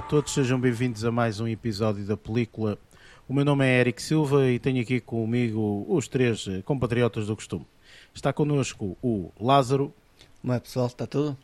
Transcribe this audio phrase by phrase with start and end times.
[0.00, 2.78] todos, sejam bem-vindos a mais um episódio da película.
[3.28, 7.66] O meu nome é Eric Silva e tenho aqui comigo os três compatriotas do costume.
[8.14, 9.92] Está connosco o Lázaro.
[10.42, 11.36] Não é pessoal, está tudo?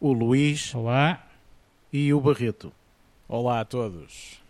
[0.00, 0.74] O Luís.
[0.74, 1.24] Olá.
[1.92, 2.72] E o Barreto.
[3.28, 4.40] Olá a todos.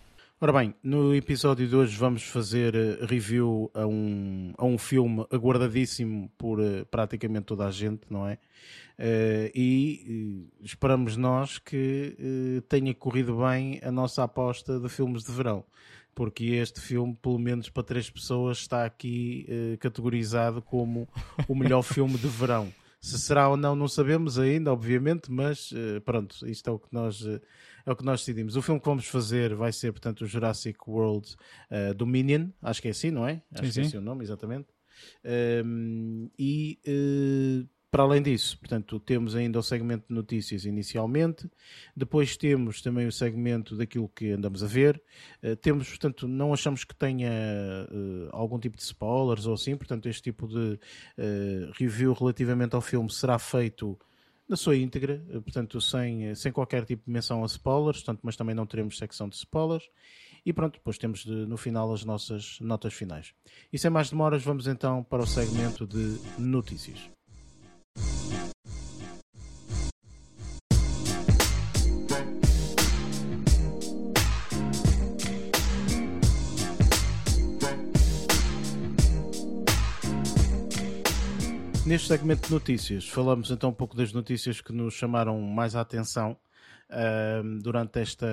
[0.41, 5.27] Ora bem, no episódio de hoje vamos fazer eh, review a um, a um filme
[5.31, 8.39] aguardadíssimo por uh, praticamente toda a gente, não é?
[9.01, 15.65] Uh, e esperamos nós que tenha corrido bem a nossa aposta de filmes de verão,
[16.15, 19.47] porque este filme, pelo menos para três pessoas, está aqui
[19.81, 21.09] categorizado como
[21.49, 22.71] o melhor filme de verão.
[23.01, 25.73] Se será ou não, não sabemos ainda, obviamente, mas
[26.05, 27.25] pronto, isto é o que nós
[27.85, 28.57] é o que nós decidimos.
[28.57, 31.37] O filme que vamos fazer vai ser, portanto, o Jurassic World
[31.71, 33.43] uh, Dominion, acho que é assim, não é?
[33.53, 34.69] Acho sim, que é assim o nome, exatamente.
[35.25, 41.51] Um, ehm, e uh, para além disso, portanto, temos ainda o segmento de notícias inicialmente,
[41.97, 45.03] depois temos também o segmento daquilo que andamos a ver,
[45.43, 50.09] uh, temos, portanto, não achamos que tenha uh, algum tipo de spoilers ou assim, portanto,
[50.09, 53.99] este tipo de uh, review relativamente ao filme será feito
[54.49, 58.55] na sua íntegra, portanto, sem, sem qualquer tipo de menção a spoilers, portanto, mas também
[58.55, 59.89] não teremos secção de spoilers.
[60.45, 63.33] E pronto, depois temos de, no final as nossas notas finais.
[63.73, 67.20] E sem mais demoras, vamos então para o segmento de notícias.
[81.91, 85.81] Neste segmento de notícias, falamos então um pouco das notícias que nos chamaram mais a
[85.81, 86.37] atenção
[86.91, 88.27] uh, durante, esta,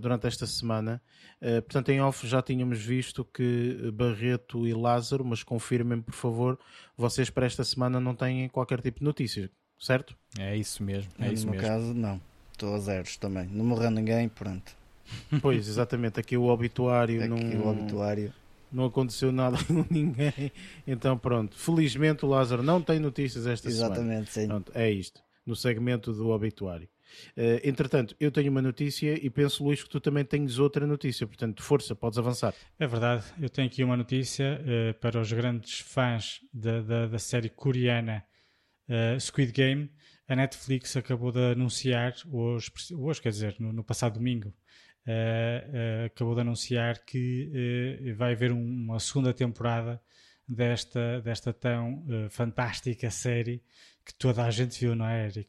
[0.00, 1.02] durante esta semana.
[1.40, 6.58] Uh, portanto, em off já tínhamos visto que Barreto e Lázaro, mas confirmem por favor,
[6.96, 10.16] vocês para esta semana não têm qualquer tipo de notícia, certo?
[10.38, 11.10] É isso mesmo.
[11.18, 11.68] É no isso meu mesmo.
[11.68, 12.20] caso, não.
[12.52, 13.46] Estou a zeros também.
[13.48, 14.72] Não morreu ninguém, pronto.
[15.42, 16.18] Pois, exatamente.
[16.18, 17.20] Aqui o obituário.
[17.22, 17.64] Aqui não...
[17.64, 18.32] o obituário
[18.72, 20.52] não aconteceu nada com ninguém.
[20.86, 24.26] Então pronto, felizmente o Lázaro não tem notícias esta Exatamente, semana.
[24.30, 24.46] sim.
[24.46, 26.88] Pronto, é isto, no segmento do obituário.
[27.36, 31.26] Uh, entretanto, eu tenho uma notícia e penso, Luís, que tu também tens outra notícia.
[31.26, 32.54] Portanto, força, podes avançar.
[32.78, 37.18] É verdade, eu tenho aqui uma notícia uh, para os grandes fãs da, da, da
[37.18, 38.24] série coreana
[38.88, 39.90] uh, Squid Game.
[40.28, 44.52] A Netflix acabou de anunciar, hoje, hoje quer dizer, no, no passado domingo,
[46.04, 50.02] acabou de anunciar que vai haver uma segunda temporada
[50.48, 53.62] desta, desta tão fantástica série
[54.04, 55.48] que toda a gente viu, não é, Eric?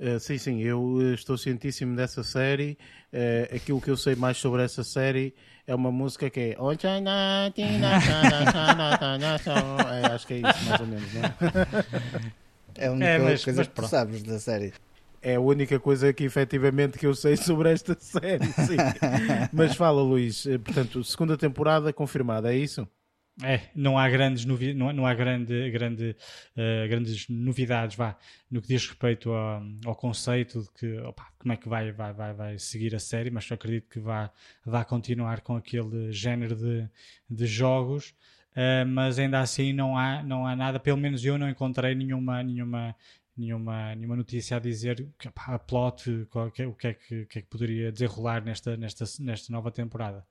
[0.00, 2.76] Uh, sim, sim, eu estou cientíssimo dessa série.
[3.12, 5.34] Uh, aquilo que eu sei mais sobre essa série
[5.66, 6.52] é uma música que é.
[10.02, 11.34] é acho que é isso, mais ou menos, não é?
[12.74, 14.72] É a única é, mas, coisa mas, que tu sabes da série
[15.22, 18.46] é a única coisa que efetivamente que eu sei sobre esta série.
[18.46, 18.76] Sim.
[19.52, 22.86] Mas fala, Luís, eh, portanto, segunda temporada confirmada, é isso?
[23.44, 26.16] É, não há grandes, novi não, não há grande, grande,
[26.56, 28.16] uh, grandes novidades vá,
[28.50, 32.12] no que diz respeito ao, ao conceito de que opa, como é que vai, vai,
[32.12, 34.30] vai, vai seguir a série, mas eu acredito que vai,
[34.86, 36.88] continuar com aquele género de,
[37.28, 38.14] de jogos,
[38.52, 42.42] uh, mas ainda assim não há, não há nada, pelo menos eu não encontrei nenhuma,
[42.42, 42.94] nenhuma
[43.36, 47.26] nenhuma, nenhuma notícia a dizer que, pá, a plot, qual, que, o, que é que,
[47.26, 50.24] que, é que poderia desenrolar nesta, nesta, nesta nova temporada.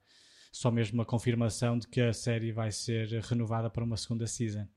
[0.52, 4.68] Só mesmo uma confirmação de que a série vai ser renovada para uma segunda season.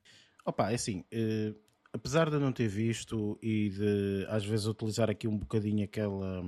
[0.44, 1.54] Opa, é assim, eh,
[1.92, 6.42] apesar de eu não ter visto e de às vezes utilizar aqui um bocadinho aquela.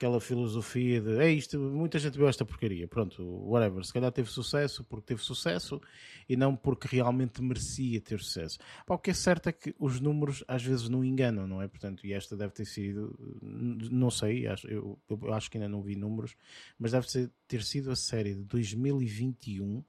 [0.00, 3.84] Aquela filosofia de é isto, muita gente viu esta porcaria, pronto, whatever.
[3.84, 5.78] Se calhar teve sucesso porque teve sucesso
[6.26, 8.58] e não porque realmente merecia ter sucesso.
[8.86, 11.68] Pá, o que é certo é que os números às vezes não enganam, não é?
[11.68, 15.82] Portanto, e esta deve ter sido, não sei, acho, eu, eu acho que ainda não
[15.82, 16.34] vi números,
[16.78, 17.06] mas deve
[17.46, 19.84] ter sido a série de 2021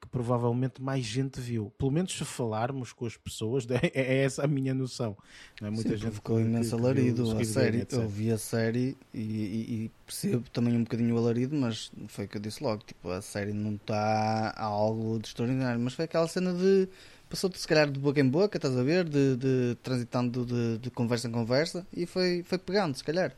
[0.00, 1.72] que provavelmente mais gente viu.
[1.78, 5.16] Pelo menos se falarmos com as pessoas, é, é essa a minha noção.
[5.60, 5.70] Não é?
[5.70, 7.36] Muita Sim, gente ficou imenso alarido.
[7.36, 11.56] A série, eu vi a série e, e, e, percebo também um bocadinho o alarido,
[11.56, 12.82] mas foi o que eu disse logo.
[12.84, 16.88] Tipo, a série não está algo de extraordinário, mas foi aquela cena de.
[17.28, 19.08] Passou-te se calhar de boca em boca, estás a ver?
[19.08, 23.34] De, de transitando de, de conversa em conversa e foi, foi pegando, se calhar.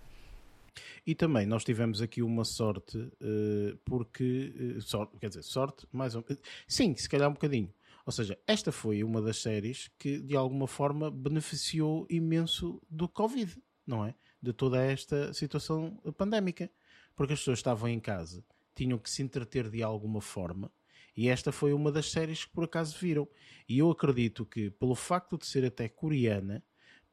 [1.09, 4.77] E também nós tivemos aqui uma sorte, uh, porque.
[4.77, 6.23] Uh, sorte, quer dizer, sorte, mais ou.
[6.67, 7.73] Sim, se calhar um bocadinho.
[8.05, 13.57] Ou seja, esta foi uma das séries que de alguma forma beneficiou imenso do Covid,
[13.87, 14.15] não é?
[14.43, 16.71] De toda esta situação pandémica.
[17.17, 18.45] Porque as pessoas estavam em casa,
[18.75, 20.71] tinham que se entreter de alguma forma.
[21.17, 23.27] E esta foi uma das séries que por acaso viram.
[23.67, 26.63] E eu acredito que, pelo facto de ser até coreana,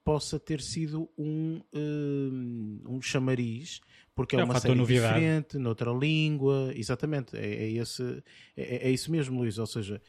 [0.05, 3.81] possa ter sido um, um, um chamariz
[4.13, 5.15] porque é, É um uma série novidade.
[5.15, 8.23] diferente, noutra língua, exatamente, é, é esse,
[8.55, 10.01] é, é isso mesmo, Luís, ou seja,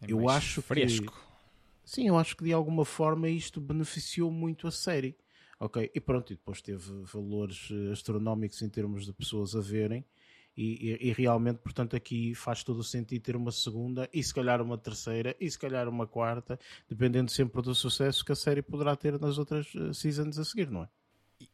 [0.00, 1.14] É Eu acho que- fresco.
[1.84, 5.14] sim, eu acho que de alguma forma isto beneficiou muito a série,
[5.60, 10.04] ok, e pronto, e depois teve valores eh, astronómicos em termos de pessoas a verem,
[10.56, 14.32] e, e- e realmente, portanto, aqui faz todo o sentido ter uma segunda, e se
[14.34, 16.58] calhar uma terceira, e se calhar uma quarta,
[16.88, 20.70] dependendo sempre do sucesso que a série poderá ter nas outras eh, seasons a seguir,
[20.70, 20.88] não é?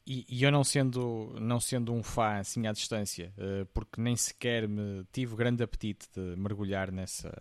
[0.07, 4.17] E, e eu não sendo, não sendo um fã assim à distância, eh, porque nem
[4.17, 7.33] sequer me tive grande apetite de mergulhar nessa,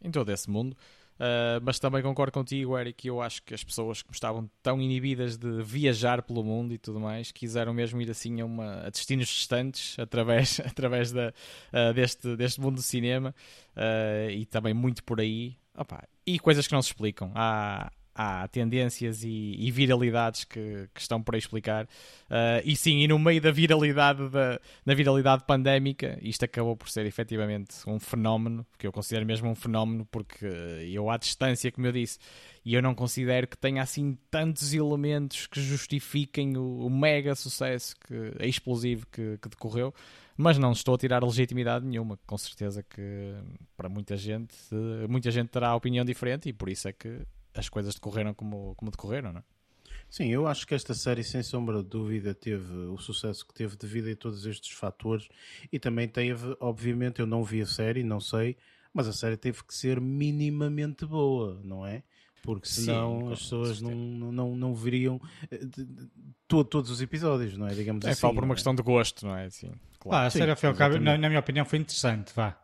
[0.00, 0.76] em todo esse mundo,
[1.22, 5.36] eh, mas também concordo contigo, Eric, eu acho que as pessoas que estavam tão inibidas
[5.36, 9.28] de viajar pelo mundo e tudo mais, quiseram mesmo ir assim a, uma, a destinos
[9.28, 11.34] distantes através, através da,
[11.72, 13.34] eh, deste, deste mundo do cinema
[13.76, 15.58] eh, e também muito por aí.
[15.76, 17.30] Opa, e coisas que não se explicam.
[17.34, 21.84] Há, há tendências e, e viralidades que, que estão por explicar.
[21.84, 26.88] Uh, e sim, e no meio da viralidade da, da viralidade pandémica, isto acabou por
[26.88, 31.86] ser efetivamente um fenómeno, que eu considero mesmo um fenómeno, porque eu à distância, como
[31.86, 32.18] eu disse,
[32.64, 37.94] e eu não considero que tenha assim tantos elementos que justifiquem o, o mega sucesso
[38.06, 39.94] que, é explosivo que, que decorreu,
[40.36, 43.34] mas não estou a tirar legitimidade nenhuma, com certeza que
[43.76, 44.54] para muita gente,
[45.08, 47.26] muita gente terá opinião diferente e por isso é que
[47.60, 49.44] as coisas decorreram como, como decorreram, não é?
[50.08, 53.76] Sim, eu acho que esta série, sem sombra de dúvida, teve o sucesso que teve
[53.76, 55.28] devido a todos estes fatores
[55.72, 58.56] e também teve, obviamente, eu não vi a série, não sei,
[58.92, 62.02] mas a série teve que ser minimamente boa, não é?
[62.42, 65.20] Porque Sim, senão com as pessoas não, não, não, veriam
[65.50, 65.60] eh,
[66.48, 67.74] to- todos os episódios, não é?
[67.74, 68.20] Digamos É assim.
[68.20, 68.54] só por uma é?
[68.54, 69.48] questão de gosto, não é?
[69.50, 70.26] Sim, claro.
[70.26, 72.58] a sim, série, ao fim ao cabo, na, na minha opinião, foi interessante, vá.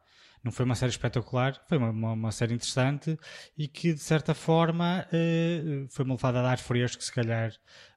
[0.46, 3.18] Não foi uma série espetacular, foi uma, uma, uma série interessante
[3.58, 7.52] e que, de certa forma, eh, foi uma levada de ar fresco, se calhar.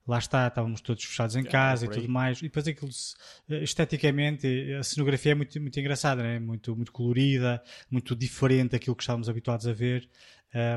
[0.08, 2.40] Lá está, estávamos todos fechados em casa por e tudo mais.
[2.40, 2.90] E depois aquilo,
[3.52, 6.40] eh, esteticamente, a cenografia é muito, muito engraçada, né?
[6.40, 10.10] muito, muito colorida, muito diferente daquilo que estávamos habituados a ver.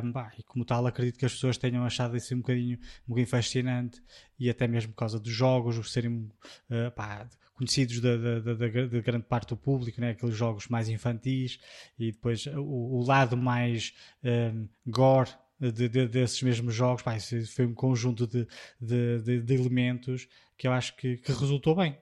[0.04, 3.08] Um, pá, e como tal, acredito que as pessoas tenham achado isso um bocadinho, um
[3.08, 4.02] bocadinho fascinante
[4.38, 6.30] e até mesmo por causa dos jogos, os serem
[6.69, 10.10] uh, pá, conhecidos da, da, da, da gra- da grande parte do público, né?
[10.10, 11.58] aqueles jogos mais infantis
[11.99, 13.93] e depois o, o lado mais
[14.25, 17.02] um, gore de, de- desses mesmos jogos.
[17.02, 17.16] Pá,
[17.54, 18.46] foi um conjunto de,
[18.81, 21.96] de, elementos que eu acho que, que resultou bem.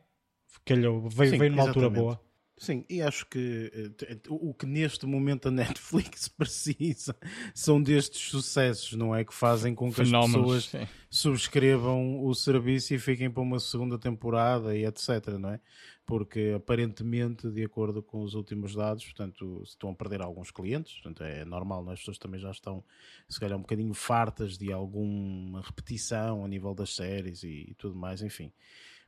[0.64, 2.04] Calhou, veio, Sim, veio numa altura exatamente.
[2.04, 2.29] boa.
[2.62, 7.16] Sim, e acho que eh, te- o que neste momento a Netflix precisa
[7.54, 9.24] são destes sucessos, não é?
[9.24, 10.62] Que fazem com que as Fenómenos.
[10.62, 10.86] pessoas sim.
[11.08, 15.60] subscrevam o serviço e fiquem para uma segunda temporada e etc, não é?
[16.04, 21.22] Porque aparentemente, de acordo com os últimos dados, portanto, estão a perder alguns clientes, portanto
[21.24, 21.94] é normal, não é?
[21.94, 22.84] as pessoas também já estão,
[23.26, 27.94] se calhar, um bocadinho fartas de alguma repetição a nível das séries e, e tudo
[27.96, 28.52] mais, enfim.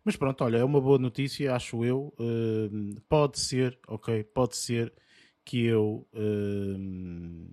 [0.05, 2.13] Mas pronto, olha, é uma boa notícia, acho eu.
[2.19, 4.93] Hum, pode ser, ok, pode ser
[5.45, 7.49] que eu hum,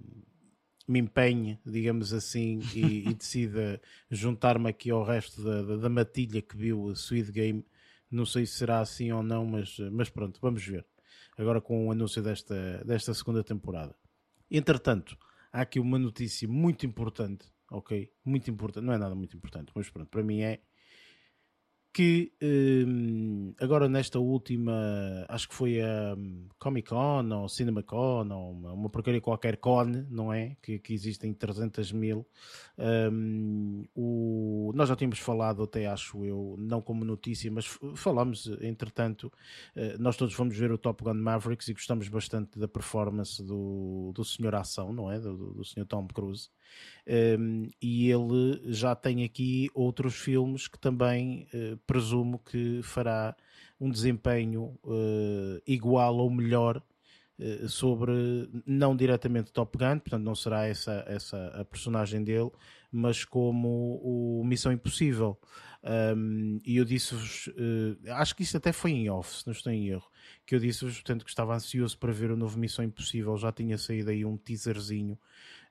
[0.88, 3.80] me empenhe, digamos assim, e, e decida
[4.10, 7.66] juntar-me aqui ao resto da, da, da matilha que viu o Sweet Game.
[8.10, 10.86] Não sei se será assim ou não, mas, mas pronto, vamos ver.
[11.38, 13.96] Agora com o anúncio desta, desta segunda temporada.
[14.50, 15.16] Entretanto,
[15.54, 18.12] há aqui uma notícia muito importante, ok?
[18.26, 20.60] Muito importante, não é nada muito importante, mas pronto, para mim é
[21.92, 28.52] que hum, agora nesta última, acho que foi a hum, Comic Con ou CinemaCon ou
[28.52, 30.56] uma, uma porcaria qualquer con, não é?
[30.62, 32.28] Que, que existem 300 mil.
[32.78, 37.66] Hum, o, nós já tínhamos falado até, acho eu, não como notícia, mas
[37.96, 39.32] falamos, entretanto,
[39.76, 44.12] eh, nós todos fomos ver o Top Gun Mavericks e gostamos bastante da performance do,
[44.14, 45.20] do Senhor Ação, não é?
[45.20, 46.50] Do, do, do Senhor Tom Cruise.
[47.40, 53.36] Um, e ele já tem aqui outros filmes que também eh, presumo que fará
[53.80, 56.84] um desempenho eh, igual ou melhor
[57.40, 58.12] eh, sobre
[58.66, 62.52] não diretamente Top Gun, portanto não será essa, essa a personagem dele,
[62.92, 65.40] mas como o Missão Impossível.
[65.82, 69.72] Um, e eu disse-vos, eh, acho que isso até foi em off, se não estou
[69.72, 70.12] em erro,
[70.46, 73.78] que eu disse-vos, portanto, que estava ansioso para ver o novo Missão Impossível, já tinha
[73.78, 75.18] saído aí um teaserzinho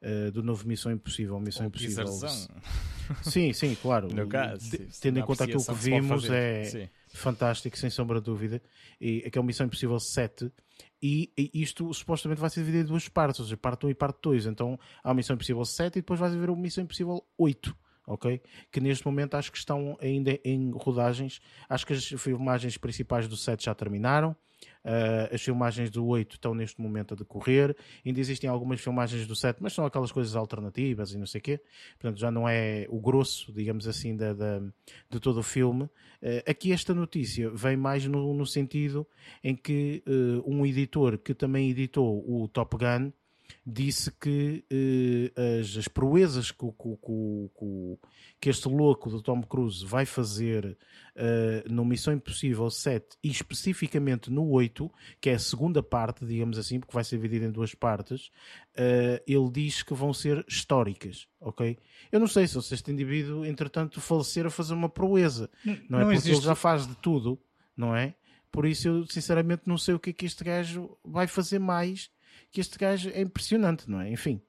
[0.01, 1.39] eh, do novo Missão Impossível.
[1.41, 2.05] Missão Ou Impossível.
[2.05, 2.49] pisarzão,
[3.23, 4.09] Sim, sim, claro.
[4.15, 4.71] no caso.
[4.71, 6.89] De- tendo em conta aquilo que vimos, é Sim.
[7.09, 8.61] fantástico, sem sombra de dúvida.
[9.01, 10.53] E aquele Missão Impossível 7.
[11.03, 13.95] E, e isto supostamente vai ser dividido em duas partes, ou seja, parte 1 e
[13.95, 14.47] parte 2.
[14.47, 17.75] Então há o Missão Impossível 7 e depois vai haver o Missão Impossível 8.
[18.09, 18.41] Ok?
[18.73, 21.41] Que neste momento acho que estão ainda em rodagens.
[21.69, 24.35] Acho que as filmagens principais do 7 já terminaram.
[24.85, 27.77] Uh, as filmagens do 8 estão neste momento a decorrer.
[28.05, 31.43] Ainda existem algumas filmagens do 7, mas são aquelas coisas alternativas e não sei o
[31.43, 31.61] quê.
[31.99, 35.85] Portanto, já não é o grosso, digamos assim, da, de todo o filme.
[35.85, 39.07] Uh, aqui esta notícia vem mais no, no sentido
[39.45, 43.13] em que uh, um editor que também editou o Top Gun
[43.71, 47.99] disse que uh, as, as proezas que, que,
[48.41, 50.65] que, este louco do Tom Cruise vai fazer
[51.15, 56.59] uh, no Missão Impossível 7 e especificamente no 8, que é a segunda parte, digamos
[56.59, 58.29] assim, porque vai ser dividida em duas partes,
[58.75, 61.77] uh, ele diz que vão ser históricas, ok?
[62.11, 66.03] Eu não sei se este indivíduo, entretanto, falecer a fazer uma proeza, não, não é?
[66.03, 66.31] Não porque existe...
[66.31, 67.39] ele já faz de tudo,
[67.77, 68.15] não é?
[68.51, 72.11] Por isso eu sinceramente não sei o que é que este gajo vai fazer mais
[72.51, 74.11] que este gajo é impressionante, não é?
[74.11, 74.41] Enfim.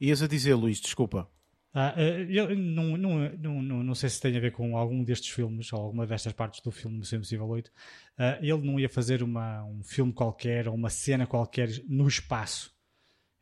[0.00, 1.28] Ias a dizer, Luís, desculpa.
[1.74, 5.02] Ah, eh, eu não, não, não, não, não sei se tem a ver com algum
[5.02, 7.70] destes filmes ou alguma destas partes do filme Missão Impossível 8.
[8.18, 12.74] Ah, ele não ia fazer uma, um filme qualquer ou uma cena qualquer no espaço.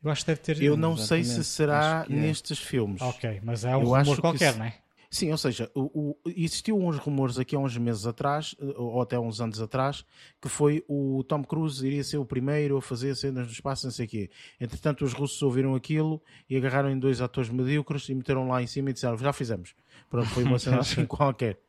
[0.03, 0.61] Eu acho que deve ter.
[0.61, 2.13] Eu não sei se será é.
[2.13, 3.01] nestes filmes.
[3.01, 4.59] Ok, mas é um eu rumor qualquer, se...
[4.59, 4.81] não é?
[5.13, 9.01] Sim, ou seja, o, o, existiu uns rumores aqui há uns meses atrás, eh, ou
[9.01, 10.05] até uns anos atrás,
[10.41, 13.91] que foi o Tom Cruise iria ser o primeiro a fazer cenas no espaço, não
[13.91, 14.29] sei o quê.
[14.57, 18.67] Entretanto, os russos ouviram aquilo e agarraram em dois atores medíocres e meteram lá em
[18.67, 19.75] cima e disseram, já fizemos.
[20.09, 21.59] Pronto, foi uma cena assim qualquer.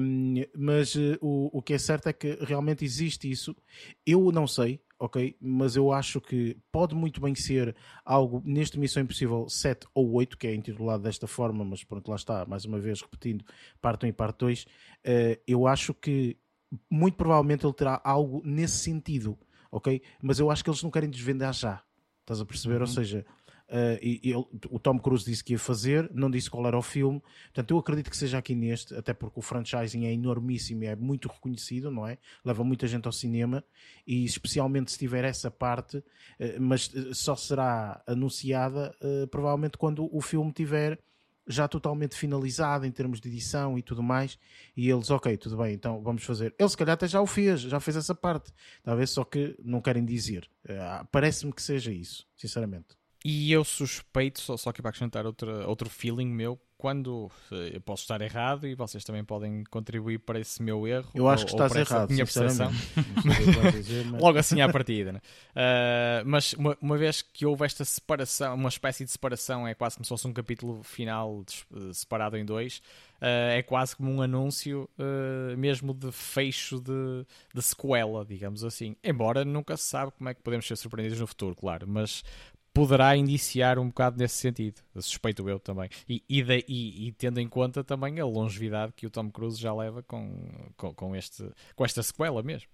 [0.00, 3.56] Um, mas uh, o, o que é certo é que realmente existe isso.
[4.06, 5.36] Eu não sei, ok?
[5.40, 7.74] Mas eu acho que pode muito bem ser
[8.04, 12.16] algo neste Missão Impossível 7 ou 8, que é intitulado desta forma, mas pronto, lá
[12.16, 13.44] está, mais uma vez repetindo,
[13.80, 14.62] parte 1 e parte 2.
[14.62, 14.66] Uh,
[15.04, 16.36] eh, eu acho que
[16.90, 19.38] muito provavelmente ele terá algo nesse sentido,
[19.70, 20.02] ok?
[20.22, 21.82] Mas eu acho que eles não querem desvendar já.
[22.20, 22.76] Estás a perceber?
[22.76, 22.82] Uhum.
[22.82, 23.26] Ou seja,
[23.68, 26.82] Uh, e, ele, o Tom Cruise disse que ia fazer, não disse qual era o
[26.82, 27.20] filme.
[27.46, 30.96] Portanto, eu acredito que seja aqui neste, até porque o franchising é enormíssimo e é
[30.96, 32.18] muito reconhecido, não é?
[32.44, 33.64] Leva muita gente ao cinema
[34.06, 36.04] e especialmente se tiver essa parte, uh,
[36.60, 40.98] mas eh, só será anunciada uh, provavelmente quando o filme tiver
[41.46, 44.38] já totalmente finalizado em termos de edição e tudo mais,
[44.74, 46.54] e eles, ok, tudo bem, então vamos fazer.
[46.58, 48.50] Ele se calhar até já o fez, já fez essa parte,
[48.82, 50.48] talvez só que não querem dizer.
[51.12, 52.96] Parece-me que seja isso, sinceramente.
[53.24, 57.80] E eu suspeito, só, só aqui para acrescentar outro, outro feeling meu, quando eh, eu
[57.80, 61.08] posso estar errado e vocês também podem contribuir para esse meu erro.
[61.14, 62.10] Eu acho que estás errado.
[62.10, 62.70] Minha percepção.
[63.72, 64.20] dizer, mas...
[64.20, 65.12] Logo assim à partida.
[65.12, 65.20] Né?
[65.52, 69.96] Uh, mas uma, uma, vez que houve esta separação, uma espécie de separação, é quase
[69.96, 72.82] como se fosse um capítulo final de, separado em dois.
[73.16, 78.94] Uh, é quase como um anúncio uh, mesmo de fecho de, de sequela, digamos assim.
[79.02, 81.86] Embora nunca se sabe como é que podemos ser surpreendidos no futuro, claro.
[81.88, 82.22] Mas
[82.74, 85.88] poderá indiciar um bocado nesse sentido, suspeito eu também.
[86.08, 89.58] E, e, de, e, e, tendo em conta também a longevidade que o Tom Cruise
[89.58, 90.44] já leva com,
[90.76, 92.68] com, com, este, com esta sequela mesmo.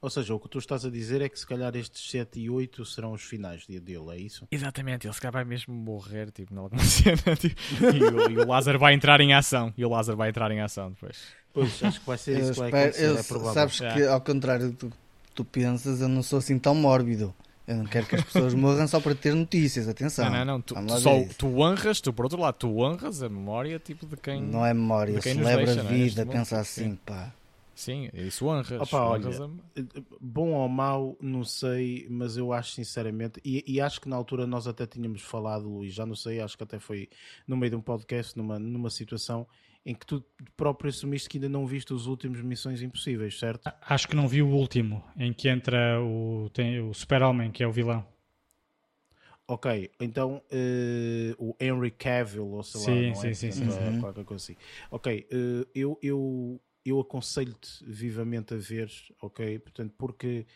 [0.00, 2.50] Ou seja, o que tu estás a dizer é que se calhar estes 7 e
[2.50, 4.46] 8 serão os finais dele, é isso?
[4.50, 8.38] Exatamente, ele se calhar vai mesmo morrer, tipo, em alguma cena, tipo, e, o, e
[8.38, 11.18] o Lázaro vai entrar em ação, e o Lázaro vai entrar em ação depois.
[11.52, 13.54] Pois, acho que vai ser isso que vai acontecer, eu, é provável.
[13.54, 14.96] Sabes que, ao contrário do que
[15.34, 17.34] tu pensas, eu não sou assim tão mórbido.
[17.68, 20.30] Eu não quero que as pessoas morram só para ter notícias, atenção.
[20.30, 20.60] Não, não, não.
[20.62, 24.40] Tu, só, tu honras, tu por outro lado, tu honras a memória tipo de quem.
[24.40, 25.88] Não é memória, celebra deixa, a é?
[25.88, 26.24] vida, é?
[26.24, 26.98] pensa assim, sim.
[27.04, 27.30] pá.
[27.74, 28.80] Sim, isso honras.
[28.80, 30.00] Opa, honras olha, a...
[30.18, 34.46] Bom ou mau, não sei, mas eu acho sinceramente, e, e, acho que na altura
[34.46, 37.08] nós até tínhamos falado, Luís, já não sei, acho que até foi
[37.46, 39.46] no meio de um podcast, numa, numa situação
[39.84, 40.24] em que tu
[40.56, 43.70] próprio assumiste que ainda não viste os últimos Missões Impossíveis, certo?
[43.82, 47.66] Acho que não vi o último, em que entra o, tem, o Super-Homem, que é
[47.66, 48.06] o vilão.
[49.50, 53.34] Ok, então uh, o Henry Cavill, ou sei sim, lá, sim, é?
[53.34, 53.78] sim, sim, sim.
[53.80, 54.00] Uhum.
[54.00, 54.56] qualquer coisa assim.
[54.90, 58.90] Ok, uh, eu, eu, eu aconselho-te vivamente a ver,
[59.22, 59.58] ok?
[59.60, 60.46] Portanto, porque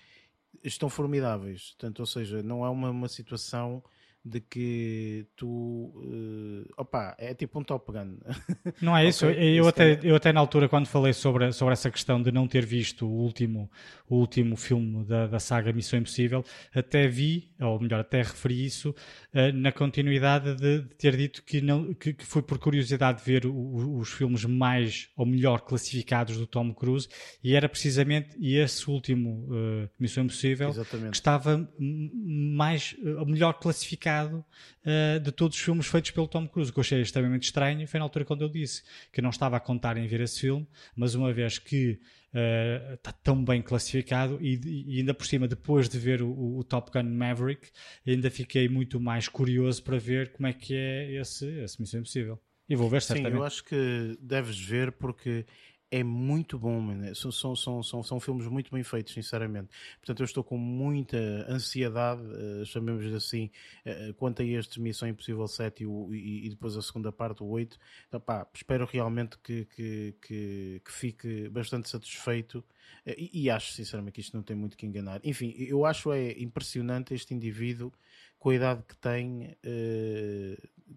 [0.63, 1.71] estão formidáveis.
[1.71, 3.83] Portanto, ou seja, não é uma, uma situação
[4.25, 8.19] de que tu uh, opa, é tipo um Top Gun.
[8.81, 9.27] Não é isso?
[9.27, 12.47] okay, eu, até, eu até na altura, quando falei sobre, sobre essa questão de não
[12.47, 13.69] ter visto o último,
[14.09, 18.91] o último filme da, da saga Missão Impossível, até vi, ou melhor, até referi isso
[18.91, 23.25] uh, na continuidade de, de, ter dito que, não, que, que, foi por curiosidade de
[23.25, 27.09] ver o, os filmes mais ou melhor classificados do Tom Cruise
[27.43, 31.11] e era precisamente esse último uh, Missão Impossível Exatamente.
[31.11, 36.71] que estava mais, uh, melhor classificado uh, de todos os filmes feitos pelo Tom Cruise,
[36.71, 39.57] o que eu achei extremamente estranho foi na altura quando eu disse que não estava
[39.57, 40.67] a contar em ver esse filme,
[40.97, 41.99] mas uma vez que
[42.33, 46.65] uh, está tão bem classificado e, e, ainda por cima, depois de ver o, o,
[46.65, 47.69] Top Gun Maverick,
[48.07, 52.41] ainda fiquei muito mais curioso para ver como é que é esse, esse Missão Impossível.
[52.69, 53.33] E vou ver certamente.
[53.33, 55.45] Sim, eu acho que deves ver porque
[55.93, 56.83] é muito bom,
[57.15, 59.69] são, são, são, são, são filmes muito bem feitos, sinceramente.
[59.99, 63.51] Portanto, eu estou com muita ansiedade, uh, chamemos assim,
[63.85, 67.43] uh, quanto a este Missão Impossível 7 e, o, e, e, depois a segunda parte,
[67.43, 67.79] o 8.
[68.09, 73.73] Então, pá, espero realmente que, que, que, que fique bastante satisfeito uh, e, e, acho,
[73.73, 75.21] sinceramente, que isto não tem muito que enganar.
[75.23, 77.93] Enfim, eu acho é impressionante este indivíduo
[78.39, 79.57] com a idade que tem,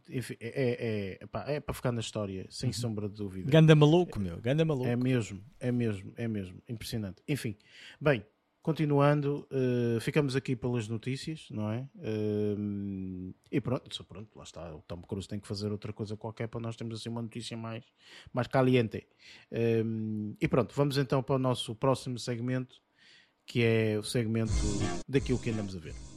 [0.10, 2.74] enfim, é, é, é, pá, é, para ficar na história, sem uhum.
[2.74, 3.50] sombra de dúvida.
[3.50, 4.88] Ganda maluco, meu, ganda maluco.
[4.88, 7.22] É mesmo, é mesmo, é mesmo, impressionante.
[7.28, 7.56] Enfim,
[8.00, 8.26] bem,
[8.62, 11.88] continuando, uh, ficamos aqui pelas notícias, não é?
[11.96, 16.48] Uh, e pronto, pronto, lá está, o Tom Cruise tem que fazer outra coisa qualquer
[16.48, 17.84] para nós termos assim uma notícia mais,
[18.34, 19.08] mais caliente.
[20.42, 22.82] e pronto, vamos então para o nosso próximo segmento,
[23.46, 24.52] que é o segmento
[25.08, 26.15] daquilo que andamos a ver.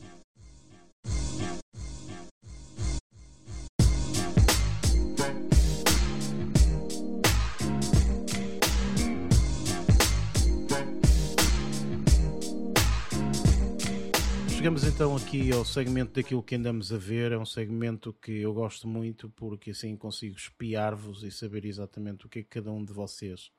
[14.68, 17.32] Chegamos então aqui ao segmento daquilo que andamos a ver.
[17.32, 22.28] É um segmento que eu gosto muito porque assim consigo espiar-vos e saber exatamente o
[22.28, 23.50] que é que cada um de vocês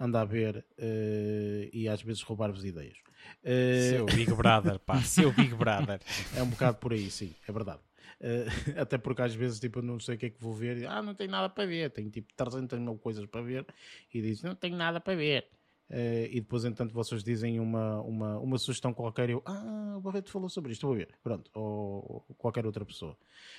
[0.00, 2.96] anda a ver uh, e às vezes roubar-vos ideias.
[3.42, 3.90] Uh...
[3.90, 6.00] Seu Big Brother, pá, seu Big Brother.
[6.34, 7.82] é um bocado por aí, sim, é verdade.
[8.18, 8.48] Uh,
[8.80, 10.86] até porque às vezes tipo, eu não sei o que é que vou ver.
[10.86, 11.90] Ah, não tenho nada para ver.
[11.90, 13.66] Tenho tipo 300 mil coisas para ver
[14.14, 15.46] e diz: Não tenho nada para ver.
[15.90, 20.30] Uh, e depois, entanto, vocês dizem uma, uma, uma sugestão qualquer eu, ah, o Barreto
[20.30, 21.08] falou sobre isto, vou ver.
[21.22, 23.16] Pronto, ou, ou, qualquer outra pessoa.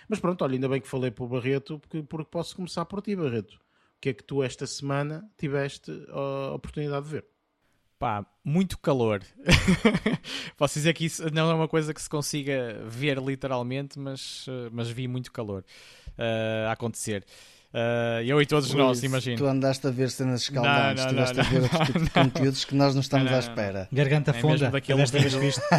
[0.10, 3.02] Mas pronto, olha, ainda bem que falei para o Barreto, porque, porque posso começar por
[3.02, 3.54] ti, Barreto.
[3.54, 7.26] O que é que tu esta semana tiveste a oportunidade de ver?
[7.98, 9.22] Pá, muito calor.
[10.58, 14.70] Posso dizer que isso não é uma coisa que se consiga ver literalmente, mas, eh,
[14.72, 15.64] mas vi muito calor
[16.10, 17.26] uh, acontecer.
[17.76, 19.36] Uh, eu e todos nós, imagino.
[19.36, 22.74] Tu andaste a ver cenas escaldantes, não, não, estiveste não, a ver de conteúdos que
[22.74, 23.90] nós não estamos à espera.
[23.92, 25.62] Garganta é funda, daquele desta vez visto.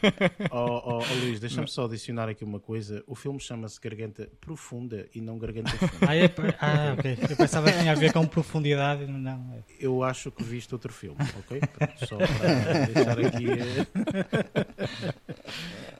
[0.52, 3.02] oh, oh, oh, Luís, deixa-me só adicionar aqui uma coisa.
[3.08, 6.06] O filme chama-se Garganta Profunda e não Garganta Funda.
[6.06, 6.30] ah, é,
[6.60, 7.18] ah, ok.
[7.28, 9.04] Eu pensava que tinha a ver com profundidade.
[9.04, 9.52] Não.
[9.52, 9.64] É.
[9.80, 11.60] Eu acho que viste outro filme, ok?
[12.06, 13.46] Só para deixar aqui.
[13.50, 14.66] Eh,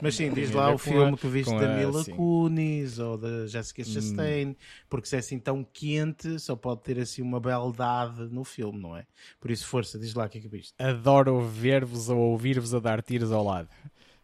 [0.01, 3.85] Mas sim, diz lá o filme que viste da Mila Kunis ou da Jessica hum.
[3.87, 4.49] Chastain.
[4.51, 4.55] Hum
[4.89, 8.97] porque se é assim tão quente, só pode ter assim uma beldade no filme, não
[8.97, 9.07] é?
[9.41, 10.75] Por isso, força, diz lá o que é que viste.
[10.79, 13.69] Adoro ver-vos ou ouvir-vos a dar tiros ao lado.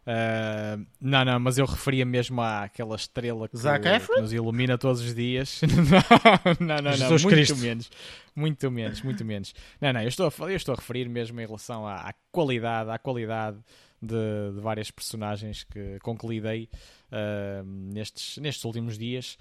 [0.01, 5.13] Uh, não, não, mas eu referia mesmo àquela estrela que, que nos ilumina todos os
[5.13, 5.61] dias.
[6.59, 7.57] não, não, não, não muito Cristo.
[7.57, 7.89] menos.
[8.35, 9.53] Muito menos, muito menos.
[9.79, 12.89] Não, não, eu estou a, eu estou a referir mesmo em relação à, à qualidade,
[12.89, 13.57] à qualidade
[14.01, 16.67] de, de, várias personagens que, com que lidei
[17.11, 19.37] uh, nestes, nestes últimos dias.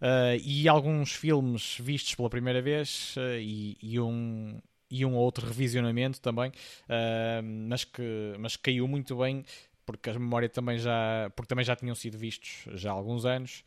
[0.00, 4.56] Uh, e alguns filmes vistos pela primeira vez uh, e, e, um,
[4.88, 9.44] e um outro revisionamento também, uh, mas, que, mas caiu muito bem
[9.84, 13.64] porque a memória também já porque também já tinham sido vistos já há alguns anos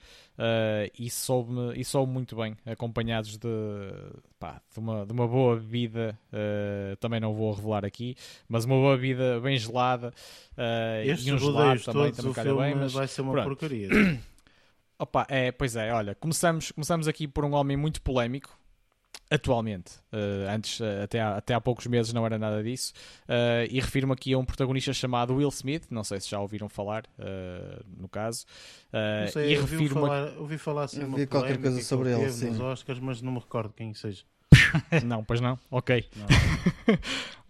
[0.95, 3.47] e soube e soube muito bem acompanhados de,
[4.39, 6.15] pá, de, uma, de uma boa bebida
[6.99, 8.15] também não vou revelar aqui
[8.47, 10.13] mas uma boa bebida bem gelada
[11.03, 13.47] e um gelado também, também o bem, mas vai ser uma pronto.
[13.47, 13.89] porcaria
[15.01, 18.55] Opa, é, pois é, olha, começamos, começamos aqui por um homem muito polémico,
[19.31, 19.93] atualmente.
[20.13, 22.93] Uh, antes, uh, até, há, até há poucos meses, não era nada disso.
[23.23, 26.69] Uh, e refiro-me aqui a um protagonista chamado Will Smith, não sei se já ouviram
[26.69, 27.05] falar,
[27.97, 28.45] no caso.
[28.93, 32.51] não sei, e ouvi, falar, ouvi falar assim, vi qualquer coisa sobre ele, sim.
[32.51, 34.23] nos Oscars, mas não me recordo quem seja.
[35.03, 35.57] não, pois não?
[35.71, 36.05] Ok.
[36.15, 36.27] Não.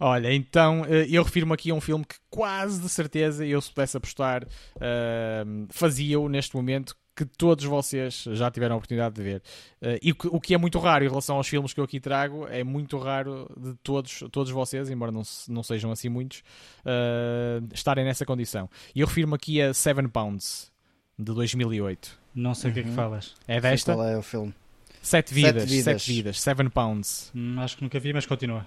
[0.00, 3.96] Olha, então eu refiro-me aqui a um filme que quase de certeza eu, se pudesse
[3.96, 9.42] apostar, uh, fazia-o neste momento que todos vocês já tiveram a oportunidade de ver.
[9.80, 12.46] Uh, e o que é muito raro em relação aos filmes que eu aqui trago,
[12.48, 16.38] é muito raro de todos, todos vocês, embora não, não sejam assim muitos,
[16.80, 18.68] uh, estarem nessa condição.
[18.94, 20.72] E eu refiro-me aqui a Seven Pounds,
[21.18, 22.18] de 2008.
[22.34, 22.74] Não sei o uhum.
[22.74, 22.94] que é que uhum.
[22.94, 23.34] falas.
[23.46, 23.94] É desta?
[23.94, 24.54] qual é o filme?
[25.02, 27.32] Sete vidas, sete vidas, sete vidas Seven Pounds.
[27.34, 28.66] Hum, acho que nunca vi, mas continua.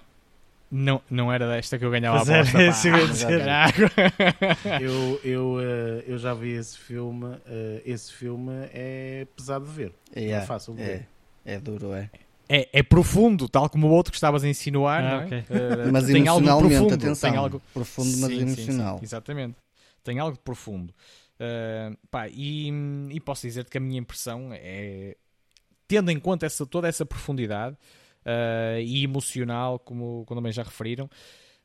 [0.70, 2.60] Não, não era desta que eu ganhava a aposta.
[2.60, 2.88] É, isso
[4.82, 7.26] eu, eu, uh, eu já vi esse filme.
[7.26, 9.92] Uh, esse filme é pesado de ver.
[10.14, 11.08] É, é fácil de é, ver.
[11.44, 12.10] É duro, é.
[12.48, 15.40] É, é profundo, tal como o outro que estavas a insinuar, ah, não é?
[15.40, 17.30] Uh, mas tem emocionalmente, algo profundo, atenção.
[17.30, 17.62] Tem algo...
[17.74, 18.94] Profundo, mas sim, emocional.
[18.94, 19.56] Sim, sim, exatamente.
[20.04, 20.94] Tem algo de profundo.
[21.40, 22.70] Uh, pá, e,
[23.10, 25.16] e posso dizer que a minha impressão é,
[25.88, 27.76] tendo em conta essa, toda essa profundidade,
[28.26, 31.06] uh, e emocional, como, como também já referiram.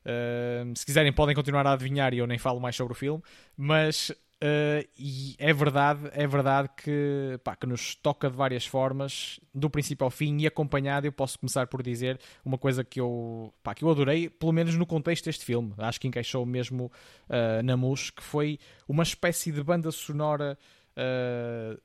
[0.06, 3.22] Uh, se quiserem, podem continuar a adivinhar e eu nem falo mais sobre o filme,
[3.58, 4.12] mas
[4.44, 9.70] Uh, e é verdade, é verdade que, pá, que nos toca de várias formas, do
[9.70, 11.06] princípio ao fim e acompanhado.
[11.06, 14.76] Eu posso começar por dizer uma coisa que eu, pá, que eu adorei, pelo menos
[14.76, 15.76] no contexto deste filme.
[15.78, 16.92] Acho que encaixou mesmo
[17.30, 20.58] uh, na MUS, que foi uma espécie de banda sonora
[20.98, 21.80] uh,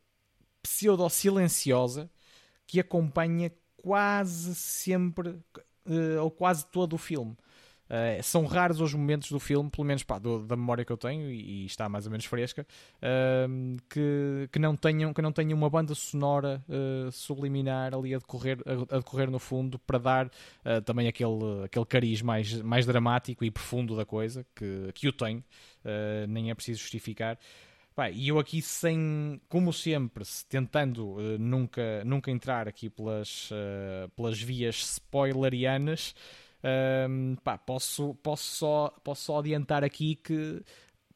[0.62, 2.10] pseudo-silenciosa
[2.66, 3.52] que acompanha
[3.86, 7.36] quase sempre uh, ou quase todo o filme.
[7.88, 10.96] Uh, são raros os momentos do filme, pelo menos pá, do, da memória que eu
[10.96, 15.30] tenho, e, e está mais ou menos fresca, uh, que, que, não tenham, que não
[15.30, 19.98] tenham uma banda sonora uh, subliminar ali a decorrer, a, a, decorrer no fundo para
[19.98, 20.30] dar
[20.84, 25.44] também aquele, aquele cariz mais, mais dramático e profundo da coisa, que, que o tem,
[26.28, 27.38] nem é preciso justificar.
[28.12, 33.48] E eu aqui sem, como sempre, tentando nunca, nunca entrar aqui pelas,
[34.14, 36.14] pelas vias spoilerianas,
[37.08, 40.62] um, pá, posso, posso, só, posso só adiantar aqui que,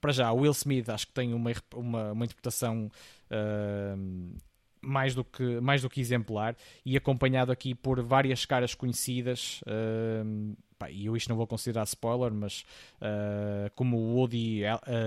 [0.01, 2.90] para já, o Will Smith acho que tem uma, uma, uma interpretação
[3.31, 4.37] uh,
[4.81, 9.61] mais, do que, mais do que exemplar e acompanhado aqui por várias caras conhecidas.
[9.62, 12.64] Uh, pá, eu isto não vou considerar spoiler, mas
[13.03, 14.62] uh, como Woody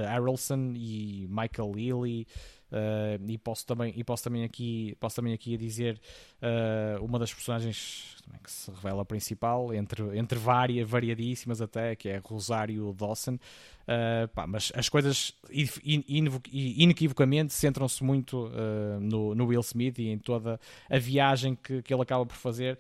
[0.08, 2.28] Harrelson e Michael Lilly.
[2.74, 6.02] Uh, e posso também e posso também aqui posso também aqui dizer
[6.42, 12.20] uh, uma das personagens que se revela principal entre entre várias variadíssimas até que é
[12.26, 15.36] Rosário Dawson uh, pá, mas as coisas
[16.52, 18.50] inequivocamente centram-se muito
[19.00, 20.60] no, no Will Smith e em toda
[20.90, 22.80] a viagem que, que ele acaba por fazer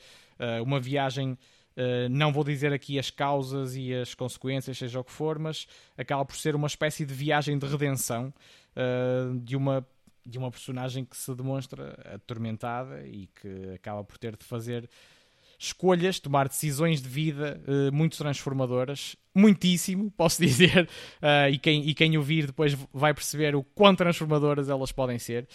[0.66, 1.38] uma viagem
[1.76, 5.68] Uh, não vou dizer aqui as causas e as consequências, seja o que for, mas
[5.98, 8.34] acaba por ser uma espécie de viagem de redenção
[8.76, 9.86] uh, de, uma,
[10.26, 14.88] de uma personagem que se demonstra atormentada e que acaba por ter de fazer
[15.58, 20.88] escolhas, tomar decisões de vida uh, muito transformadoras, muitíssimo, posso dizer,
[21.22, 25.48] uh, e, quem, e quem ouvir depois vai perceber o quão transformadoras elas podem ser,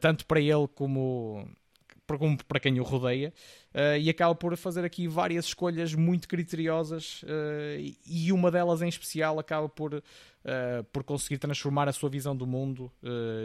[0.00, 1.46] tanto para ele como
[2.16, 3.32] como para quem o rodeia,
[3.74, 8.88] uh, e acaba por fazer aqui várias escolhas muito criteriosas, uh, e uma delas em
[8.88, 10.02] especial acaba por, uh,
[10.92, 12.92] por conseguir transformar a sua visão do mundo,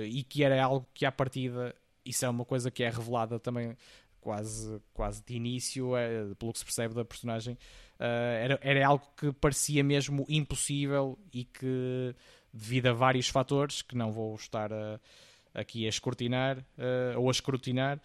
[0.07, 3.75] e que era algo que à partida, isso é uma coisa que é revelada também
[4.19, 7.57] quase, quase de início, é, pelo que se percebe da personagem,
[7.99, 12.15] era, era algo que parecia mesmo impossível e que,
[12.53, 14.99] devido a vários fatores, que não vou estar a,
[15.53, 16.63] aqui a escrutinar
[17.15, 17.99] ou a escrutinar,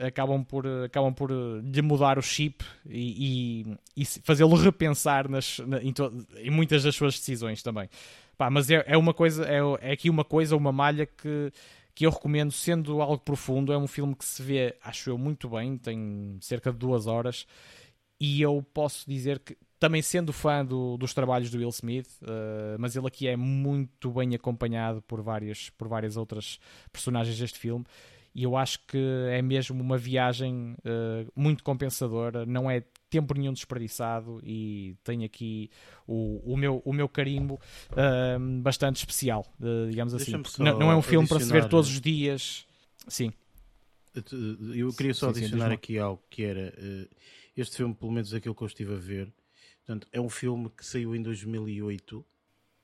[0.00, 3.64] acabam por, acabam por lhe mudar o chip e,
[3.96, 7.88] e, e fazê-lo repensar nas, na, em, to, em, muitas das suas decisões também.
[8.36, 11.52] Pá, mas é, é uma coisa, é, é aqui uma coisa, uma malha que,
[11.94, 13.72] que eu recomendo, sendo algo profundo.
[13.72, 17.46] É um filme que se vê, acho eu, muito bem, tem cerca de duas horas.
[18.18, 22.76] E eu posso dizer que, também sendo fã do, dos trabalhos do Will Smith, uh,
[22.78, 26.58] mas ele aqui é muito bem acompanhado por várias, por várias outras
[26.92, 27.86] personagens deste filme
[28.34, 28.98] e eu acho que
[29.30, 35.68] é mesmo uma viagem uh, muito compensadora, não é tempo nenhum desperdiçado e tem aqui
[36.06, 37.54] o, o, meu, o meu carimbo
[37.90, 40.32] uh, bastante especial, uh, digamos assim.
[40.58, 42.66] Não, não, é um filme para se ver todos os dias.
[43.08, 43.32] Sim.
[44.74, 46.72] Eu queria só sim, adicionar sim, aqui algo que era
[47.56, 49.32] este filme, pelo menos aquilo que eu estive a ver,
[49.84, 52.24] portanto, é um filme que saiu em 2008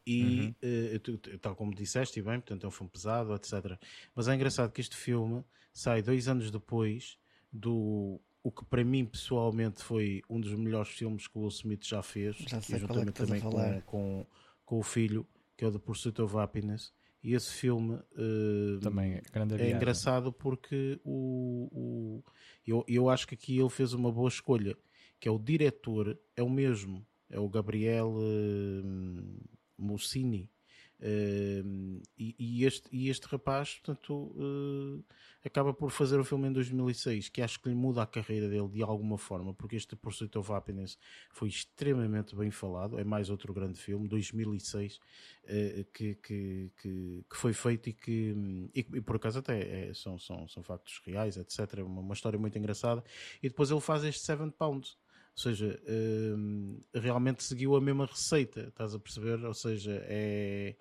[0.07, 1.35] e, uhum.
[1.35, 3.79] uh, tal como disseste, e bem, portanto é um filme pesado, etc.
[4.15, 7.19] Mas é engraçado que este filme sai dois anos depois
[7.53, 11.85] do o que para mim pessoalmente foi um dos melhores filmes que o Will Smith
[11.85, 14.27] já fez, já sei juntamente é também com, com,
[14.65, 16.93] com, o filho, que é o The Pursuit of Happiness.
[17.25, 19.23] E esse filme uh, também é,
[19.59, 22.25] é engraçado porque o, o,
[22.65, 24.77] eu, eu acho que aqui ele fez uma boa escolha,
[25.19, 30.51] que é o diretor, é o mesmo, é o Gabriel uh, Mussini.
[30.99, 35.05] Uh, e, e, este, e este rapaz, portanto, uh,
[35.45, 38.69] acaba por fazer o filme em 2006, que acho que lhe muda a carreira dele
[38.69, 40.99] de alguma forma, porque este Pursuit of Happiness
[41.31, 42.99] foi extremamente bem falado.
[42.99, 48.35] É mais outro grande filme, 2006, uh, que, que, que, que, foi feito e que,
[48.75, 51.81] e, e por acaso, até é, são, são, são factos reais, etc.
[51.85, 53.05] Uma, uma história muito engraçada.
[53.43, 54.97] E depois ele faz este Seven Pounds
[55.37, 59.45] ou seja, um, realmente seguiu a mesma receita, estás a perceber?
[59.45, 60.75] Ou seja, é,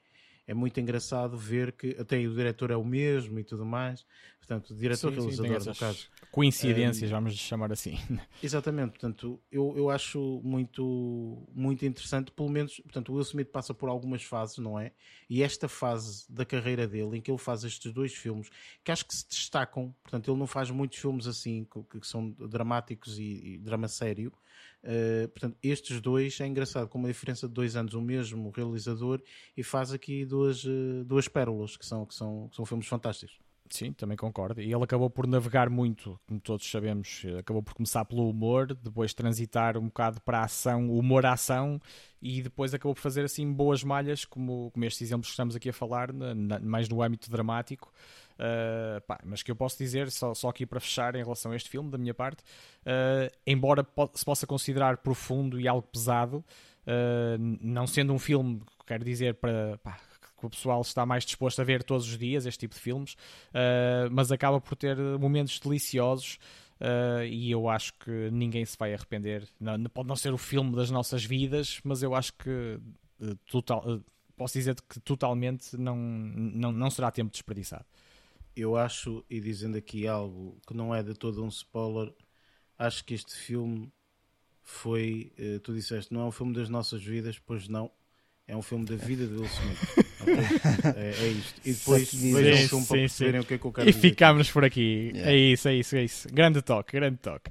[0.48, 4.06] é muito engraçado ver que até o diretor é o mesmo e tudo mais.
[4.40, 6.08] Portanto, diretor sim, realizador, sim, no caso.
[6.32, 7.98] Coincidências, um, vamos chamar assim.
[8.44, 13.74] Exatamente, portanto, eu, eu acho muito, muito interessante, pelo menos, portanto, o Will Smith passa
[13.74, 14.94] por algumas fases, não é?
[15.30, 18.50] E esta fase da carreira dele, em que ele faz estes dois filmes,
[18.84, 22.30] que acho que se destacam, portanto, ele não faz muitos filmes assim, que, que são
[22.30, 24.32] dramáticos e, e drama sério,
[24.86, 29.20] Uh, portanto, estes dois é engraçado, com uma diferença de dois anos, o mesmo realizador,
[29.58, 33.40] e faz aqui duas, uh, duas pérolas que são, que, são, que são filmes fantásticos.
[33.68, 34.62] Sim, também concordo.
[34.62, 39.12] E ele acabou por navegar muito, como todos sabemos, acabou por começar pelo humor, depois
[39.12, 41.82] transitar um bocado para a ação, humor à ação,
[42.22, 45.70] e depois acabou por fazer assim boas malhas, como, como estes exemplos que estamos aqui
[45.70, 47.92] a falar, na, na, mais no âmbito dramático.
[48.36, 51.56] Uh, pá, mas que eu posso dizer, só, só aqui para fechar em relação a
[51.56, 52.42] este filme, da minha parte,
[52.82, 58.62] uh, embora po se possa considerar profundo e algo pesado, uh, não sendo um filme,
[58.86, 59.78] quero dizer, para.
[59.78, 59.98] Pá,
[60.38, 63.14] que o pessoal está mais disposto a ver todos os dias este tipo de filmes,
[63.14, 66.38] uh, mas acaba por ter momentos deliciosos
[66.80, 69.48] uh, e eu acho que ninguém se vai arrepender.
[69.60, 72.80] Não, pode não ser o filme das nossas vidas, mas eu acho que
[73.22, 74.02] uh, total,
[74.36, 77.86] posso dizer que totalmente não, não, não será tempo desperdiçado.
[78.56, 82.14] Eu acho, e dizendo aqui algo que não é de todo um spoiler,
[82.78, 83.92] acho que este filme
[84.64, 87.92] foi, tu disseste, não é um filme das nossas vidas, pois não,
[88.48, 90.06] é um filme da vida de Will Smith.
[90.96, 91.62] é, é, isto.
[91.66, 94.52] E depois vejam o filme para perceberem o que é que eu quero E ficámos
[94.52, 95.12] por aqui.
[95.14, 95.32] Yeah.
[95.32, 96.28] É isso, é isso, é isso.
[96.32, 97.50] Grande toque, grande toque.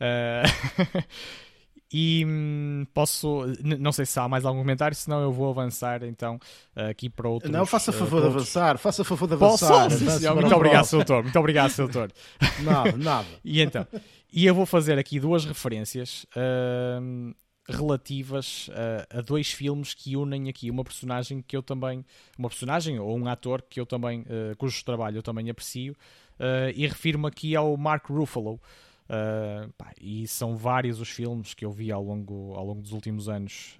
[0.00, 1.04] Uh...
[1.96, 3.44] e hum, posso.
[3.62, 6.40] Não sei se há mais algum comentário, senão eu vou avançar então
[6.74, 7.52] aqui para outro.
[7.52, 9.88] Não, faça a favor de avançar, faça favor de avançar.
[9.88, 10.34] Posso?
[10.34, 11.22] Muito obrigado, Soutor.
[11.22, 12.10] Muito obrigado, Soutor.
[12.64, 13.28] Nada, nada.
[13.44, 13.86] e então,
[14.32, 16.26] e eu vou fazer aqui duas referências.
[16.36, 17.32] Uh,
[17.68, 18.68] relativas
[19.10, 22.04] a, a, dois filmes que unem aqui uma personagem que eu também,
[22.38, 26.70] uma personagem ou um ator que eu também, uh, cujo trabalho eu também aprecio, uh,
[26.74, 28.60] e refiro-me aqui ao Mark Ruffalo.
[29.04, 32.92] Uh, pá, e são vários os filmes que eu vi ao longo, ao longo dos
[32.92, 33.76] últimos anos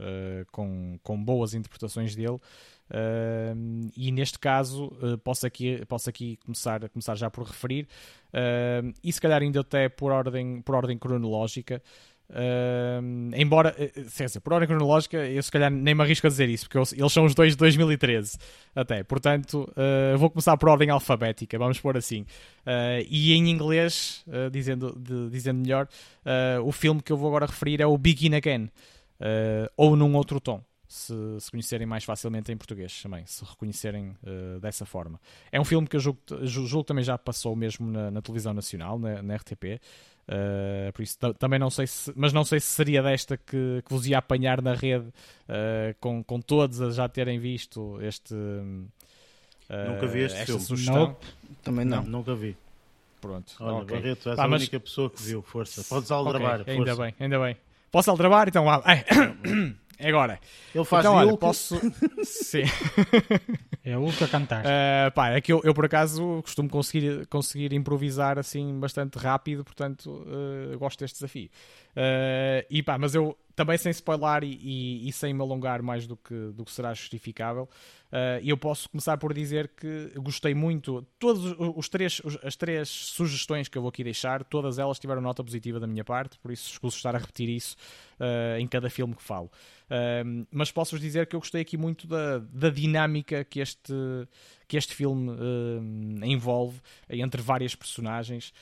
[0.53, 2.39] com, com boas interpretações dele.
[3.97, 7.89] e neste caso posso aqui, posso aqui começar, começar já por referir,
[9.03, 11.83] e se calhar ainda até por ordem, por ordem cronológica.
[12.31, 16.69] Uh, embora, uh, por ordem cronológica, eu se calhar nem me arrisco a dizer isso,
[16.69, 18.39] porque eles são os dois de 2013,
[18.75, 19.03] até.
[19.05, 22.23] Portanto, uh, vou começar por ordem alfabética, vamos pôr assim.
[22.67, 25.87] Uh, e em inglês, dizendo, de, dizendo melhor,
[26.65, 28.71] o filme que eu vou agora referir é o Begin Again,
[29.77, 30.63] ou num outro tom.
[30.87, 34.15] Se, se, conhecerem mais facilmente em português também, se reconhecerem
[34.61, 35.21] dessa forma.
[35.51, 38.97] É um filme que eu julgo, julgo também já passou mesmo na, na televisão nacional,
[38.97, 39.81] na, na RTP.
[40.27, 43.91] Uh, por isso também não sei se, mas não sei se seria desta que, que
[43.91, 48.89] vos ia apanhar na rede uh, com, com todos a já terem visto este uh,
[49.69, 50.63] nunca vi este esta filme.
[50.63, 51.09] sugestão.
[51.09, 51.27] Nope.
[51.63, 52.03] Também não.
[52.03, 52.11] não.
[52.11, 52.57] Nunca vi.
[53.21, 53.55] Pronto.
[53.61, 53.97] Olha, okay.
[53.99, 54.63] Barreto, és ah, a mas...
[54.63, 55.85] única pessoa que viu, força.
[55.85, 56.75] Podes aldrabar, okay.
[56.75, 57.57] Ainda bem, ainda bem.
[57.91, 58.49] Posso aldrabar?
[58.49, 58.83] Então lá.
[58.87, 59.05] É
[60.01, 60.41] agora.
[60.75, 61.79] Ele faz então, olha, posso.
[62.25, 62.65] Sim.
[63.85, 64.65] É o que a cantar.
[64.65, 69.65] Uh, pá, é que eu, eu, por acaso costumo conseguir, conseguir improvisar assim bastante rápido,
[69.65, 71.51] portanto uh, gosto deste desafio.
[71.91, 76.07] Uh, e pá, mas eu também sem spoiler e, e, e, sem me alongar mais
[76.07, 77.69] do que, do que será justificável,
[78.15, 81.05] uh, eu posso começar por dizer que gostei muito.
[81.19, 85.43] Todos os três, as três sugestões que eu vou aqui deixar, todas elas tiveram nota
[85.43, 87.77] positiva da minha parte, por isso escuso estar a repetir isso
[88.21, 89.51] uh, em cada filme que falo.
[89.85, 93.93] Uh, mas posso-vos dizer que eu gostei aqui muito da, da dinâmica que este,
[94.69, 95.33] que este filme
[96.23, 98.53] envolve entre várias personagens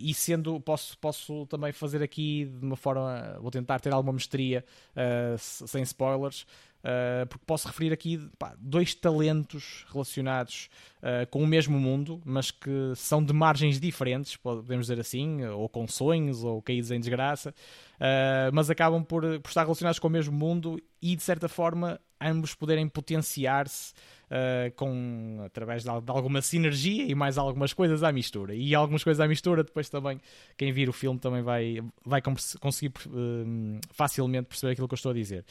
[0.00, 4.64] e sendo, posso, posso também fazer aqui de uma forma, vou tentar ter alguma mestria
[5.38, 6.46] sem spoilers.
[6.78, 12.52] Uh, porque posso referir aqui pá, dois talentos relacionados uh, com o mesmo mundo, mas
[12.52, 17.50] que são de margens diferentes, podemos dizer assim, ou com sonhos, ou caídos em desgraça,
[17.50, 22.00] uh, mas acabam por, por estar relacionados com o mesmo mundo e, de certa forma,
[22.20, 23.92] ambos poderem potenciar-se
[24.76, 28.54] com, através de, de, alguma sinergia e mais algumas coisas à mistura.
[28.54, 30.20] E algumas coisas à mistura, depois também,
[30.54, 32.20] quem vir o filme também vai, vai
[32.60, 35.46] conseguir uh, facilmente perceber aquilo que eu estou a dizer.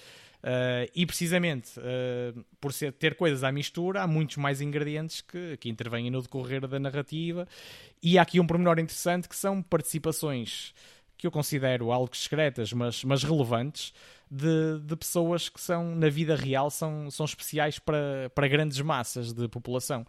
[0.48, 5.58] Uh, e precisamente uh, por ser, ter coisas à mistura, há muitos mais ingredientes que,
[5.58, 7.46] que intervêm no decorrer da narrativa.
[8.02, 10.74] E há aqui um pormenor interessante que são participações
[11.18, 13.92] que eu considero algo discretas, mas, mas relevantes,
[14.30, 19.34] de, de pessoas que são, na vida real, são, são especiais para, para grandes massas
[19.34, 20.06] de população.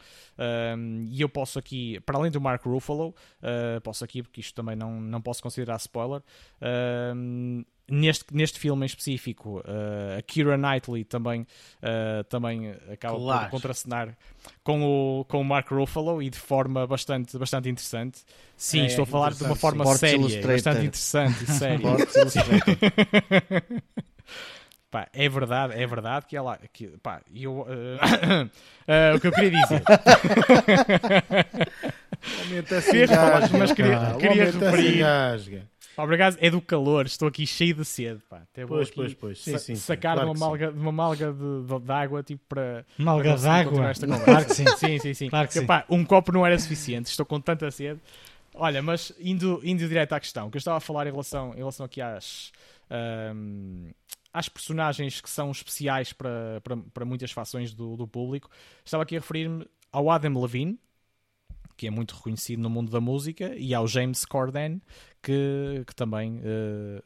[0.77, 4.55] Um, e eu posso aqui, para além do Mark Ruffalo, uh, posso aqui, porque isto
[4.55, 6.23] também não, não posso considerar spoiler,
[7.17, 13.45] um, neste, neste filme em específico, uh, a Kira Knightley também, uh, também acaba claro.
[13.45, 14.17] por contracenar
[14.63, 18.21] com o, com o Mark Ruffalo e de forma bastante, bastante interessante.
[18.57, 21.89] Sim, é, estou a falar de uma forma Sports séria, bastante interessante e séria.
[24.91, 26.59] Pá, é verdade, é verdade que ela.
[26.73, 27.69] Que, pá, eu, uh, uh,
[29.17, 29.83] o que eu queria dizer.
[32.83, 33.11] Fez,
[33.53, 35.05] mas queria, queria referir.
[35.99, 38.21] Obrigado, é do calor, estou aqui cheio de sede.
[38.31, 38.39] Pá.
[38.39, 39.39] Até vou pois, pois, pois.
[39.41, 42.45] Sim, sim, sacar claro de, uma malga, de uma malga de, de, de água tipo
[42.49, 42.87] para.
[42.97, 43.93] Malga de água?
[44.25, 44.65] Claro que sim.
[44.77, 45.29] sim, sim, sim.
[45.29, 45.67] Claro que sim.
[45.67, 48.01] Pá, um copo não era suficiente, estou com tanta sede.
[48.55, 51.59] Olha, mas indo, indo direto à questão, que eu estava a falar em relação, em
[51.59, 52.53] relação aqui às.
[52.91, 53.91] Um,
[54.33, 58.51] às personagens que são especiais para, para, para muitas fações do, do público,
[58.85, 60.79] estava aqui a referir-me ao Adam Levine,
[61.77, 64.83] que é muito reconhecido no mundo da música, e ao James Corden,
[65.29, 67.03] que, que também uh,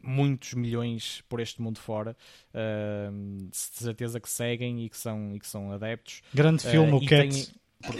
[0.00, 2.16] muitos milhões por este mundo fora,
[2.54, 3.10] uh,
[3.50, 6.22] de certeza que seguem e que são, e que são adeptos.
[6.32, 7.46] Grande filme, uh, o Cats.
[7.48, 7.62] Tem...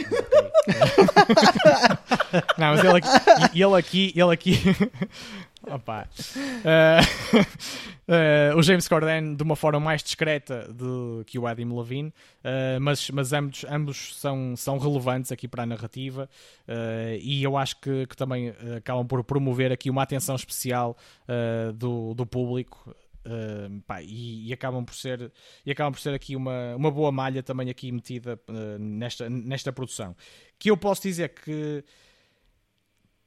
[2.57, 4.55] Não, mas ele aqui, ele aqui, ele aqui
[5.67, 6.09] Opa.
[6.65, 7.43] Uh,
[8.09, 12.81] uh, o James Corden de uma forma mais discreta do que o Adam Levine, uh,
[12.81, 16.29] mas, mas ambos, ambos são, são relevantes aqui para a narrativa
[17.21, 20.97] e eu acho que, que também acabam por promover aqui uma atenção especial
[21.75, 22.95] do, do público
[23.25, 25.31] Uh, pá, e, e, acabam por ser
[25.65, 29.73] e acabam por ser aqui uma, uma boa malha também aqui metida uh, nesta, nesta
[29.73, 30.17] produção
[30.59, 31.85] que eu posso dizer que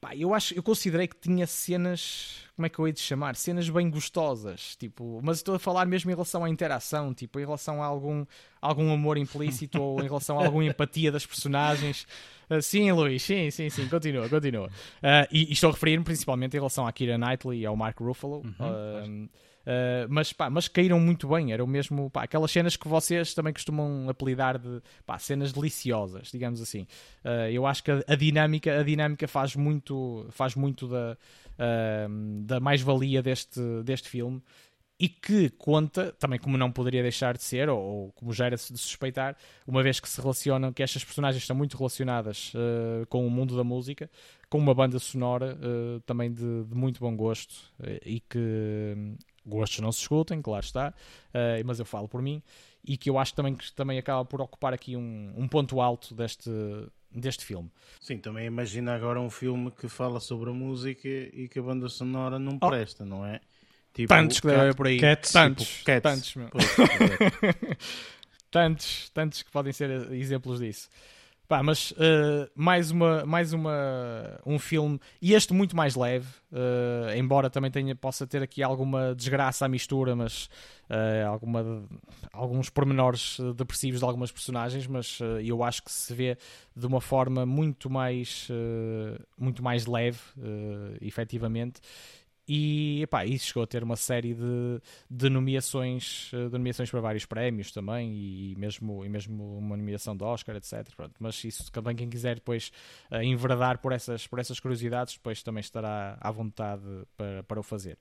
[0.06, 3.34] Pá, eu acho, eu considerei que tinha cenas, como é que eu hei de chamar?
[3.34, 7.44] Cenas bem gostosas, tipo, mas estou a falar mesmo em relação à interação, tipo, em
[7.44, 8.24] relação a algum,
[8.62, 12.06] algum amor implícito ou em relação a alguma empatia das personagens.
[12.48, 14.68] Uh, sim, Luís, sim, sim, sim, continua, continua.
[14.68, 17.98] Uh, e, e, estou a referir-me principalmente em relação à Kira Knightley e ao Mark
[17.98, 18.44] Ruffalo.
[18.44, 19.28] Uhum, uh,
[19.66, 21.52] Uh, mas, pá, mas caíram muito bem.
[21.52, 26.60] Eram mesmo pá, aquelas cenas que vocês também costumam apelidar de pá, cenas deliciosas, digamos
[26.62, 26.82] assim.
[27.24, 31.16] Uh, eu acho que a, a, dinâmica, a dinâmica faz muito, faz muito da,
[31.58, 34.40] uh, da mais-valia deste, deste filme
[34.98, 38.56] e que conta, também como não poderia deixar de ser, ou, ou como já era
[38.56, 43.26] de suspeitar, uma vez que se relacionam, que estas personagens estão muito relacionadas uh, com
[43.26, 44.10] o mundo da música,
[44.48, 49.80] com uma banda sonora uh, também de, de, muito bom gosto uh, e que gostos
[49.80, 52.42] não se escutem, claro está, uh, mas eu falo por mim,
[52.84, 56.14] e que eu acho também que também acaba por ocupar aqui um, um ponto alto
[56.14, 56.50] deste,
[57.10, 57.70] deste filme.
[58.00, 61.88] Sim, também imagina agora um filme que fala sobre a música e que a banda
[61.88, 62.68] sonora não oh.
[62.68, 63.40] presta, não é?
[63.92, 65.00] Tipo, tantos que deve por aí.
[65.00, 66.02] Cats, tantos, tipo, cats.
[66.02, 66.34] tantos,
[68.50, 70.88] tantos, tantos que podem ser exemplos disso.
[71.48, 77.16] Pá, mas uh, mais, uma, mais uma, um filme, e este muito mais leve, uh,
[77.16, 80.46] embora também tenha, possa ter aqui alguma desgraça à mistura, mas
[80.90, 81.84] uh, alguma,
[82.32, 86.36] alguns pormenores depressivos de algumas personagens, mas eu acho que se vê
[86.74, 88.48] de uma forma muito mais,
[89.38, 90.18] muito mais leve,
[91.00, 91.80] efetivamente,
[92.48, 94.80] e epá, isso chegou a ter uma série de,
[95.10, 100.16] de, nomeações, eh, de nomeações para vários prémios também e mesmo, e mesmo uma nomeação
[100.16, 100.86] de Oscar, etc.
[100.94, 102.70] Pronto, mas isso também quem quiser depois
[103.10, 106.82] uh, enverdar por essas, por essas curiosidades, depois também estará à vontade
[107.16, 107.98] para, para o fazer.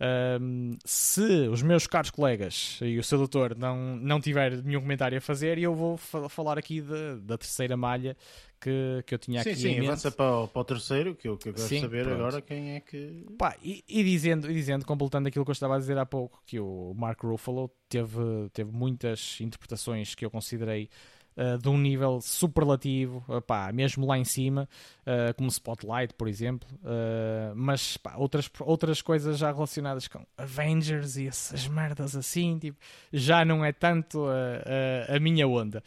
[0.00, 5.18] Um, se os meus caros colegas e o seu doutor não, não tiver nenhum comentário
[5.18, 8.16] a fazer, eu vou falar aqui de, da terceira malha
[8.60, 9.60] que, que eu tinha sim, aqui.
[9.60, 12.04] Sim, sim, avança para o, para o terceiro, que eu, que eu quero sim, saber
[12.04, 12.20] pronto.
[12.20, 13.26] agora quem é que.
[13.36, 16.42] Pá, e, e, dizendo, e dizendo, completando aquilo que eu estava a dizer há pouco,
[16.46, 20.88] que o Mark Ruffalo teve, teve muitas interpretações que eu considerei
[21.38, 24.68] uh, de um nível superlativo, uh, pá, mesmo lá em cima,
[25.02, 26.68] uh, como Spotlight, por exemplo,
[27.54, 32.78] mas pá, outras, outras coisas já relacionadas com Avengers e essas merdas assim, tipo,
[33.12, 35.82] já não é tanto a, a, a minha onda.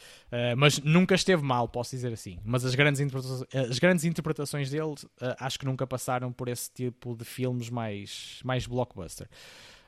[0.58, 2.40] mas nunca esteve mal, posso dizer assim.
[2.44, 4.94] Mas as grandes, interpretações, as grandes interpretações dele
[5.40, 9.28] acho que nunca passaram por esse tipo de filmes mais, mais blockbuster.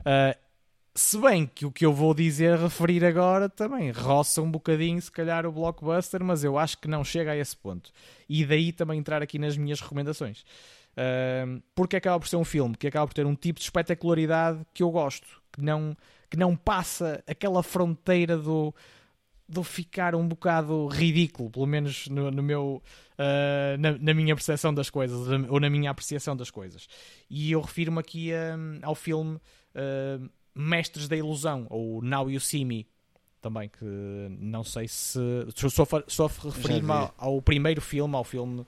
[0.00, 0.36] Uh,
[0.94, 5.10] se bem que o que eu vou dizer, referir agora, também roça um bocadinho, se
[5.10, 7.90] calhar, o blockbuster, mas eu acho que não chega a esse ponto.
[8.28, 10.44] E daí também entrar aqui nas minhas recomendações.
[10.92, 14.64] Uh, porque acaba por ser um filme que acaba por ter um tipo de espetacularidade
[14.72, 15.96] que eu gosto, que não,
[16.30, 18.72] que não passa aquela fronteira do,
[19.48, 22.80] do ficar um bocado ridículo, pelo menos no, no meu,
[23.18, 26.86] uh, na, na, minha percepção das coisas, ou na minha apreciação das coisas.
[27.28, 28.30] E eu refiro-me aqui
[28.80, 29.40] ao filme.
[29.74, 32.86] Uh, Mestres da Ilusão, ou Now You See Me,
[33.44, 33.84] também, que
[34.40, 35.18] não sei se.
[35.54, 38.66] Só, só referir-me ao, ao, primeiro filme, ao filme uh,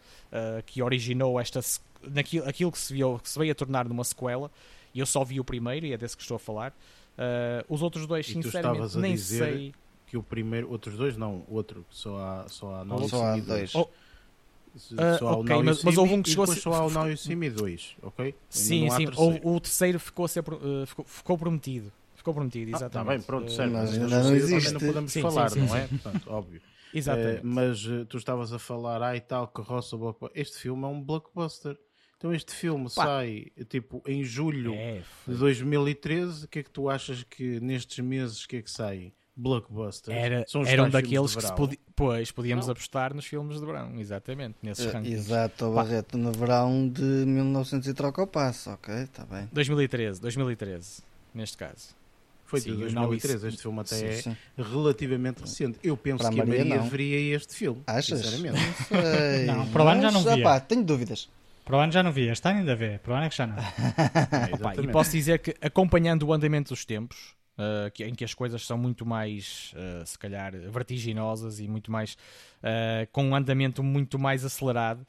[0.66, 1.60] que originou esta.
[2.02, 4.50] Naquilo, aquilo que se, viu, que se veio a tornar numa sequela.
[4.92, 6.72] E eu só vi o primeiro e é desse que estou a falar.
[7.16, 9.74] Uh, os outros dois, e sinceramente, nem sei.
[10.06, 13.74] Que o primeiro, outros dois não, outro, só há, só há, não, só há dois.
[13.74, 13.88] Oh,
[14.76, 16.60] Uh, só okay, mas, mas houve um que chegou a ser.
[16.60, 18.34] Só há o Now You See Me 2, ok?
[18.48, 19.06] Sim, sim.
[19.16, 21.92] O, o, terceiro ficou, a ser, uh, ficou, ficou prometido.
[22.14, 22.86] Ficou prometido, exatamente.
[22.86, 23.72] Está ah, bem, pronto, certo.
[23.72, 24.72] Mas ainda não existe.
[24.72, 25.86] não podemos sim, falar, sim, sim, não é?
[25.86, 26.60] Portanto, óbvio.
[26.92, 27.40] Exatamente.
[27.40, 30.40] Uh, mas uh, tu estavas a falar, ai ah, tal, carroça, blockbuster.
[30.40, 31.78] Este filme é um blockbuster.
[32.16, 33.04] Então este filme Pá.
[33.04, 36.46] sai tipo em julho é, de 2013.
[36.46, 39.12] O que é que tu achas que nestes meses que é que sai?
[39.36, 40.16] Blockbusters.
[40.16, 42.72] Era, eram daqueles que se podi pois, podíamos não.
[42.72, 45.26] apostar nos filmes de verão, exatamente, nesses uh, rankings.
[45.26, 49.48] Exato, o Barreto no verão de 1900 e troca o passo, ok, está bem.
[49.52, 51.02] 2013, 2013,
[51.34, 51.94] neste caso.
[52.46, 54.36] Foi sim, de 2013, este filme até sim, sim.
[54.56, 55.78] é relativamente recente.
[55.82, 57.82] Eu penso para que a Maria, Maria veria este filme.
[57.86, 58.20] Achas?
[58.20, 58.60] Sinceramente.
[59.46, 60.36] Não, não para o ano já não via.
[60.36, 61.28] Opa, tenho dúvidas.
[61.64, 63.36] Para o ano já não via, está ainda a ver, para o ano é que
[63.36, 63.56] já não.
[63.56, 68.22] é, Opa, e posso dizer que acompanhando o andamento dos tempos, Uh, que, em que
[68.22, 72.12] as coisas são muito mais, uh, se calhar, vertiginosas e muito mais
[72.62, 75.06] uh, com um andamento muito mais acelerado.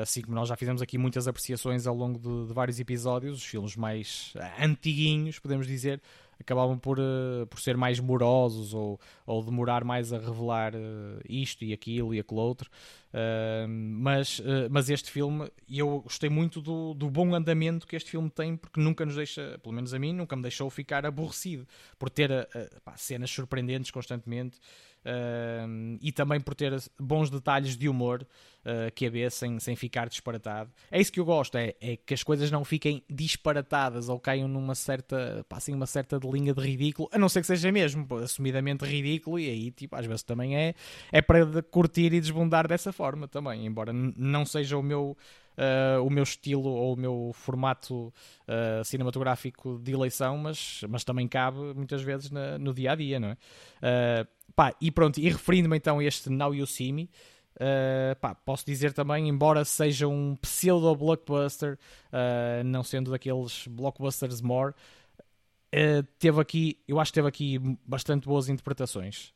[0.00, 3.44] assim como nós já fizemos aqui muitas apreciações ao longo de, de vários episódios, os
[3.44, 6.00] filmes mais antiguinhos, podemos dizer,
[6.40, 11.64] acabavam por, uh, por ser mais morosos ou, ou demorar mais a revelar uh, isto
[11.64, 12.70] e aquilo e aquele outro.
[13.12, 18.30] Uh, mas, mas este filme, eu gostei muito do, do bom andamento que este filme
[18.30, 21.66] tem, porque nunca nos deixa, pelo menos a mim, nunca me deixou ficar aborrecido
[21.98, 22.48] por ter
[22.84, 24.58] pá, cenas surpreendentes constantemente.
[25.00, 28.26] Uh, e também por ter bons detalhes de humor
[28.60, 30.70] uh, que a vê sem, sem ficar disparatado.
[30.90, 34.46] É isso que eu gosto, é, é que as coisas não fiquem disparatadas ou caiam
[34.46, 38.84] numa certa, passem uma certa linha de ridículo, a não ser que seja mesmo assumidamente
[38.84, 40.74] ridículo e aí tipo, às vezes também é,
[41.10, 45.16] é para curtir e desbundar dessa forma também, embora não seja o meu
[45.58, 48.06] Uh, o meu estilo ou o meu formato
[48.48, 53.20] uh, cinematográfico de eleição, mas, mas também cabe muitas vezes na, no dia a dia,
[53.20, 53.32] não é?
[53.34, 57.10] Uh, Pá, e pronto, e referindo-me então a este Now You See Me,
[57.56, 61.78] uh, pá, posso dizer também, embora seja um pseudo-blockbuster,
[62.12, 68.26] uh, não sendo daqueles blockbusters more, uh, teve aqui, eu acho que teve aqui bastante
[68.26, 69.32] boas interpretações.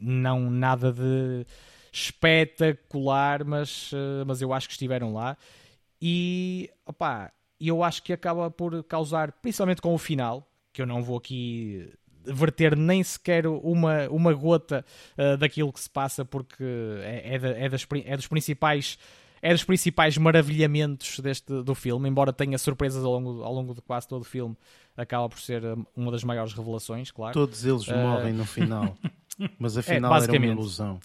[0.00, 1.46] não nada de
[1.92, 3.90] espetacular, mas,
[4.26, 5.36] mas eu acho que estiveram lá.
[6.00, 11.02] E, opá, eu acho que acaba por causar, principalmente com o final, que eu não
[11.02, 11.92] vou aqui
[12.24, 14.84] verter nem sequer uma, uma gota
[15.18, 16.64] uh, daquilo que se passa, porque
[17.02, 18.98] é, é, da, é, das, é dos principais
[19.42, 23.80] é dos principais maravilhamentos deste, do filme, embora tenha surpresas ao longo, ao longo de
[23.80, 24.54] quase todo o filme,
[24.94, 27.32] acaba por ser eh, uma das maiores revelações, claro.
[27.32, 27.96] Todos eles uh...
[27.96, 28.94] morrem no final,
[29.58, 31.00] mas afinal é, era uma ilusão.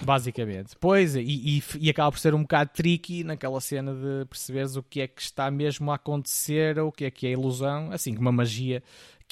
[0.00, 0.74] Basicamente.
[0.80, 4.82] Pois, e, e, e, acaba por ser um bocado tricky naquela cena de perceberes o
[4.82, 8.14] que é que está mesmo a acontecer, ou o que é que é ilusão, assim
[8.14, 8.82] como a magia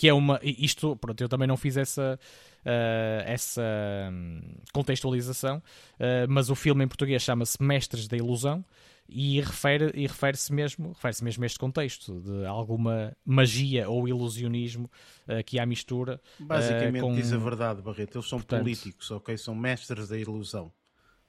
[0.01, 0.41] que é uma.
[0.43, 2.19] Isto, pronto, eu também não fiz essa.
[2.61, 3.63] Uh, essa
[4.13, 4.39] um,
[4.71, 8.63] contextualização, uh, mas o filme em português chama-se Mestres da Ilusão
[9.11, 14.91] e refere e refere-se mesmo refere-se mesmo a este contexto de alguma magia ou ilusionismo
[15.29, 17.15] uh, que há mistura basicamente com...
[17.15, 18.19] diz a verdade Barreto.
[18.19, 19.37] Eles são Portanto, políticos ok?
[19.37, 20.73] São mestres da ilusão.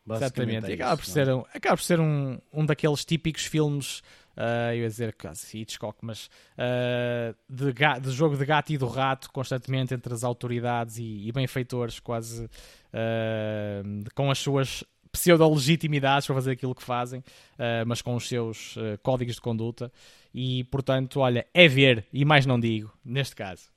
[0.10, 4.02] Exatamente, é acaba, por ser um, acaba por ser um, um daqueles típicos filmes
[4.38, 8.88] uh, eu ia dizer quase Hitchcock, mas uh, de, de, jogo de gato e do
[8.88, 12.50] rato constantemente entre as autoridades e, e benfeitores, quase uh,
[14.16, 17.24] com as suas pseudo-legitimidades para fazer aquilo que fazem,
[17.86, 19.92] mas com os seus códigos de conduta.
[20.34, 23.70] E portanto, olha, é ver, e mais não digo, neste caso.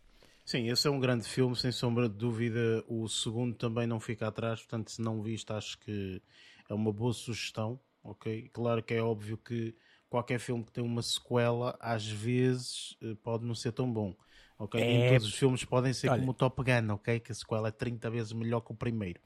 [0.44, 2.84] Sim, esse é um grande filme, sem sombra de dúvida.
[2.86, 6.20] O segundo também não fica atrás, portanto, se não viste, acho que
[6.68, 7.80] é uma boa sugestão.
[8.02, 9.74] Ok, claro que é óbvio que
[10.10, 14.14] qualquer filme que tem uma sequela, às vezes eh, pode não ser tão bom.
[14.58, 14.80] Ok?
[14.80, 15.08] É...
[15.08, 16.20] Todos os filmes podem ser Olha...
[16.20, 17.18] como o Top Gun, ok?
[17.20, 19.20] Que a sequela é 30 vezes melhor que o primeiro.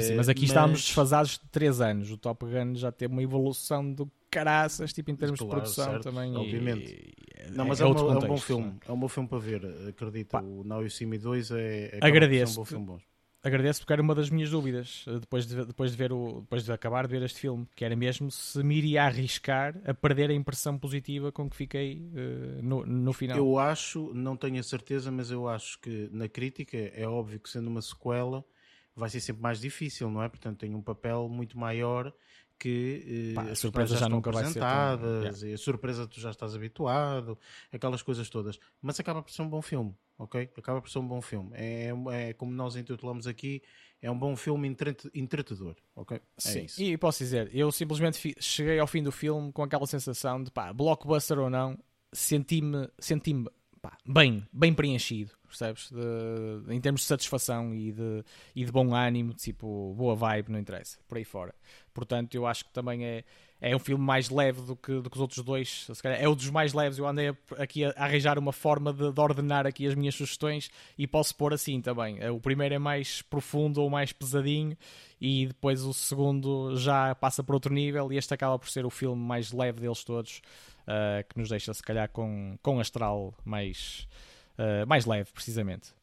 [0.00, 0.50] Sim, mas aqui mas...
[0.50, 2.10] estávamos desfasados de 3 anos.
[2.10, 5.92] O Top Gun já teve uma evolução do caraças, tipo em termos claro, de produção
[5.92, 6.36] certo, também.
[6.36, 7.14] Obviamente.
[7.48, 7.50] E...
[7.52, 8.74] não, mas é, é, uma, é, um bom filme.
[8.86, 10.30] É um bom filme para ver, acredito.
[10.30, 10.40] Pá.
[10.40, 12.52] O Now You See Me 2 é, é Agradeço.
[12.52, 12.98] um bom filme bom
[13.46, 16.64] agradeço porque era uma das minhas dúvidas eh, depois de, depois de ver o depois
[16.64, 20.30] de acabar de ver este filme que era mesmo se me iria arriscar a perder
[20.30, 24.62] a impressão positiva com que fiquei uh, no, no final eu acho não tenho a
[24.62, 28.44] certeza mas eu acho que na crítica é óbvio que sendo uma sequela
[28.96, 32.12] vai ser sempre mais difícil não é portanto tem um papel muito maior
[32.58, 35.54] que eh, Pá, a surpresa já, já nunca vai ser tão...
[35.54, 37.38] a surpresa tu já estás habituado,
[37.72, 38.58] aquelas coisas todas.
[38.80, 40.50] Mas acaba por ser um bom filme, ok?
[40.56, 41.50] Acaba por ser um bom filme.
[41.54, 43.62] É, é como nós intitulamos aqui,
[44.00, 44.74] é um bom filme
[45.14, 46.16] entretedor, ok?
[46.16, 46.64] É Sim.
[46.64, 46.82] Isso.
[46.82, 50.72] E posso dizer, eu simplesmente cheguei ao fim do filme com aquela sensação de pá,
[50.72, 51.78] blockbuster ou não,
[52.12, 53.34] senti-me senti
[54.04, 55.90] bem, bem preenchido, percebes?
[55.90, 58.24] De, em termos de satisfação e de,
[58.54, 61.54] e de bom ânimo, tipo, boa vibe, não interessa, por aí fora.
[61.92, 63.24] Portanto, eu acho que também é,
[63.60, 65.86] é um filme mais leve do que, do que os outros dois.
[65.92, 66.98] Se calhar é um dos mais leves.
[66.98, 71.06] Eu andei aqui a, arranjar uma forma de, de, ordenar aqui as minhas sugestões e
[71.06, 72.18] posso pôr assim também.
[72.28, 74.76] O primeiro é mais profundo ou mais pesadinho
[75.20, 78.90] e depois o segundo já passa por outro nível e este acaba por ser o
[78.90, 80.42] filme mais leve deles todos,
[80.86, 84.08] uh, que nos deixa se calhar com, com astral mais,
[84.58, 85.94] uh, mais leve, precisamente.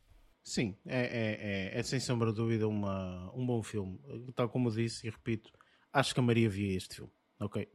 [0.43, 3.97] Sim, é, é, é, é, sem sombra de dúvida uma, um bom filme.
[4.35, 5.49] Tal como eu disse e repito,
[5.91, 7.11] acho que a Maria via este filme.
[7.39, 7.67] Ok.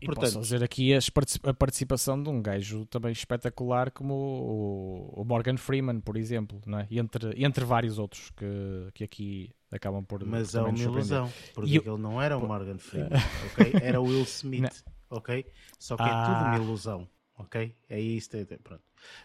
[0.00, 5.56] E Portanto, posso fazer aqui a participação de um gajo também espetacular como o Morgan
[5.56, 6.88] Freeman, por exemplo, não é?
[6.90, 10.24] entre, entre vários outros que, que aqui acabam por.
[10.24, 11.94] Mas por é uma ilusão, porque eu...
[11.94, 13.10] ele não era o Morgan Freeman,
[13.52, 13.72] ok?
[13.82, 14.84] Era o Will Smith,
[15.16, 15.46] ok?
[15.78, 16.06] Só que ah.
[16.06, 16.56] é tudo uma ah.
[16.56, 17.08] ilusão,
[17.38, 17.74] ok?
[17.88, 18.82] É isto, é, pronto.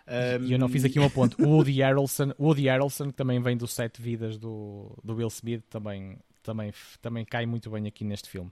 [0.08, 0.46] Um...
[0.46, 1.42] E eu não fiz aqui um ponto.
[1.42, 5.64] O Woody Harrelson, Woody Harrelson, que também vem do Sete Vidas do, do Will Smith,
[5.70, 8.52] também, também, também cai muito bem aqui neste filme.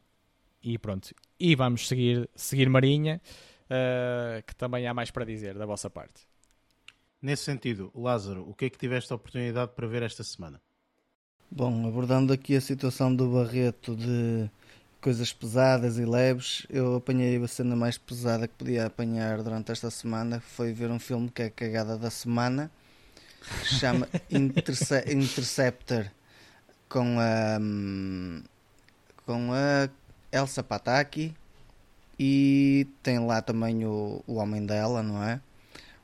[0.64, 1.14] E pronto.
[1.40, 3.22] E vamos seguir, seguir Marinha,
[3.66, 6.28] uh, que também há mais para dizer da vossa parte.
[7.22, 10.62] Nesse sentido, Lázaro, o que é que tiveste a oportunidade para ver esta semana?
[11.50, 14.50] Bom, abordando aqui a situação do Barreto de
[15.02, 19.90] coisas pesadas e leves, eu apanhei a cena mais pesada que podia apanhar durante esta
[19.90, 22.72] semana, foi ver um filme que é a cagada da semana,
[23.62, 26.08] que chama Interce Interceptor,
[26.90, 28.44] com a, hum,
[29.26, 29.90] com a
[30.32, 31.36] Elsa Pataki
[32.20, 35.40] e tem lá também o, o homem dela, não é?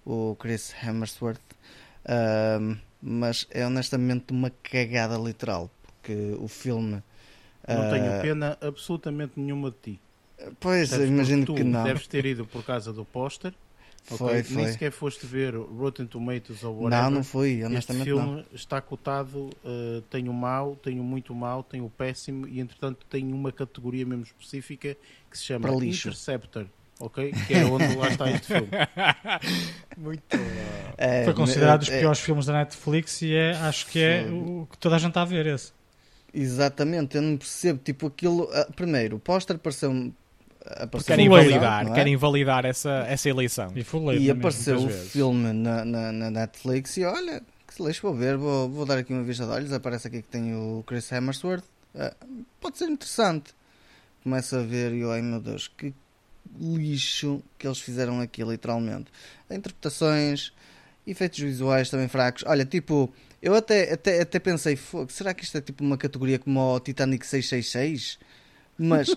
[0.06, 1.39] O Chris Hemsworth.
[2.08, 7.02] Um, mas é honestamente uma cagada literal, porque o filme.
[7.68, 9.99] Não uh, tenho pena absolutamente nenhuma de ti.
[10.59, 11.84] Pois, imagino que não.
[11.84, 13.53] Deves ter ido por causa do póster.
[14.03, 14.43] Foi, okay?
[14.43, 14.64] foi.
[14.64, 17.03] Nem sequer foste ver Rotten Tomatoes ou whatever.
[17.03, 18.45] Não, não fui, honestamente este filme não.
[18.53, 23.05] está cotado, uh, tem o mau, tem o muito mau, tem o péssimo e entretanto
[23.09, 24.97] tem uma categoria mesmo específica
[25.32, 26.66] que se chama Interceptor.
[26.99, 27.34] Ok?
[27.47, 28.70] Que é onde lá está este filme.
[29.97, 30.24] Muito
[30.95, 34.28] é, Foi considerado é, dos piores é, filmes da Netflix e é, acho que é
[34.30, 35.74] o que toda a gente está a ver esse.
[36.34, 37.79] Exatamente, eu não percebo.
[37.84, 38.43] Tipo, aquilo.
[38.45, 40.11] Uh, primeiro, o póster pareceu
[41.05, 41.93] querem invalidar, é?
[41.93, 43.73] querem invalidar essa, essa eleição.
[43.75, 45.11] E, e apareceu o vezes.
[45.11, 48.97] filme na, na, na, Netflix e olha, que se lixo, vou ver, vou, vou dar
[48.97, 49.73] aqui uma vista de olhos.
[49.73, 51.63] Aparece aqui que tem o Chris Hemsworth.
[51.93, 53.53] Uh, pode ser interessante.
[54.23, 55.93] Começa a ver e eu, ai meu Deus, que
[56.59, 59.11] lixo que eles fizeram aqui, literalmente.
[59.51, 60.53] Interpretações,
[61.05, 62.43] efeitos visuais também fracos.
[62.47, 63.13] Olha, tipo,
[63.44, 64.80] eu até, até, até pensei,
[65.10, 68.18] será que isto é tipo uma categoria como o Titanic 666?
[68.78, 69.14] Mas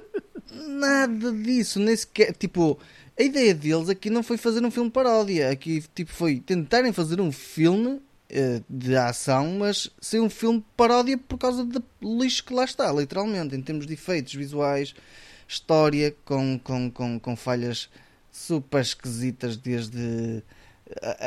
[0.50, 2.32] nada disso, nem sequer.
[2.32, 2.78] Tipo,
[3.18, 7.20] a ideia deles aqui não foi fazer um filme paródia, aqui tipo, foi tentarem fazer
[7.20, 8.00] um filme
[8.30, 12.90] uh, de ação, mas ser um filme paródia por causa do lixo que lá está,
[12.90, 14.94] literalmente, em termos de efeitos visuais,
[15.46, 17.90] história com, com, com, com falhas
[18.32, 20.42] super esquisitas, desde.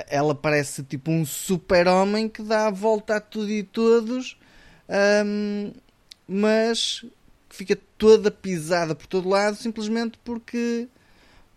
[0.10, 4.38] Ela parece tipo um super-homem que dá a volta a tudo e todos,
[5.26, 5.72] um,
[6.28, 7.06] mas
[7.50, 10.88] fica toda pisada por todo lado simplesmente porque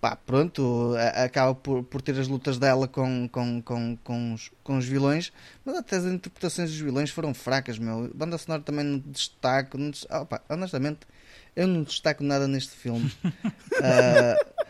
[0.03, 4.77] pá, pronto, acaba por, por ter as lutas dela com, com, com, com, os, com
[4.77, 5.33] os vilões,
[5.65, 8.11] mas até as interpretações dos vilões foram fracas, meu.
[8.13, 11.07] Banda sonora também não destaco, não destaco opa, honestamente,
[11.55, 13.13] eu não destaco nada neste filme.
[13.25, 14.53] uh,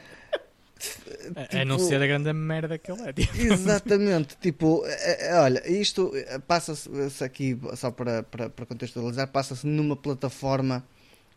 [0.82, 3.12] Tipo, a não tipo, ser a grande merda que ele é.
[3.12, 3.36] Tipo.
[3.36, 6.12] Exatamente, tipo, é, é, olha, isto
[6.48, 10.84] passa-se aqui, só para, para, para contextualizar, passa-se numa plataforma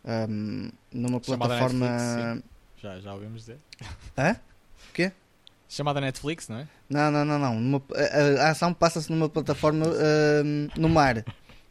[0.06, 1.89] um, numa Chamada plataforma.
[1.89, 2.43] Netflix,
[2.82, 3.60] já, já ouvimos dizer.
[4.18, 4.36] Hã?
[4.89, 5.12] O quê?
[5.68, 6.68] Chamada Netflix, não é?
[6.89, 7.60] Não, não, não, não.
[7.60, 11.26] Numa, a, a, ação passa-se numa plataforma uh, no mar.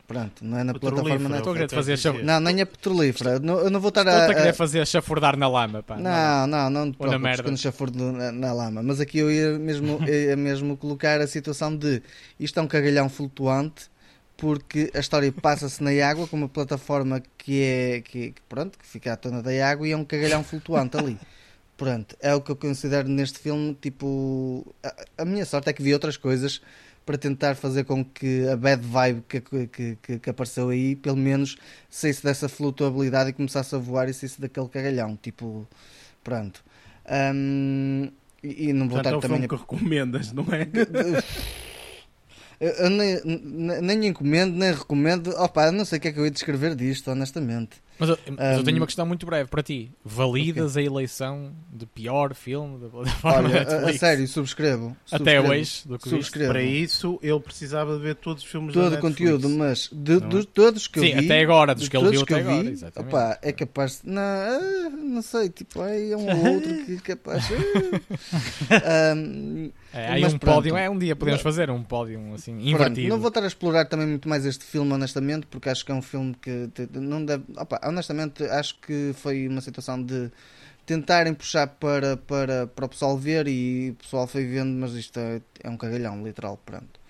[0.06, 1.62] Pronto, não é na plataforma Netflix.
[1.62, 2.22] Estou a fazer chaf...
[2.22, 3.38] Não, nem é petrolífera.
[3.38, 4.18] Não, eu não vou estar a.
[4.20, 5.96] Estou a querer fazer chafurdar na lama, pá.
[5.96, 7.42] Não, não, não, não merda.
[7.42, 8.82] quando chafurdo na, na, lama.
[8.82, 12.02] Mas aqui eu ia mesmo, ia mesmo colocar a situação de
[12.38, 13.88] isto é um cagalhão flutuante
[14.36, 19.12] porque a história passa-se na água com uma plataforma que é que, pronto, que fica
[19.12, 21.18] à tona da água e é um cagalhão flutuante ali.
[21.76, 25.82] Pronto, é o que eu considero neste filme, tipo, a, a, minha sorte é que
[25.82, 26.60] vi outras coisas
[27.04, 31.16] para tentar fazer com que a bad vibe que, que, que, que apareceu aí, pelo
[31.16, 31.56] menos
[31.90, 35.66] saísse dessa flutuabilidade e começasse a voar e saísse daquele cagalhão, tipo,
[36.22, 36.64] pronto.
[37.34, 38.10] Um,
[38.42, 39.48] e, e não vou Portanto, estar é também...
[39.48, 40.68] que recomendas, não é?
[42.60, 43.20] Eu, nem,
[43.82, 45.30] nem encomendo, nem recomendo.
[45.36, 47.82] Opa, não sei o que é que eu ia descrever disto, honestamente.
[47.98, 49.92] Mas, eu, mas um, eu tenho uma questão muito breve para ti.
[50.04, 50.84] Validas okay.
[50.84, 54.96] a eleição de pior filme da plataforma Olha, A, a sério, subscrevo.
[55.10, 56.52] Até hoje, do que subscrevo.
[56.52, 60.28] Para isso, ele precisava de ver todos os filmes Todo o conteúdo, mas de, de,
[60.40, 61.24] de, todos queSim, eu vi...
[61.26, 63.14] até agora, dos que ele viu até agora, vi, exatamente.
[63.14, 64.00] Opa, é capaz...
[64.04, 67.44] Não, ah, não sei, tipo, aí é um ou outro que é capaz...
[69.16, 72.94] um, é, aí um pódio, é um dia podemos fazer um pódio assim, invertido.
[72.94, 75.92] Pronto, não vou estar a explorar também muito mais este filme, honestamente, porque acho que
[75.92, 77.44] é um filme que não deve.
[77.56, 80.30] Opa, honestamente, acho que foi uma situação de
[80.86, 85.18] tentarem puxar para, para, para o pessoal ver e o pessoal foi vendo, mas isto
[85.18, 86.58] é, é um cagalhão, literal.
[86.64, 87.00] Pronto.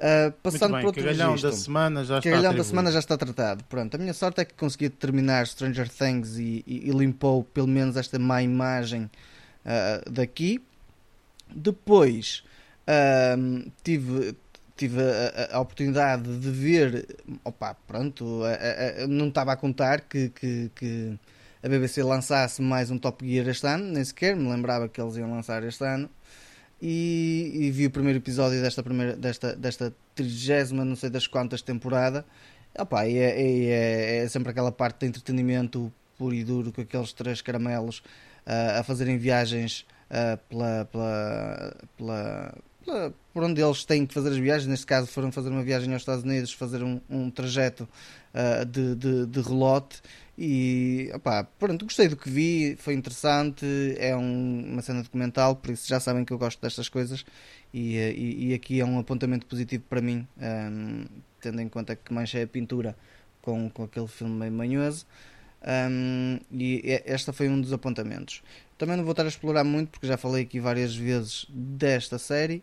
[0.00, 2.98] Uh, passando bem, para outro cagalhão registro, da semana já cagalhão está da semana já
[2.98, 3.64] está tratado.
[3.64, 7.68] Pronto, a minha sorte é que consegui terminar Stranger Things e, e, e limpou pelo
[7.68, 9.10] menos esta má imagem
[9.64, 10.62] uh, daqui.
[11.54, 12.44] Depois
[13.38, 14.34] um, tive,
[14.80, 17.06] tive a, a, oportunidade de ver,
[17.44, 21.18] opa, pronto, a, não estava a contar que, que, que,
[21.62, 25.16] a BBC lançasse mais um Top Gear este ano, nem sequer me lembrava que eles
[25.16, 26.08] iam lançar este ano.
[26.80, 31.60] E, e vi o primeiro episódio desta primeira desta desta trigésima não sei das quantas
[31.60, 32.24] temporada
[32.78, 37.12] Opa, e é, é, é, sempre aquela parte de entretenimento puro e duro com aqueles
[37.12, 37.98] três caramelos
[38.46, 42.54] uh, a fazerem viagens uh, pela, pela, pela,
[43.32, 44.66] por onde eles têm que fazer as viagens.
[44.66, 47.88] Neste caso, foram fazer uma viagem aos Estados Unidos, fazer um, um trajeto
[48.34, 50.00] uh, de, de, de, relote.
[50.36, 53.66] E opá, pronto, gostei do que vi, foi interessante.
[53.98, 57.24] É um, uma cena documental, por isso já sabem que eu gosto destas coisas.
[57.72, 61.04] E, e, e aqui é um apontamento positivo para mim, um,
[61.40, 62.96] tendo em conta que manchei a pintura
[63.42, 65.06] com, com aquele filme meio manhoso.
[65.62, 68.42] Um, e esta foi um dos apontamentos.
[68.80, 72.62] Também não vou estar a explorar muito porque já falei aqui várias vezes desta série.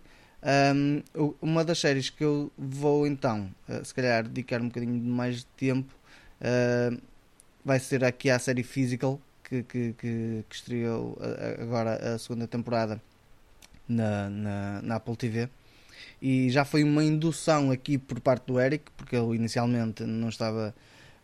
[0.76, 1.04] Um,
[1.40, 5.46] uma das séries que eu vou então, uh, se calhar, dedicar um bocadinho mais de
[5.46, 5.94] tempo
[6.42, 7.00] uh,
[7.64, 12.48] vai ser aqui a série Physical que, que, que, que estreou uh, agora a segunda
[12.48, 13.00] temporada
[13.88, 15.50] na, na, na Apple TV
[16.20, 20.74] e já foi uma indução aqui por parte do Eric, porque eu inicialmente não estava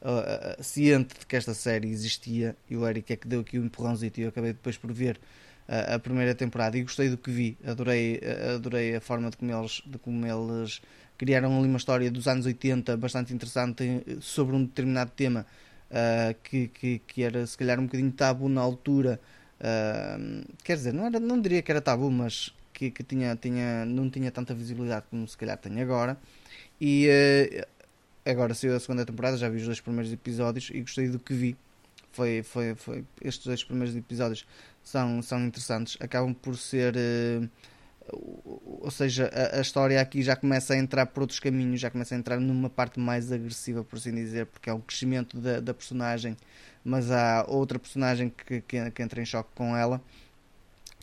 [0.03, 3.65] uh, ciente de que esta série existia e o Eric é que deu aqui um
[3.65, 5.17] empurrãozinho e eu acabei depois por ver
[5.67, 6.77] uh, a primeira temporada.
[6.77, 10.25] E gostei do que vi, adorei, uh, adorei a forma de como, eles, de como
[10.25, 10.81] eles
[11.17, 15.45] criaram ali uma história dos anos 80 bastante interessante sobre um determinado tema
[16.41, 19.19] que, que, que, era se calhar um bocadinho tabu na altura.
[20.63, 24.09] Quer dizer, não, era, não diria que era tabu, mas que, que tinha, tinha, não
[24.09, 26.17] tinha tanta visibilidade como se calhar tem agora.
[26.81, 27.07] E
[28.25, 31.33] agora saiu a segunda temporada, já vi os dois primeiros episódios e gostei do que
[31.33, 31.57] vi.
[32.11, 34.45] Foi, foi, foi, estes dois primeiros episódios
[34.83, 36.95] são, são interessantes, acabam por ser.
[36.95, 37.49] Uh,
[38.81, 42.13] ou seja, a, a, história aqui já começa a entrar por outros caminhos, já começa
[42.13, 45.73] a entrar numa parte mais agressiva, por assim dizer, porque é o crescimento da, da
[45.73, 46.35] personagem,
[46.83, 50.01] mas há outra personagem que, que, que entra em choque com ela.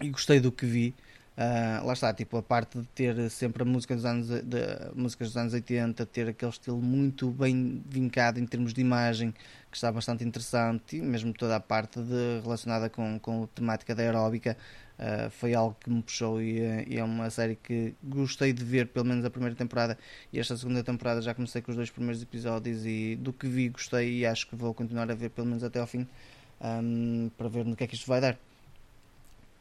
[0.00, 0.94] E gostei do que vi.
[1.40, 4.58] Uh, lá está, tipo, a parte de ter sempre a música dos anos, de,
[4.94, 9.32] músicas dos anos 80, ter aquele estilo muito bem vincado em termos de imagem,
[9.70, 13.94] que está bastante interessante, e mesmo toda a parte de, relacionada com, com a temática
[13.94, 14.54] da aeróbica,
[14.98, 18.88] uh, foi algo que me puxou e, e, é uma série que gostei de ver,
[18.88, 19.96] pelo menos a primeira temporada,
[20.30, 23.70] e esta segunda temporada já comecei com os dois primeiros episódios e do que vi
[23.70, 26.06] gostei e acho que vou continuar a ver pelo menos até ao fim,
[26.60, 28.36] um, para ver no que é que isto vai dar.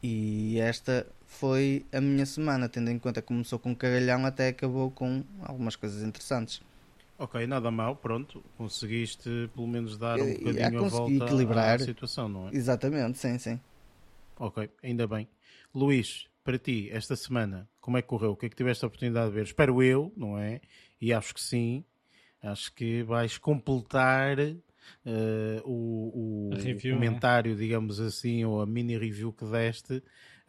[0.02, 4.48] E esta foi a minha semana, tendo em conta que começou com um cagalhão até
[4.48, 6.60] acabou com algumas coisas interessantes.
[7.16, 8.44] Ok, nada mal, pronto.
[8.58, 11.76] Conseguiste pelo menos dar um bocadinho a volta equilibrar.
[11.76, 12.50] à situação, não é?
[12.54, 13.60] Exatamente, sim, sim.
[14.38, 15.28] Ok, ainda bem.
[15.72, 18.32] Luís, para ti, esta semana, como é que correu?
[18.32, 19.44] O que é que tiveste a oportunidade de ver?
[19.44, 20.60] Espero eu, não é?
[21.00, 21.84] E acho que sim.
[22.42, 24.56] Acho que vais completar uh,
[25.64, 27.06] o, o review, né?
[27.06, 27.58] comentário, né?
[27.58, 30.02] digamos assim, ou a mini review que deste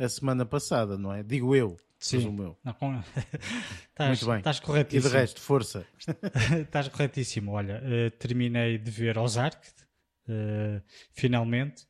[0.03, 1.23] a semana passada, não é?
[1.23, 2.35] Digo eu, Sim.
[2.63, 2.99] Não, com...
[3.89, 4.37] estás, Muito bem.
[4.37, 5.07] Estás corretíssimo.
[5.07, 5.85] E de resto, força.
[6.59, 7.51] estás corretíssimo.
[7.51, 9.67] Olha, uh, terminei de ver Ozark,
[10.27, 10.81] uh,
[11.13, 11.85] finalmente.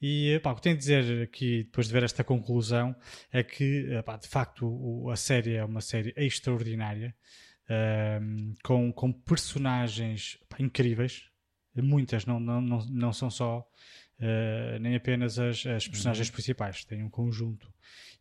[0.00, 2.96] E pá, o que tenho a dizer aqui, depois de ver esta conclusão,
[3.30, 7.14] é que pá, de facto o, a série é uma série extraordinária,
[7.66, 11.30] uh, com, com personagens pá, incríveis
[11.76, 13.66] muitas, não, não, não, não são só
[14.20, 16.34] uh, nem apenas as, as personagens uhum.
[16.34, 17.72] principais, tem um conjunto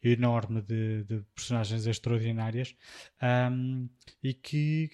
[0.03, 2.75] enorme de, de personagens extraordinárias
[3.51, 3.89] um,
[4.23, 4.89] e que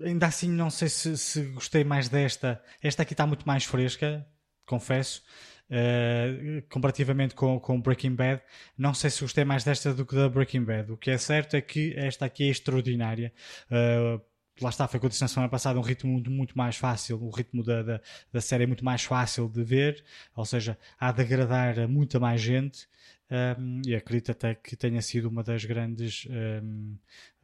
[0.00, 2.62] ainda assim não sei se, se, gostei mais desta.
[2.82, 4.26] Esta aqui está muito mais fresca,
[4.64, 5.22] confesso.
[5.70, 8.40] Uh, comparativamente com, com Breaking Bad,
[8.76, 10.92] não sei se gostei mais desta do que da Breaking Bad.
[10.92, 13.32] O que é certo é que esta aqui é extraordinária.
[13.70, 14.18] Uh,
[14.62, 17.30] lá está, foi o que na semana passada, um ritmo muito, muito mais fácil, o
[17.30, 18.00] ritmo da, da,
[18.32, 20.04] da, série é muito mais fácil de ver,
[20.34, 22.88] ou seja, há de agradar a muita mais gente.
[23.30, 26.96] Um, e acredito até que tenha sido uma das grandes um,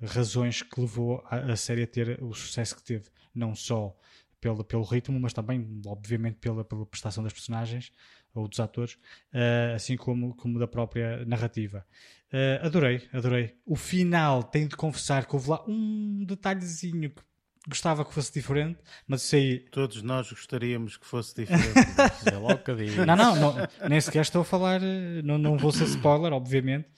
[0.02, 3.94] razões que levou a, a, série a ter o sucesso que teve, não só
[4.40, 7.92] pelo, pelo ritmo, mas também, obviamente, pela, pela prestação das personagens
[8.34, 8.94] ou dos atores,
[9.32, 11.86] uh, assim como, como da própria narrativa.
[12.32, 13.54] Uh, adorei, adorei.
[13.64, 17.22] O final, tenho de confessar que houve lá um detalhezinho que
[17.68, 19.58] gostava que fosse diferente, mas isso aí.
[19.70, 21.78] Todos nós gostaríamos que fosse diferente.
[22.26, 22.72] é logo que
[23.06, 23.54] não, não, não,
[23.88, 24.80] nem sequer estou a falar,
[25.22, 26.88] não, não vou ser spoiler, obviamente.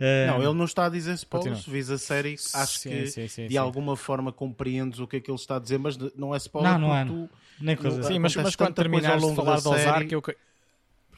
[0.00, 3.28] Uh, não, ele não está a dizer spoilers, visa a série, acho sim, que sim,
[3.28, 6.34] sim, de alguma forma compreendes o que é que ele está a dizer, mas não
[6.34, 7.28] é spoiler não, não é, tu,
[7.60, 8.02] nem coisa.
[8.04, 10.22] Sim, mas, mas quando terminares de falar do Ozark, eu,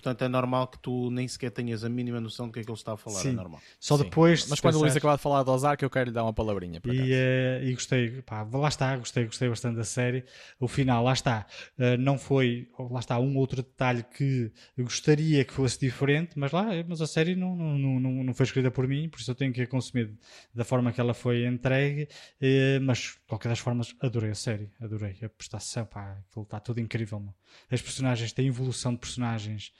[0.02, 2.68] Portanto, é normal que tu nem sequer tenhas a mínima noção do que é que
[2.68, 3.20] ele está a falar.
[3.20, 3.28] É Sim.
[3.28, 3.60] É normal.
[3.78, 4.02] Só Sim.
[4.02, 4.48] depois.
[4.48, 6.80] Mas quando o Luís acabar de falar do Ozark, eu quero lhe dar uma palavrinha.
[6.84, 10.24] E, uh, e, gostei, pá, lá está, gostei, gostei bastante da série.
[10.58, 11.46] O final, lá está.
[11.78, 16.66] Uh, não foi, lá está, um outro detalhe que gostaria que fosse diferente, mas lá,
[16.88, 19.52] mas a série não, não, não, não foi escrita por mim, por isso eu tenho
[19.52, 20.12] que a consumir
[20.52, 22.08] da forma que ela foi entregue.
[22.40, 26.58] Uh, mas, de qualquer das formas, adorei a série, adorei a prestação, pá, aquilo está
[26.58, 27.20] tudo incrível.
[27.20, 27.34] Mano.
[27.70, 29.72] As personagens têm evolução de personagens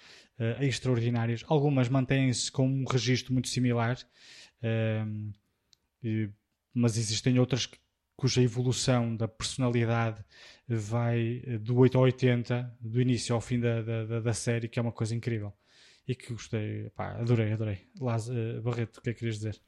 [0.42, 1.44] uh, extraordinárias.
[1.46, 3.96] Algumas mantêm-se com um registro muito similar,
[4.62, 5.32] uh,
[6.02, 6.28] e,
[6.74, 7.68] mas existem outras
[8.16, 10.24] cuja evolução da personalidade
[10.68, 14.78] vai eh, do 8 ao 80, do início ao fim da, da, da série, que
[14.78, 15.52] é uma coisa incrível.
[16.06, 17.88] E que gostei, pá, adorei, adorei.
[18.00, 19.60] Laz, uh, Barreto, o que é que querias dizer?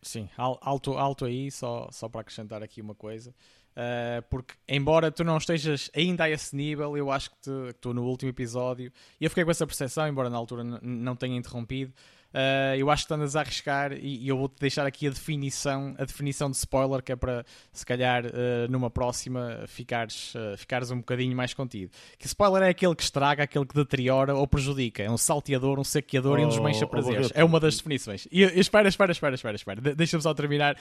[0.00, 3.32] Sim, alto, alto aí, só, só para acrescentar aqui uma coisa.
[3.72, 7.36] Uh, porque, embora tu não estejas ainda a esse nível, eu acho que
[7.70, 11.36] estou no último episódio e eu fiquei com essa percepção, embora na altura não tenha
[11.36, 11.92] interrompido.
[12.32, 15.94] Uh, eu acho que andas a arriscar e, e eu vou-te deixar aqui a definição,
[15.98, 20.90] a definição de spoiler, que é para se calhar uh, numa próxima ficares, uh, ficares
[20.90, 21.92] um bocadinho mais contido.
[22.18, 25.02] Que spoiler é aquele que estraga, aquele que deteriora ou prejudica.
[25.02, 27.30] É um salteador, um saqueador oh, e um desmancha oh, prazeres.
[27.34, 28.26] Oh, é uma das definições.
[28.32, 29.80] E, e espera, espera, espera, espera, espera.
[29.80, 30.76] De Deixa-me só terminar.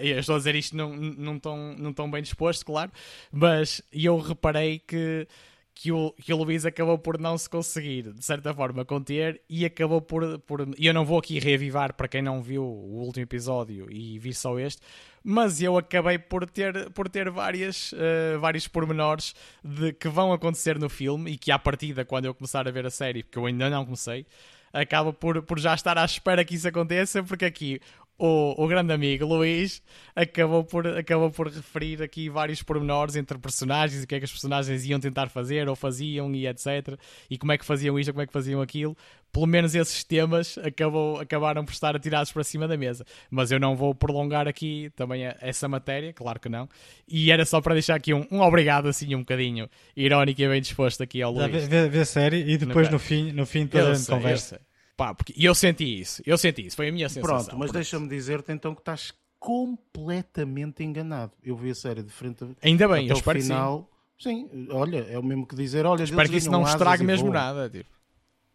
[0.00, 2.90] eu estou a dizer isto não, não, tão, não tão bem disposto, claro,
[3.30, 5.26] mas eu reparei que
[5.74, 9.64] que o, que o Luís acabou por não se conseguir, de certa forma, conter e
[9.64, 10.68] acabou por, por.
[10.78, 14.34] E eu não vou aqui reavivar para quem não viu o último episódio e vi
[14.34, 14.82] só este,
[15.24, 20.78] mas eu acabei por ter, por ter várias, uh, vários pormenores de, que vão acontecer
[20.78, 23.46] no filme e que, à partida, quando eu começar a ver a série, porque eu
[23.46, 24.26] ainda não comecei,
[24.72, 27.80] acaba por, por já estar à espera que isso aconteça, porque aqui
[28.24, 29.82] o, o grande amigo Luís
[30.14, 34.24] acabou por, acabou por referir aqui vários pormenores entre personagens e o que é que
[34.24, 36.96] as personagens iam tentar fazer ou faziam e etc.
[37.28, 38.96] E como é que faziam isto, como é que faziam aquilo.
[39.32, 43.04] Pelo menos esses temas acabou, acabaram por estar atirados para cima da mesa.
[43.28, 46.68] Mas eu não vou prolongar aqui também essa matéria, claro que não.
[47.08, 50.60] E era só para deixar aqui um, um obrigado, assim, um bocadinho irónico e bem
[50.60, 51.66] disposto aqui ao Luís.
[51.66, 54.60] Vê, vê a série e depois no, no fim, no fim toda a conversa.
[54.96, 57.44] Pá, porque eu senti isso, eu senti isso, foi a minha sensação.
[57.44, 61.32] Pronto, mas deixa-me dizer-te então que estás completamente enganado.
[61.42, 63.90] Eu vi a série de frente Ainda bem, até eu espero final.
[64.18, 64.48] Sim.
[64.48, 67.68] sim, olha, é o mesmo que dizer, olha, espero que isso não estrague mesmo nada,
[67.68, 67.90] tipo.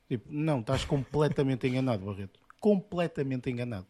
[0.07, 0.25] tipo.
[0.31, 2.39] Não, estás completamente enganado, Barreto.
[2.59, 3.87] Completamente enganado.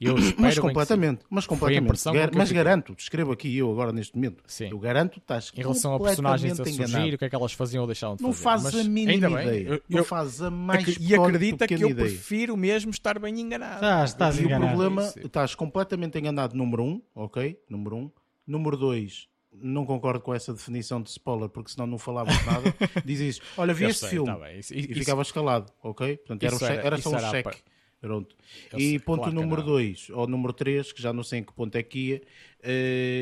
[0.00, 2.04] Eu mas completamente, mas completamente.
[2.04, 4.42] Gar mas garanto, descrevo aqui eu agora neste momento.
[4.46, 4.70] Sim.
[4.70, 7.82] Eu garanto, estás Em relação a personagens a surgir, o que é que elas faziam
[7.82, 8.62] ou deixavam de não fazer.
[8.62, 9.68] Faz mas a mínima ainda ideia.
[9.68, 12.08] Bem, eu, não faz a mais E acredita que eu ideia.
[12.08, 13.74] prefiro mesmo estar bem enganado.
[13.74, 14.64] Estás, estás e enganado.
[14.64, 17.60] o problema, estás completamente enganado, número um, ok?
[17.68, 18.10] Número um.
[18.46, 22.74] Número dois, não concordo com essa definição de spoiler, porque senão não falávamos nada.
[23.04, 26.16] Dizes, olha, vi este sei, filme tá isso, e ficavas calado, ok?
[26.16, 27.58] Portanto, era, era, era, só um cheque.
[28.00, 28.34] Pronto.
[28.78, 31.76] e ponto claro número 2, ou número 3, que já não sei em que ponto
[31.76, 32.20] é que ia, uh,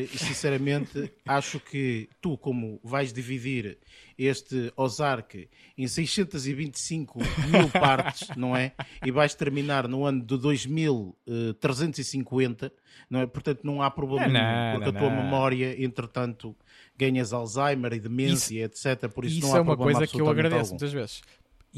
[0.04, 3.76] e sinceramente acho que tu, como vais dividir
[4.16, 8.72] este Ozark em 625 mil partes, não é?
[9.04, 12.72] E vais terminar no ano de 2350,
[13.10, 13.26] não é?
[13.26, 15.24] Portanto, não há problema não, nenhum, porque não, a tua não.
[15.24, 16.54] memória, entretanto,
[16.96, 19.08] ganhas Alzheimer e demência, isso, etc.
[19.08, 20.70] Por isso, isso não há é uma coisa que eu agradeço algum.
[20.70, 21.22] muitas vezes.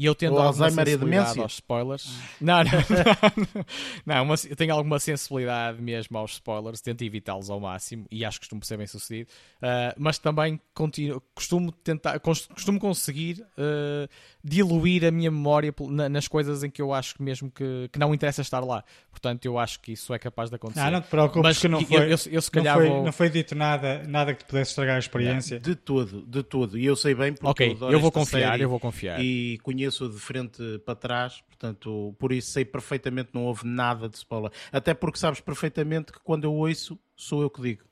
[0.01, 2.11] E eu tendo alguma sensibilidade aos spoilers.
[2.41, 3.65] Não, não, não.
[4.03, 8.39] não uma, eu tenho alguma sensibilidade mesmo aos spoilers, tento evitá-los ao máximo e acho
[8.39, 9.29] que costumo ser bem sucedido.
[9.57, 14.09] Uh, mas também continuo, costumo tentar, costumo conseguir uh,
[14.43, 15.73] diluir a minha memória
[16.09, 18.83] nas coisas em que eu acho mesmo que, que não interessa estar lá.
[19.09, 20.79] Portanto, eu acho que isso é capaz de acontecer.
[20.79, 22.89] Ah, não te preocupes mas que não foi, eu, eu, eu, se calhar não, foi,
[22.89, 23.05] vou...
[23.05, 25.59] não foi dito nada, nada que te pudesse estragar a experiência.
[25.59, 26.77] de todo, de todo.
[26.77, 29.21] E eu sei bem porque Ok, eu, eu vou confiar, eu vou confiar.
[29.21, 34.15] E conheço de frente para trás, portanto, por isso sei perfeitamente não houve nada de
[34.15, 34.51] spoiler.
[34.71, 37.90] Até porque sabes perfeitamente que quando eu ouço, sou eu que digo.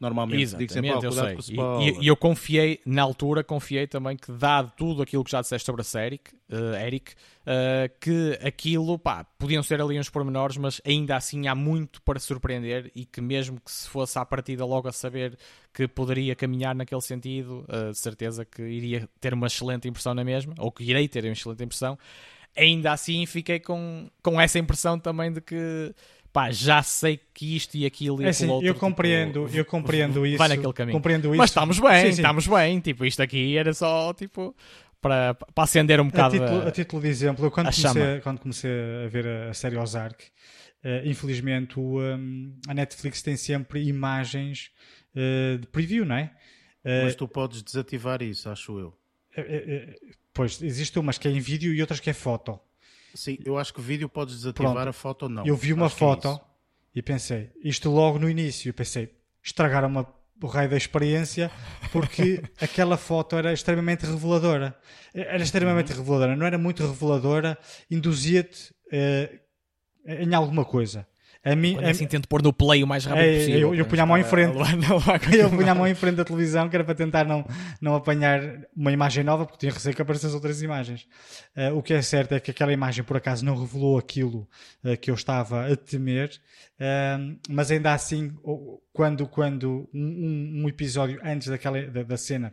[0.00, 0.42] Normalmente.
[0.42, 1.36] Exatamente, eu sei.
[1.50, 5.66] E, e, eu confiei, na altura, confiei também que, dado tudo aquilo que já disseste
[5.66, 6.18] sobre a série,
[6.50, 11.54] uh, Eric, uh, que aquilo, pá, podiam ser ali uns pormenores, mas ainda assim há
[11.54, 15.38] muito para surpreender e que mesmo que se fosse à partida logo a saber
[15.72, 20.24] que poderia caminhar naquele sentido, uh, de certeza que iria ter uma excelente impressão na
[20.24, 21.98] mesma, ou que irei ter uma excelente impressão,
[22.60, 25.94] ainda assim fiquei com, com essa impressão também de que
[26.32, 29.58] pá, já sei que isto e aquilo e é assim, outro, eu tipo, compreendo, tipo,
[29.58, 30.38] eu compreendo isso.
[30.38, 30.96] Vai naquele caminho.
[30.96, 31.36] Compreendo isso.
[31.36, 32.22] Mas estamos bem, sim, sim.
[32.22, 32.80] estamos bem.
[32.80, 34.54] Tipo, isto aqui era só tipo
[35.00, 36.36] para, para acender um bocado.
[36.36, 38.70] A título, a, a título de exemplo, eu quando comecei, quando comecei
[39.04, 44.70] a ver a, a série Ozark, uh, infelizmente o, um, a Netflix tem sempre imagens
[45.14, 46.30] uh, de preview, não é?
[46.84, 48.96] Uh, Mas tu podes desativar isso, acho eu.
[50.40, 52.58] Pois, existe umas que é em vídeo e outras que é foto.
[53.14, 54.88] Sim, eu acho que o vídeo podes desativar, Pronto.
[54.88, 55.44] a foto não.
[55.44, 56.40] Eu vi uma acho é foto é
[56.94, 60.10] e pensei, isto logo no início, pensei, estragaram uma,
[60.42, 61.50] o raio da experiência
[61.92, 64.74] porque aquela foto era extremamente reveladora.
[65.12, 65.98] Era extremamente uhum.
[65.98, 67.58] reveladora, não era muito reveladora,
[67.90, 69.40] induzia-te uh,
[70.06, 71.06] em alguma coisa.
[71.42, 73.60] A mim, a assim tento pôr no play o mais rápido é, possível.
[73.60, 74.54] Eu, eu punha a mão em frente.
[75.38, 77.46] eu punha a mão em frente da televisão, que era para tentar não,
[77.80, 78.40] não apanhar
[78.76, 81.06] uma imagem nova, porque tinha receio que aparecessem outras imagens.
[81.56, 84.46] Uh, o que é certo é que aquela imagem, por acaso, não revelou aquilo
[84.84, 86.30] uh, que eu estava a temer,
[86.78, 88.36] uh, mas ainda assim,
[88.92, 92.52] quando, quando um, um episódio antes daquela, da, da cena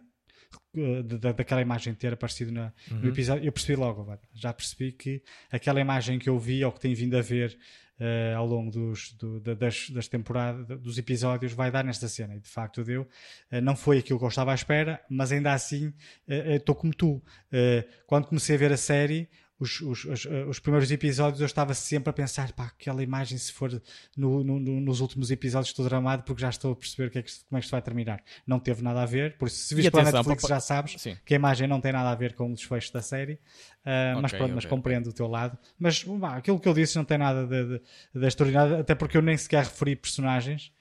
[1.04, 3.00] da, daquela imagem ter aparecido na, uhum.
[3.00, 5.22] no episódio, eu percebi logo, já percebi que
[5.52, 7.58] aquela imagem que eu vi ou que tenho vindo a ver
[8.00, 12.36] uh, ao longo dos, do, das, das temporadas, dos episódios, vai dar nesta cena.
[12.36, 13.04] E de facto deu.
[13.52, 15.94] Uh, não foi aquilo que eu estava à espera, mas ainda assim
[16.28, 17.22] estou como tu.
[18.06, 19.30] quando comecei a ver a série,
[19.60, 23.52] os, os, os, os, primeiros episódios eu estava sempre a pensar, pá, aquela imagem se
[23.52, 23.82] for
[24.16, 27.32] no, no, nos últimos episódios estou dramado porque já estou a perceber que é que,
[27.50, 28.24] como é que isto vai terminar.
[28.46, 31.18] Não teve nada a ver, por isso se viste pela Netflix já sabes Sim.
[31.26, 33.38] que a imagem não tem nada a ver com o desfecho da série, uh,
[34.12, 35.58] okay, mas pronto, okay, mas compreendo o teu lado.
[35.80, 37.82] Mas bah, aquilo que eu disse não tem nada de, de,
[38.14, 40.72] de extraordinário, até porque eu nem sequer referi personagens.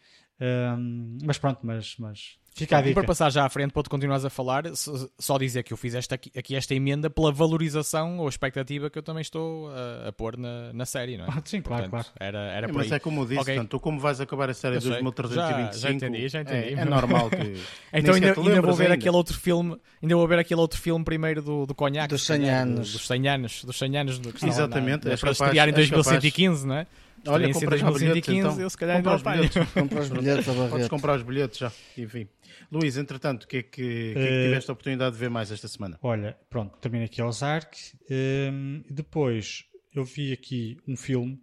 [0.40, 2.90] Um, mas pronto, mas, mas Fica a dica.
[2.92, 5.76] E para passar já à frente, para tu continuares a falar, só dizer que eu
[5.76, 10.12] fiz esta, aqui esta emenda pela valorização ou expectativa que eu também estou a, a
[10.12, 11.28] pôr na, na série, não é?
[11.36, 12.06] Ah, sim, claro, claro.
[12.18, 13.62] Era, era é, mas é como eu disse, okay.
[13.64, 16.74] tu como vais acabar a série 2325, já, já entendi, já entendi.
[16.74, 17.36] É, é normal que...
[17.92, 18.94] então ainda, ainda vou ver ainda.
[18.94, 22.08] aquele outro filme, ainda vou ver aquele outro filme primeiro do, do Conhaque.
[22.08, 22.92] Dos 100 anos.
[22.92, 24.18] Dos 100 anos, dos 100 anos.
[24.18, 25.06] Do, Exatamente.
[25.06, 26.86] Na, é para estrear em 2115, não é?
[27.26, 28.60] Olha, compra 2015, então.
[28.60, 29.68] eu se calhar compra os bilhetes.
[29.72, 32.28] compra os bilhetes a Podes comprar os bilhetes já, enfim.
[32.70, 35.50] Luís, entretanto, o que é que, que, é que tiveste a oportunidade de ver mais
[35.50, 35.98] esta semana?
[36.02, 37.76] Olha, pronto, termino aqui ao Zark.
[38.10, 39.64] Um, depois
[39.94, 41.38] eu vi aqui um filme.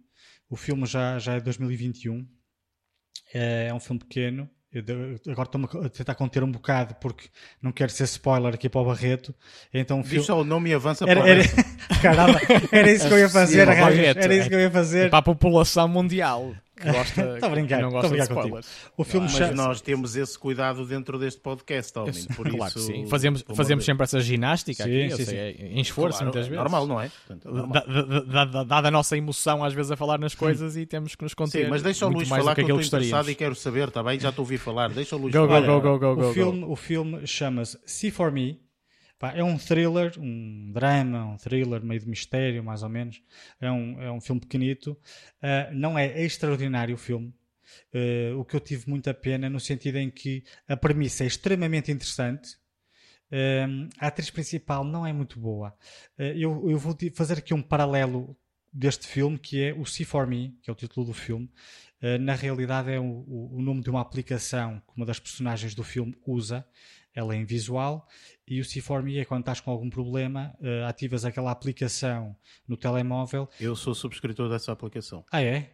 [0.48, 2.26] O filme já, já é de 2021.
[3.32, 4.48] É, é um filme pequeno.
[5.28, 7.28] Agora estou-me a tentar conter um bocado porque
[7.62, 9.34] não quero ser spoiler aqui para o Barreto.
[9.72, 10.24] Então, Diz filme...
[10.24, 11.42] só o nome e avança era, para era...
[12.02, 12.40] Caramba,
[12.72, 15.06] era isso que eu ia fazer, Era isso que eu ia fazer.
[15.06, 18.66] É para a população mundial que gosta brincar, não gosta de spoilers.
[18.96, 19.52] O filme Mas chama...
[19.52, 22.80] nós temos esse cuidado dentro deste podcast, Almin, por claro isso...
[22.80, 23.06] sim.
[23.06, 26.62] Fazemos, fazemos sempre essa ginástica sim, aqui, sim, sei, é em esforço claro, muitas vezes.
[26.62, 27.08] Normal, não é?
[27.08, 27.84] Portanto, é normal.
[28.26, 31.34] Dada, dada a nossa emoção às vezes a falar nas coisas e temos que nos
[31.34, 33.88] conter Sim, mas deixa o Luís falar que, que eu estou interessado e quero saber,
[33.88, 34.18] está bem?
[34.18, 34.90] Já te ouvi falar.
[34.90, 35.60] Deixa o Luís go, falar.
[35.60, 38.63] Go, go, go, go, o, filme, o filme chama-se See For Me
[39.18, 43.22] Pá, é um thriller, um drama, um thriller meio de mistério, mais ou menos.
[43.60, 44.98] É um, é um filme pequenito.
[45.42, 47.32] Uh, não é extraordinário o filme.
[47.94, 51.92] Uh, o que eu tive muita pena no sentido em que a premissa é extremamente
[51.92, 52.56] interessante.
[53.30, 55.76] Uh, a atriz principal não é muito boa.
[56.18, 58.36] eu, eu vou fazer aqui um paralelo
[58.72, 61.48] deste filme que é o See For Me, que é o título do filme.
[62.20, 66.14] na realidade é o, o, nome de uma aplicação que uma das personagens do filme
[66.26, 66.66] usa
[67.14, 68.08] ela é em visual
[68.46, 72.36] e o C4Me é quando estás com algum problema, uh, ativas aquela aplicação
[72.68, 73.48] no telemóvel.
[73.60, 75.24] Eu sou subscritor dessa aplicação.
[75.30, 75.72] Ah, é?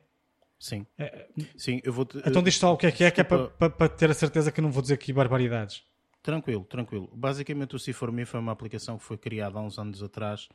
[0.58, 0.86] Sim.
[0.98, 3.24] É, Sim, eu vou te, Então diz só o que é que é, que é
[3.24, 5.82] para, para, para ter a certeza que não vou dizer aqui barbaridades.
[6.22, 7.08] Tranquilo, tranquilo.
[7.14, 10.50] Basicamente o C4Me foi uma aplicação que foi criada há uns anos atrás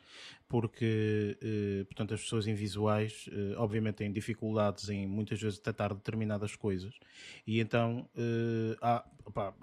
[0.48, 6.56] porque, eh, portanto, as pessoas invisuais eh, obviamente têm dificuldades em muitas vezes detectar determinadas
[6.56, 6.94] coisas
[7.48, 9.04] e então eh, há,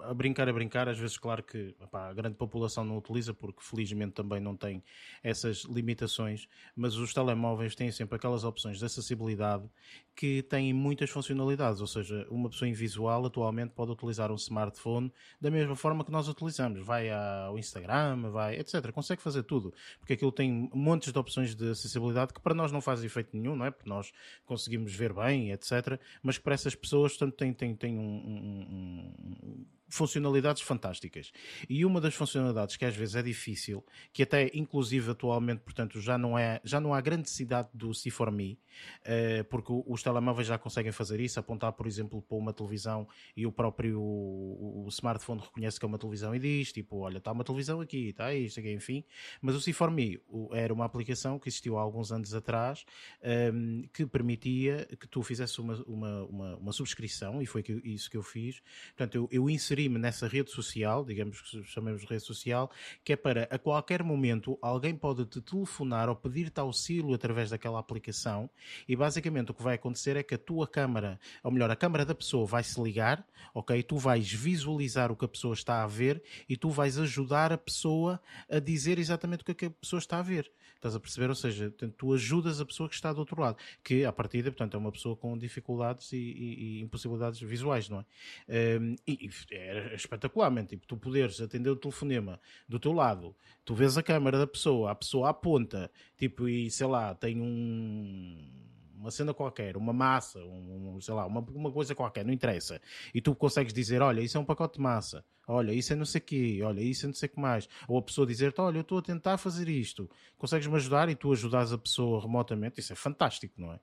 [0.01, 4.11] a brincar a brincar, às vezes claro que a grande população não utiliza porque felizmente
[4.11, 4.83] também não tem
[5.23, 9.69] essas limitações, mas os telemóveis têm sempre aquelas opções de acessibilidade
[10.15, 15.49] que têm muitas funcionalidades, ou seja, uma pessoa invisual atualmente pode utilizar um smartphone da
[15.49, 16.81] mesma forma plataforma que nós utilizamos.
[16.81, 18.91] Vai ao Instagram, vai, etc.
[18.91, 19.73] Consegue fazer tudo.
[19.99, 23.55] Porque aquilo tem montes de opções de acessibilidade que para nós não faz efeito nenhum,
[23.55, 23.71] não é?
[23.71, 24.11] Porque nós
[24.45, 25.99] conseguimos ver bem, etc.
[26.21, 29.13] Mas que para essas pessoas, portanto, tem, tem, tem um, um,
[29.43, 31.31] um funcionalidades fantásticas.
[31.69, 36.17] E uma das funcionalidades que às vezes é difícil, que até inclusive atualmente, portanto, já
[36.17, 40.91] não, é, já não há grande necessidade do C4Me, uh, porque os telemóveis já conseguem
[40.91, 45.79] fazer isso, apontar, por exemplo, para uma televisão e o próprio o, o smartphone reconhece
[45.79, 48.73] que é uma televisão e diz, tipo, olha, está uma televisão aqui, está isto aqui,
[48.73, 49.03] enfim.
[49.41, 50.19] Mas o C4Me
[50.53, 52.83] era uma aplicação que existiu há alguns anos atrás,
[53.21, 58.09] um, ehm, que permitia que tu fizesse uma, uma, uma, uma subscrição, e foi isso
[58.09, 58.61] que eu fiz.
[58.95, 62.71] Portanto, eu, eu inseri inseri-me nessa rede social, digamos que chamemos de rede social,
[63.03, 67.79] que é para a qualquer momento alguém pode te telefonar ou pedir-te auxílio através daquela
[67.79, 68.49] aplicação
[68.87, 72.05] e basicamente o que vai acontecer é que a tua câmara, ou melhor, a câmara
[72.05, 73.81] da pessoa vai se ligar, ok?
[73.83, 77.57] Tu vais visualizar o que a pessoa está a ver e tu vais ajudar a
[77.57, 80.51] pessoa a dizer exatamente o que, é que a pessoa está a ver.
[80.83, 81.29] Estás a perceber?
[81.29, 84.75] Ou seja, tu ajudas a pessoa que está do outro lado, que à partida, portanto,
[84.75, 88.79] é uma pessoa com dificuldades e, e, e impossibilidades visuais, não é?
[88.81, 90.65] Um, e, era espetacular, man.
[90.65, 94.91] tipo, tu poderes atender o telefonema do teu lado, tu vês a câmera da pessoa,
[94.91, 98.72] a pessoa aponta, tipo, e sei lá, tem um
[99.03, 102.81] uma cena qualquer, uma massa, um, sei lá, uma, uma coisa qualquer, não interessa.
[103.13, 106.05] E tu consegues dizer, olha, isso é um pacote de massa, olha, isso é não
[106.05, 107.67] sei o quê, olha, isso é não sei o que mais.
[107.85, 111.33] Ou a pessoa dizer-te, olha, eu estou a tentar fazer isto, consegues-me ajudar e tu
[111.33, 113.79] ajudas a pessoa remotamente, isso é fantástico, não é?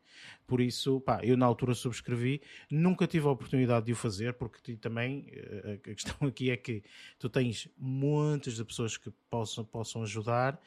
[0.46, 2.40] Por isso, pá, eu na altura subscrevi,
[2.70, 6.82] nunca tive a oportunidade de o fazer, porque também eh, a questão aqui é que
[7.18, 10.58] tu tens muitas de pessoas que possam, possam ajudar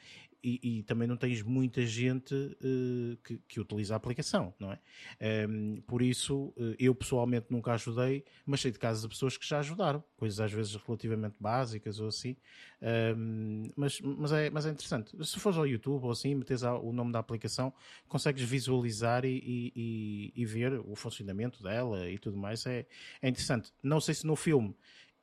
[0.44, 4.78] e, e, também não tens muita gente uh, que, que, utiliza a aplicação, não é?
[5.48, 9.38] Um, ehm, por isso, uh, eu pessoalmente nunca ajudei, mas sei de casos de pessoas
[9.38, 12.36] que já ajudaram, coisas às vezes relativamente básicas ou assim,
[12.82, 15.16] um, ehm, mas, mas, é, mas é interessante.
[15.24, 17.72] Se fores ao YouTube ou assim, metes o nome da aplicação,
[18.06, 22.86] consegues visualizar e, e, e, ver o funcionamento dela e tudo mais, é,
[23.22, 23.72] é interessante.
[23.82, 24.76] Não sei se no filme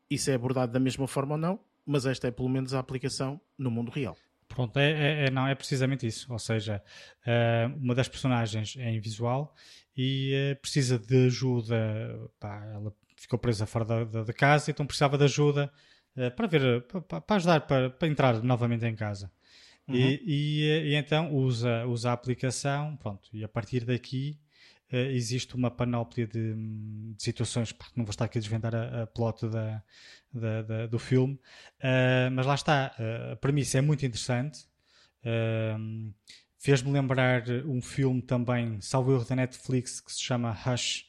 [0.10, 3.40] isso é abordado da mesma forma ou não, mas esta é pelo menos a aplicação
[3.58, 4.18] no mundo real.
[4.54, 6.32] Pronto, é, é, é, não, é precisamente isso.
[6.32, 6.82] Ou seja,
[7.26, 9.56] uh, uma das personagens é invisual
[9.96, 12.30] e uh, precisa de ajuda.
[12.40, 15.72] Pá, ela ficou presa fora da, da, da casa, então precisava de ajuda
[16.18, 19.32] uh, para ver, para, para ajudar para, para, entrar novamente em casa.
[19.88, 19.96] Uhum.
[19.96, 24.40] E, e, e, então usa, usa a aplicação, pronto, e a partir daqui
[24.92, 27.72] existe uma panóplia de, de situações.
[27.72, 29.84] Pá, não vou estar aqui a desvendar a, a plot da,
[30.34, 32.96] da, da, do filme, uh, mas lá está.
[33.00, 34.70] Uh, a premissa é muito interessante.
[36.58, 41.06] Fez-me lembrar um filme também, salvo erro da Netflix, que se chama Hush,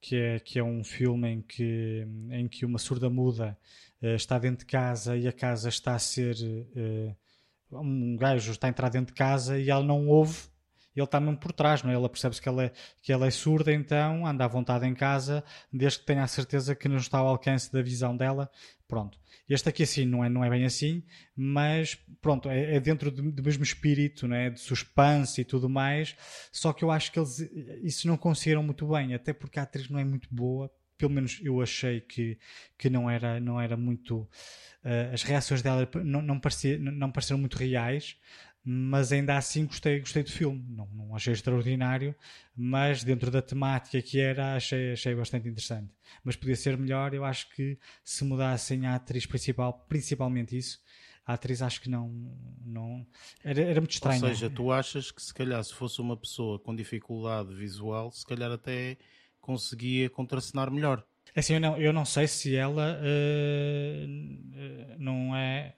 [0.00, 3.58] que é, que é um filme em que, em que uma surda muda
[4.00, 6.36] está dentro de casa e a casa está a ser.
[7.72, 10.48] um gajo está a entrar dentro de casa e ela não ouve
[10.94, 11.94] ele está mesmo por trás, não é?
[11.94, 12.72] Ela percebe-se que ela, é,
[13.02, 16.74] que ela é surda, então anda à vontade em casa, desde que tenha a certeza
[16.74, 18.50] que não está ao alcance da visão dela.
[18.88, 19.18] Pronto.
[19.48, 21.02] Este aqui assim não é, não é bem assim,
[21.36, 24.50] mas pronto, é, é dentro do, do, mesmo espírito, né?
[24.50, 26.16] de suspense e tudo mais.
[26.52, 27.38] Só que eu acho que eles
[27.82, 30.70] isso não conseguiram muito bem, até porque a atriz não é muito boa.
[30.98, 32.38] Pelo menos eu achei que,
[32.76, 34.28] que não, era, não era muito.
[34.84, 38.16] Uh, as reações dela não, não, parecia, não pareceram muito reais
[38.64, 40.64] mas ainda assim gostei, gostei do filme.
[40.68, 42.14] Não, não achei extraordinário,
[42.54, 45.92] mas dentro da temática que era, achei, achei bastante interessante.
[46.22, 50.78] Mas podia ser melhor, eu acho que se mudassem a atriz principal, principalmente isso,
[51.26, 52.08] a atriz acho que não.
[52.64, 53.06] não
[53.42, 54.22] era, era muito estranho.
[54.22, 58.26] Ou seja, tu achas que se calhar se fosse uma pessoa com dificuldade visual, se
[58.26, 58.98] calhar até
[59.40, 61.04] conseguia contracenar melhor.
[61.34, 64.06] Assim, eu não, eu não sei se ela uh,
[64.98, 65.74] não é.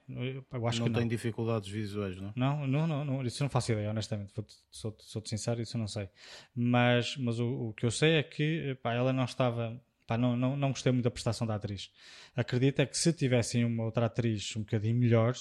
[0.51, 2.33] Eu acho não que tem dificuldades visuais, não?
[2.35, 2.67] não?
[2.67, 4.33] Não, não, não, isso não faço ideia, honestamente.
[4.69, 6.09] Sou-te sou sincero, isso eu não sei.
[6.55, 10.35] Mas, mas o, o que eu sei é que pá, ela não estava Pá, não,
[10.35, 11.89] não, não gostei muito da prestação da atriz.
[12.35, 15.33] Acredito é que se tivessem uma outra atriz um bocadinho melhor,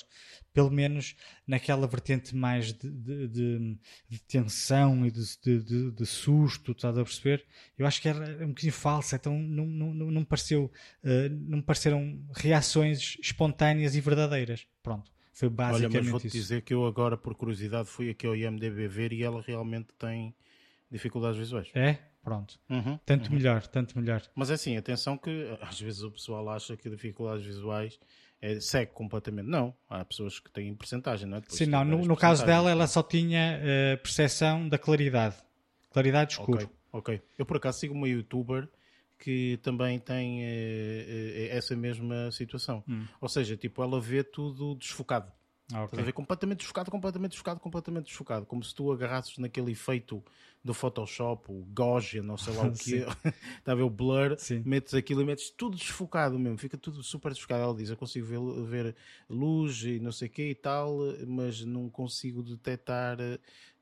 [0.52, 7.02] pelo menos naquela vertente mais de, de, de, de tensão e de, susto, estás a
[7.02, 7.44] perceber?
[7.76, 10.70] Eu acho que era um bocadinho falsa, então não, não, não, me pareceu,
[11.02, 14.66] uh, não me pareceram reações espontâneas e verdadeiras.
[14.82, 15.10] Pronto.
[15.32, 18.86] Foi basicamente Olha, mas vou-te dizer que eu agora, por curiosidade, fui aqui ao IMDB
[18.86, 20.34] ver e ela realmente tem
[20.90, 21.70] dificuldades visuais.
[21.74, 21.98] É?
[22.22, 22.58] Pronto.
[22.70, 23.36] Uhum, tanto uhum.
[23.36, 24.22] melhor, tanto melhor.
[24.34, 27.98] Mas é assim, atenção que às vezes o pessoal acha que dificuldades visuais
[28.40, 29.46] é, segue completamente.
[29.46, 31.40] Não, há pessoas que têm percentagem, não é?
[31.40, 35.36] Depois Sim, não, no, no caso dela ela só tinha uh, percepção da claridade.
[35.90, 36.64] Claridade escura.
[36.64, 37.22] Ok, ok.
[37.38, 38.68] Eu por acaso sigo uma youtuber
[39.18, 42.82] que também tem uh, essa mesma situação.
[42.88, 43.04] Hum.
[43.20, 45.30] Ou seja, tipo, ela vê tudo desfocado.
[45.72, 45.86] Ah, okay.
[45.86, 48.46] Estás a ver completamente desfocado, completamente desfocado, completamente desfocado.
[48.46, 50.22] Como se tu agarrasses naquele efeito
[50.62, 52.96] do Photoshop, o Gaussian, não sei lá o que.
[53.58, 54.62] Está a ver o blur, Sim.
[54.64, 57.62] metes aquilo e metes tudo desfocado mesmo, fica tudo super desfocado.
[57.62, 58.96] Ela diz: Eu consigo ver, ver
[59.28, 63.18] luz e não sei o que e tal, mas não consigo detectar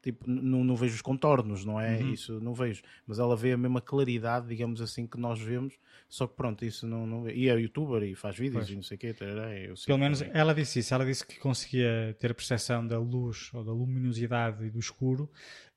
[0.02, 1.98] tipo, não, não vejo os contornos, não é?
[1.98, 2.12] Uhum.
[2.12, 2.82] Isso não vejo.
[3.06, 5.78] Mas ela vê a mesma claridade, digamos assim, que nós vemos,
[6.08, 7.28] só que pronto, isso não, não.
[7.28, 8.70] E é youtuber e faz vídeos pois.
[8.70, 9.14] e não sei o quê.
[9.14, 10.36] Pelo menos também.
[10.36, 14.64] ela disse isso, ela disse que conseguia ter a percepção da luz ou da luminosidade
[14.64, 15.30] e do escuro,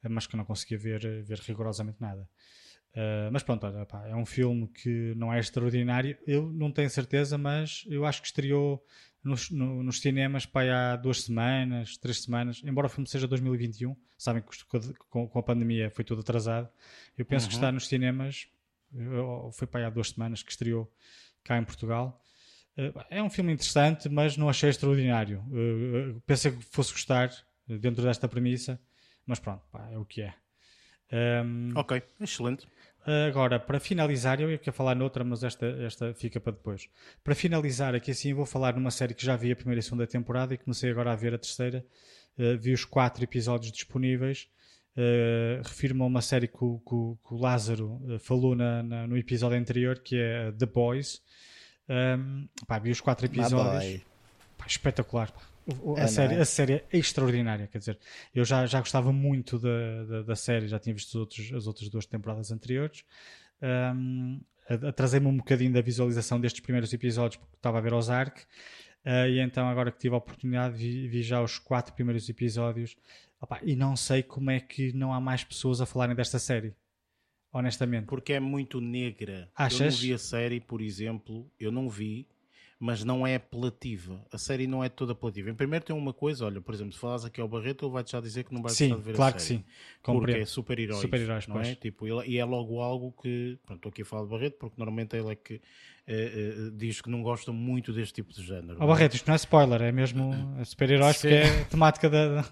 [0.09, 2.28] mas que não conseguia ver, ver rigorosamente nada.
[2.93, 6.15] Uh, mas pronto, olha, pá, é um filme que não é extraordinário.
[6.28, 8.84] Eu não tenho certeza, mas eu acho que estreou
[9.24, 13.95] nos, no, nos cinemas pá, há duas semanas, três semanas, embora o filme seja 2021,
[14.17, 14.65] sabem que
[15.09, 16.69] com, com a pandemia foi tudo atrasado.
[17.17, 17.49] Eu penso uhum.
[17.49, 18.47] que está nos cinemas,
[19.53, 20.91] foi para há duas semanas que estreou
[21.43, 22.21] cá em Portugal.
[22.78, 25.39] Uh, é um filme interessante, mas não achei extraordinário.
[25.47, 27.32] Uh, pensei que fosse gostar
[27.67, 28.80] dentro desta premissa,
[29.26, 30.34] mas pronto, pá, é o que é.
[31.45, 32.67] Um, ok, excelente.
[33.28, 36.88] Agora, para finalizar, eu ia falar noutra, mas esta, esta fica para depois.
[37.24, 40.08] Para finalizar, aqui assim, vou falar numa série que já vi a primeira e segunda
[40.08, 41.86] temporada e comecei agora a ver a terceira.
[42.38, 44.47] Uh, vi os quatro episódios disponíveis.
[44.95, 49.08] Uh, refiro-me a uma série que o, que que o Lázaro uh, falou na, na,
[49.08, 51.22] no episódio anterior, que é The Boys.
[51.89, 54.01] Um, pá, vi os quatro episódios.
[54.58, 55.32] Pá, espetacular.
[55.32, 55.53] Pá.
[55.97, 56.39] A, é, série, é?
[56.39, 57.97] a série é extraordinária, quer dizer,
[58.36, 61.68] eu já, já gostava muito da, da, da série, já tinha visto os outros, as
[61.68, 63.05] outras duas temporadas anteriores.
[63.61, 64.41] Um,
[64.88, 68.43] Atrasei-me um bocadinho da visualização destes primeiros episódios porque estava a ver Ozark.
[69.05, 72.95] Uh, e então, agora que tive a oportunidade, vi, vi já os quatro primeiros episódios.
[73.41, 76.74] Opa, e não sei como é que não há mais pessoas a falarem desta série.
[77.51, 78.05] Honestamente.
[78.05, 79.49] Porque é muito negra.
[79.53, 79.80] Achas?
[79.80, 82.26] Eu não vi a série, por exemplo, eu não vi
[82.84, 84.20] mas não é apelativa.
[84.30, 85.50] A série não é toda apelativa.
[85.50, 88.12] Em primeiro tem uma coisa, olha, por exemplo, se falas aqui ao Barreto, ele vai-te
[88.12, 89.60] já dizer que não vai sim, gostar de ver claro a série.
[89.60, 89.66] Sim,
[90.02, 90.36] claro que sim.
[90.36, 91.00] Porque é super-heróis.
[91.00, 91.60] Super-heróis, não é?
[91.60, 91.68] pois.
[91.70, 91.76] é?
[91.76, 94.76] Tipo, ele, e é logo algo que, pronto, estou aqui a falar de Barreto, porque
[94.78, 95.62] normalmente ele é que eh,
[96.08, 98.78] eh, diz que não gosta muito deste tipo de género.
[98.82, 100.34] Oh, Barreto, isto não é spoiler, é mesmo
[100.66, 102.44] super-heróis porque é temática da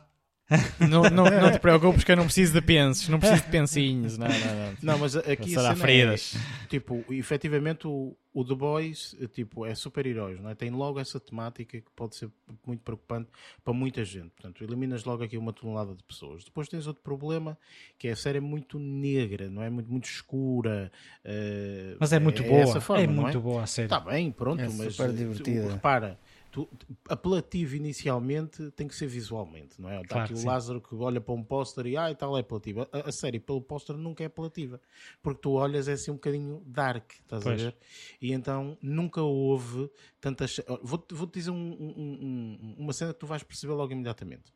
[0.79, 4.17] não, não, não, te preocupes que eu não preciso de pensos, não preciso de pensinhos.
[4.17, 4.75] Não, não, não.
[4.81, 6.35] não mas aqui será feridas.
[6.35, 10.55] É, tipo, efetivamente o, o The Boys tipo, é super-heróis, não é?
[10.55, 12.29] tem logo essa temática que pode ser
[12.65, 13.29] muito preocupante
[13.63, 14.29] para muita gente.
[14.29, 16.43] Portanto, eliminas logo aqui uma tonelada de pessoas.
[16.43, 17.57] Depois tens outro problema
[17.97, 19.69] que é a série é muito negra, não é?
[19.69, 20.91] Muito, muito escura.
[21.23, 22.81] Uh, mas é muito é boa.
[22.81, 23.41] Forma, é muito é?
[23.41, 23.85] boa a série.
[23.85, 25.71] Está bem, pronto, é mas super divertida.
[25.71, 26.19] repara
[26.51, 26.69] tu,
[27.07, 30.01] apelativo inicialmente tem que ser visualmente, não é?
[30.01, 32.41] Está claro, aqui o Lázaro que olha para um póster e ah, e tal é
[32.41, 32.87] apelativa.
[32.91, 34.79] A, a, série pelo póster nunca é apelativa,
[35.21, 37.61] porque tu olhas é assim um bocadinho dark, estás pois.
[37.61, 37.75] a ver?
[38.21, 39.89] E então nunca houve
[40.19, 40.59] tantas.
[40.83, 44.51] Vou-te vou dizer um, um, um, uma cena que tu vais perceber logo imediatamente.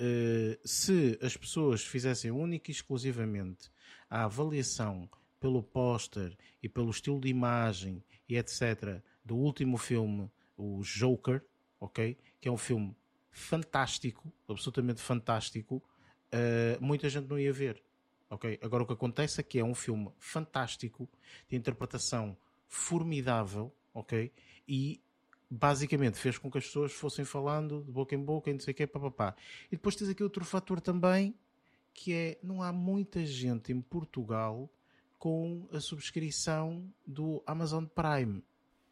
[0.00, 3.70] Uh, se as pessoas fizessem única e exclusivamente
[4.08, 5.08] a avaliação
[5.40, 9.00] pelo póster e pelo estilo de imagem e etc.
[9.24, 11.44] do último filme o Joker,
[11.80, 12.16] ok?
[12.40, 12.96] Que é um filme
[13.30, 15.82] fantástico, absolutamente fantástico.
[16.32, 17.82] Uh, muita gente não ia ver,
[18.30, 18.58] ok?
[18.62, 21.08] Agora o que acontece é que é um filme fantástico,
[21.48, 22.36] de interpretação
[22.66, 24.32] formidável, ok?
[24.66, 25.00] E
[25.50, 28.72] basicamente fez com que as pessoas fossem falando de boca em boca e não sei
[28.72, 29.36] o quê, papapá.
[29.66, 31.34] E depois tens aqui outro fator também,
[31.94, 34.70] que é, não há muita gente em Portugal
[35.18, 38.42] com a subscrição do Amazon Prime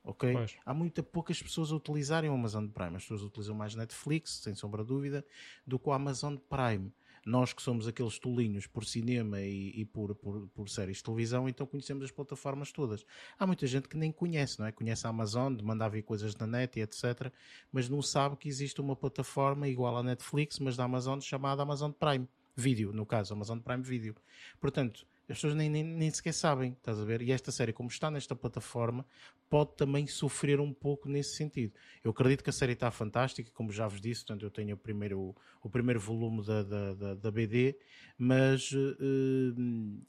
[0.04, 0.32] ok?
[0.32, 0.56] Pois.
[0.64, 2.96] Há muito poucas pessoas a utilizarem o Amazon Prime.
[2.96, 5.24] As pessoas utilizam mais Netflix, sem sombra de dúvida,
[5.66, 6.92] do que o Amazon Prime.
[7.26, 11.48] Nós que somos aqueles tolinhos por cinema e, e por, por, por, séries de televisão,
[11.48, 13.06] então conhecemos as plataformas todas.
[13.38, 14.72] Há muita gente que nem conhece, não é?
[14.72, 17.32] Conhece a Amazon, de mandar vir coisas na net e etc.
[17.72, 21.92] Mas não sabe que existe uma plataforma igual à Netflix, mas da Amazon, chamada Amazon
[21.92, 24.14] Prime Video, no caso, Amazon Prime Video.
[24.60, 27.22] Portanto, as pessoas nem, nem, nem sequer sabem, estás a ver?
[27.22, 29.06] E esta série, como está nesta plataforma,
[29.48, 31.72] pode também sofrer um pouco nesse sentido.
[32.02, 34.78] Eu acredito que a série está fantástica, como já vos disse, portanto, eu tenho o
[34.78, 37.78] primeiro, o primeiro volume da, da, da, da BD,
[38.18, 39.54] mas uh,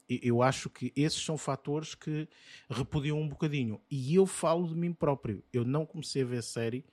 [0.08, 2.28] eu acho que esses são fatores que
[2.68, 3.80] repudiam um bocadinho.
[3.90, 5.42] E eu falo de mim próprio.
[5.52, 6.84] Eu não comecei a ver a série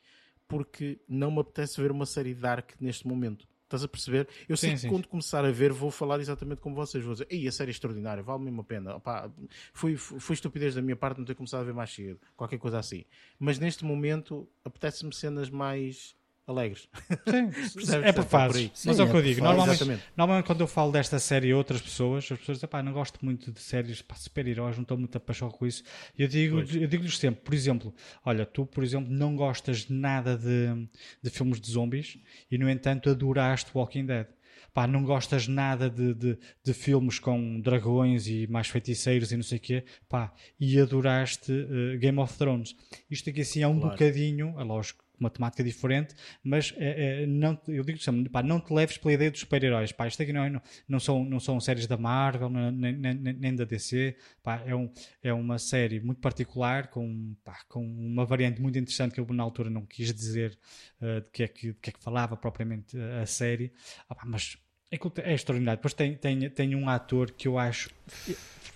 [0.48, 3.48] porque não me apetece ver uma série dark neste momento.
[3.74, 4.28] Estás a perceber?
[4.48, 4.90] Eu sei sim, que sim.
[4.90, 7.04] quando começar a ver vou falar exatamente como vocês.
[7.04, 8.96] Vou dizer, Ei, a série é extraordinária, vale mesmo a pena.
[8.98, 9.34] Opa,
[9.74, 12.20] foi, foi estupidez da minha parte não ter começado a ver mais cedo.
[12.36, 13.04] Qualquer coisa assim.
[13.40, 16.16] Mas neste momento apetece-me cenas mais
[16.46, 16.90] alegres.
[17.26, 17.50] Sim,
[18.04, 18.72] é por fases.
[18.86, 19.42] Mas é o que eu digo.
[19.42, 23.24] Normalmente, normalmente, quando eu falo desta série a outras pessoas, as pessoas dizem, não gosto
[23.24, 25.84] muito de séries super-heróis, não estou muito apaixonado com isso.
[26.18, 27.94] Eu digo-lhes eu digo sempre, por exemplo,
[28.26, 30.88] olha, tu, por exemplo, não gostas nada de,
[31.22, 32.18] de filmes de zombies
[32.50, 34.28] e, no entanto, adoraste Walking Dead
[34.74, 39.44] pá, não gostas nada de, de, de, filmes com dragões e mais feiticeiros e não
[39.44, 42.76] sei o quê, pá, e adoraste uh, Game of Thrones.
[43.10, 43.92] Isto aqui assim é um claro.
[43.92, 48.60] bocadinho, é lógico, uma temática diferente, mas é, é, não, eu digo sempre, pá, não
[48.60, 49.92] te leves pela ideia dos super-heróis.
[49.92, 53.14] Pá, isto aqui não, é, não, não, são, não são séries da Marvel, nem, nem,
[53.16, 54.16] nem da DC.
[54.42, 54.92] Pá, é, um,
[55.22, 59.44] é uma série muito particular, com, pá, com uma variante muito interessante que eu na
[59.44, 60.58] altura não quis dizer
[61.02, 63.72] uh, de, que é que, de que é que falava propriamente a série.
[64.10, 64.58] Ah, pá, mas
[64.92, 64.98] é,
[65.30, 65.78] é extraordinário.
[65.78, 67.90] Depois tem, tem, tem um ator que eu acho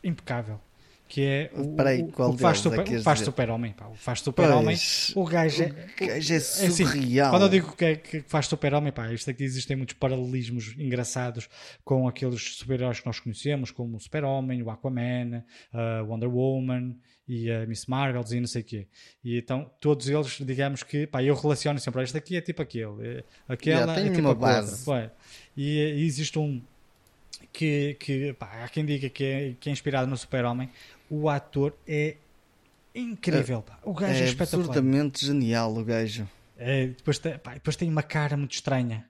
[0.03, 0.61] impecável
[1.07, 3.73] que é o, Peraí, qual o, o faz, super, é faz super-homem.
[3.89, 4.77] O faz super-homem.
[5.15, 5.67] O gajo é,
[6.01, 7.25] o gajo é surreal.
[7.25, 9.95] É assim, quando eu digo que, é, que faz super-homem, pá, isto aqui existem muitos
[9.95, 11.49] paralelismos engraçados
[11.83, 16.95] com aqueles super-heróis que nós conhecemos, como o super-homem, o Aquaman, a Wonder Woman
[17.27, 18.87] e a Miss Marvel e não sei o quê.
[19.23, 23.23] E então todos eles, digamos que, pá, eu relaciono sempre, este aqui é tipo aquele,
[23.47, 24.89] aquela yeah, é tipo uma base.
[24.89, 25.13] Outra,
[25.55, 26.61] e, e existe um
[27.51, 30.69] que, que pá, há quem diga que é, que é inspirado no Super-Homem,
[31.09, 32.15] o ator é
[32.93, 33.61] incrível.
[33.61, 33.79] Pá.
[33.83, 34.65] O gajo é, é espetacular.
[34.65, 36.27] absolutamente genial, o gajo.
[36.57, 39.05] É, depois, tem, pá, depois tem uma cara muito estranha.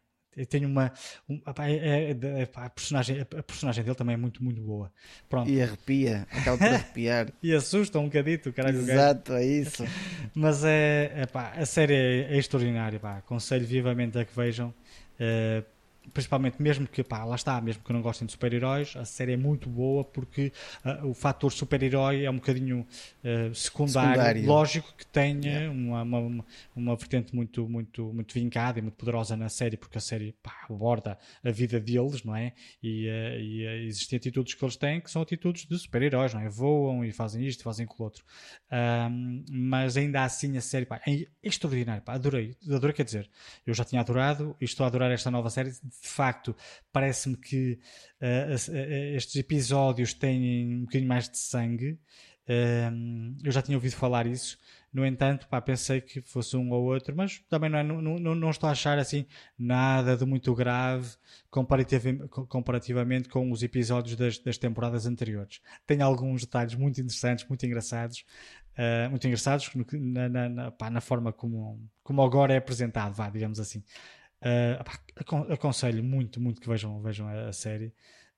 [0.49, 0.91] Tem uma.
[1.27, 4.91] Um, pá, é, é, pá, a, personagem, a personagem dele também é muito, muito boa.
[5.27, 5.49] Pronto.
[5.49, 7.33] E arrepia, acaba por arrepiar.
[7.41, 8.79] e assusta um bocadito, caralho.
[8.79, 9.83] Exato, é isso.
[10.35, 12.99] Mas é, é a série é, é extraordinária.
[13.01, 14.71] Aconselho vivamente a que vejam.
[15.19, 15.65] Uh,
[16.13, 19.37] principalmente mesmo que, pá, lá está, mesmo que não gostem de super-heróis, a série é
[19.37, 20.51] muito boa porque
[20.83, 25.71] uh, o fator super-herói é um bocadinho uh, secundário, secundário, lógico que tenha yeah.
[25.71, 30.01] uma, uma, uma, vertente muito, muito, muito vincada e muito poderosa na série, porque a
[30.01, 32.53] série pá, aborda a vida deles, não é?
[32.81, 36.49] E, uh, e existem atitudes que eles têm que são atitudes de super-heróis, não é?
[36.49, 38.23] Voam e fazem isto, fazem aquilo outro.
[38.71, 43.29] Um, mas ainda assim a série, pá, é extraordinário, pá, adorei, adorei, quer dizer,
[43.65, 45.71] eu já tinha adorado e estou a adorar esta nova série
[46.01, 46.55] de facto,
[46.91, 47.79] parece-me que
[48.21, 51.99] uh, estes episódios têm um bocadinho mais de sangue.
[52.47, 54.57] Uh, eu já tinha ouvido falar isso.
[54.97, 58.33] No entanto, pá, pensei que fosse um ou outro, mas também não, é, não, não,
[58.33, 59.25] não estou a achar assim
[59.55, 61.15] nada de muito grave
[62.49, 65.61] comparativamente com os episódios das, das temporadas anteriores.
[65.85, 68.25] Tem alguns detalhes muito interessantes, muito engraçados,
[68.77, 73.29] uh, muito engraçados na, na, na, pá, na, forma como, como agora é apresentado, vá,
[73.29, 73.83] digamos assim.
[74.41, 77.93] Uh, aconselho muito, muito que vejam, vejam a, a série,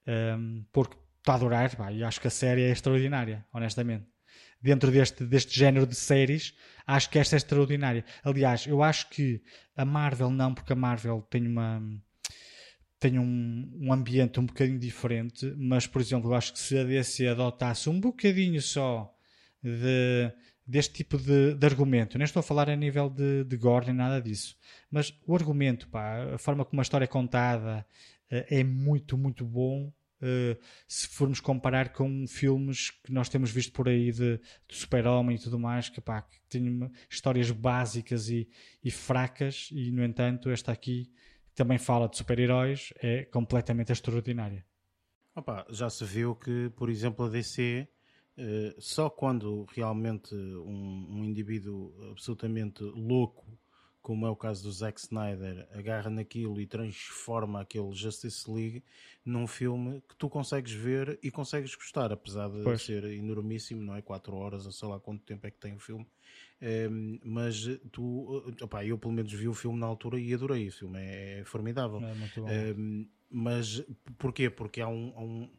[0.08, 4.06] um, porque está a adorar pá, e acho que a série é extraordinária, honestamente.
[4.62, 6.54] Dentro deste, deste género de séries,
[6.86, 8.04] acho que esta é extraordinária.
[8.24, 9.42] Aliás, eu acho que
[9.76, 11.82] a Marvel não, porque a Marvel tem uma
[13.00, 16.84] tem um, um ambiente um bocadinho diferente, mas por exemplo, eu acho que se a
[16.84, 19.16] DC adotasse um bocadinho só
[19.64, 20.32] de
[20.70, 22.18] deste tipo de, de, argumento.
[22.18, 24.56] Nem estou a falar a nível de, de gore nem nada disso.
[24.92, 27.84] Mas o argumento, pá, a forma como a história é contada
[28.32, 29.92] uh, é muito, muito bom.
[30.22, 30.56] Uh,
[30.88, 35.40] se formos comparar com filmes que nós temos visto por aí de, de super-homem e
[35.40, 36.62] tudo mais, que, pá, que
[37.10, 38.48] histórias básicas e,
[38.84, 41.06] e fracas, e no entanto, esta aqui
[41.48, 44.64] que também fala de super-heróis é completamente extraordinária.
[45.36, 47.99] Opa, já se viu que, por exemplo, a DC eh,
[48.78, 53.46] só quando realmente um, um, indivíduo absolutamente louco,
[54.02, 58.84] como é o caso do Zack Snyder, agarra naquilo e transforma aquele Justice League
[59.26, 62.82] num filme que tu consegues ver e consegues gostar, apesar de pois.
[62.82, 64.02] ser enormíssimo, não é?
[64.02, 66.08] 4 horas ou sei lá quanto tempo é que tem o filme.
[66.62, 70.34] Um, ehm, mas tu, eh, opa, eu pelo menos vi o filme na altura e
[70.34, 72.02] adorei o filme, é, é formidável.
[72.02, 73.84] É um, ehm, mas
[74.18, 74.50] porquê?
[74.50, 75.50] Porque há um, há um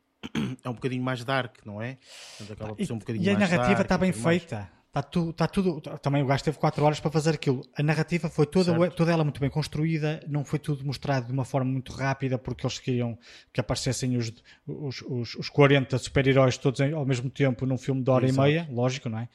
[0.64, 1.98] é um bocadinho mais dark, não é?
[2.38, 4.70] Portanto, ser um e a narrativa está bem feita.
[4.90, 5.80] Está tudo, está tudo.
[6.02, 7.62] Também o gajo teve 4 horas para fazer aquilo.
[7.78, 11.44] A narrativa foi toda, toda ela muito bem construída, não foi tudo mostrado de uma
[11.44, 13.16] forma muito rápida, porque eles queriam
[13.52, 14.32] que aparecessem os,
[14.66, 18.48] os, os, os 40 super-heróis todos ao mesmo tempo num filme de hora Exato.
[18.48, 19.28] e meia, lógico, não é?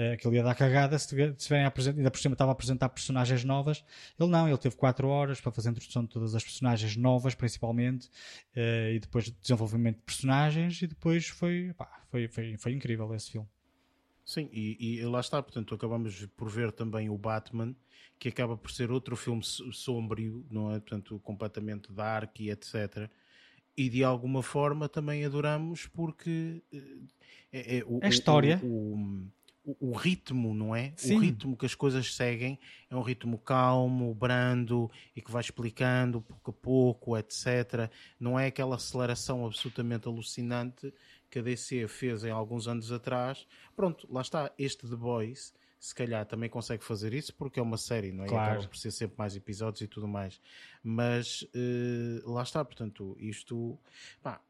[0.00, 3.44] Uh, que ele ia dar cagada se tiverem ainda por cima estava a apresentar personagens
[3.44, 3.84] novas.
[4.18, 7.34] Ele não, ele teve 4 horas para fazer a introdução de todas as personagens novas,
[7.34, 8.06] principalmente,
[8.56, 13.30] uh, e depois desenvolvimento de personagens, e depois foi, pá, foi, foi, foi incrível esse
[13.30, 13.48] filme.
[14.24, 17.74] Sim, e, e, lá está, portanto, acabamos por ver também o Batman,
[18.16, 20.78] que acaba por ser outro filme sombrio, não é?
[20.78, 23.10] Portanto, completamente dark e etc.
[23.76, 26.98] E de alguma forma também adoramos porque eh,
[27.52, 28.60] é, é, o, a história.
[28.62, 29.26] O, o,
[29.64, 30.92] o, o ritmo, não é?
[30.96, 31.16] Sim.
[31.16, 32.58] O ritmo que as coisas seguem
[32.88, 37.90] é um ritmo calmo, brando e que vai explicando pouco a pouco, etc.
[38.18, 40.92] Não é aquela aceleração absolutamente alucinante
[41.30, 43.46] que a DC fez em alguns anos atrás.
[43.76, 44.50] Pronto, lá está.
[44.58, 48.28] Este The Boys se calhar também consegue fazer isso porque é uma série, não é?
[48.28, 48.52] Claro.
[48.52, 50.38] Acaba por ser sempre mais episódios e tudo mais.
[50.82, 53.78] Mas uh, lá está, portanto, isto.
[54.22, 54.42] Pá,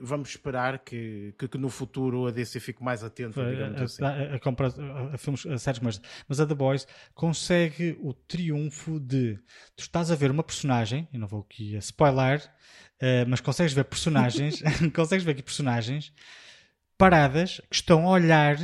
[0.00, 4.04] vamos esperar que, que, que, no futuro a DC fique mais atenta, digamos a, assim.
[4.04, 9.38] A, a, a, filmes, a séries, mas, mas a The Boys consegue o triunfo de
[9.76, 13.72] tu estás a ver uma personagem, eu não vou aqui a spoiler, uh, mas consegues
[13.72, 14.62] ver personagens,
[14.94, 16.12] consegues ver aqui personagens
[16.96, 18.56] paradas que estão a olhar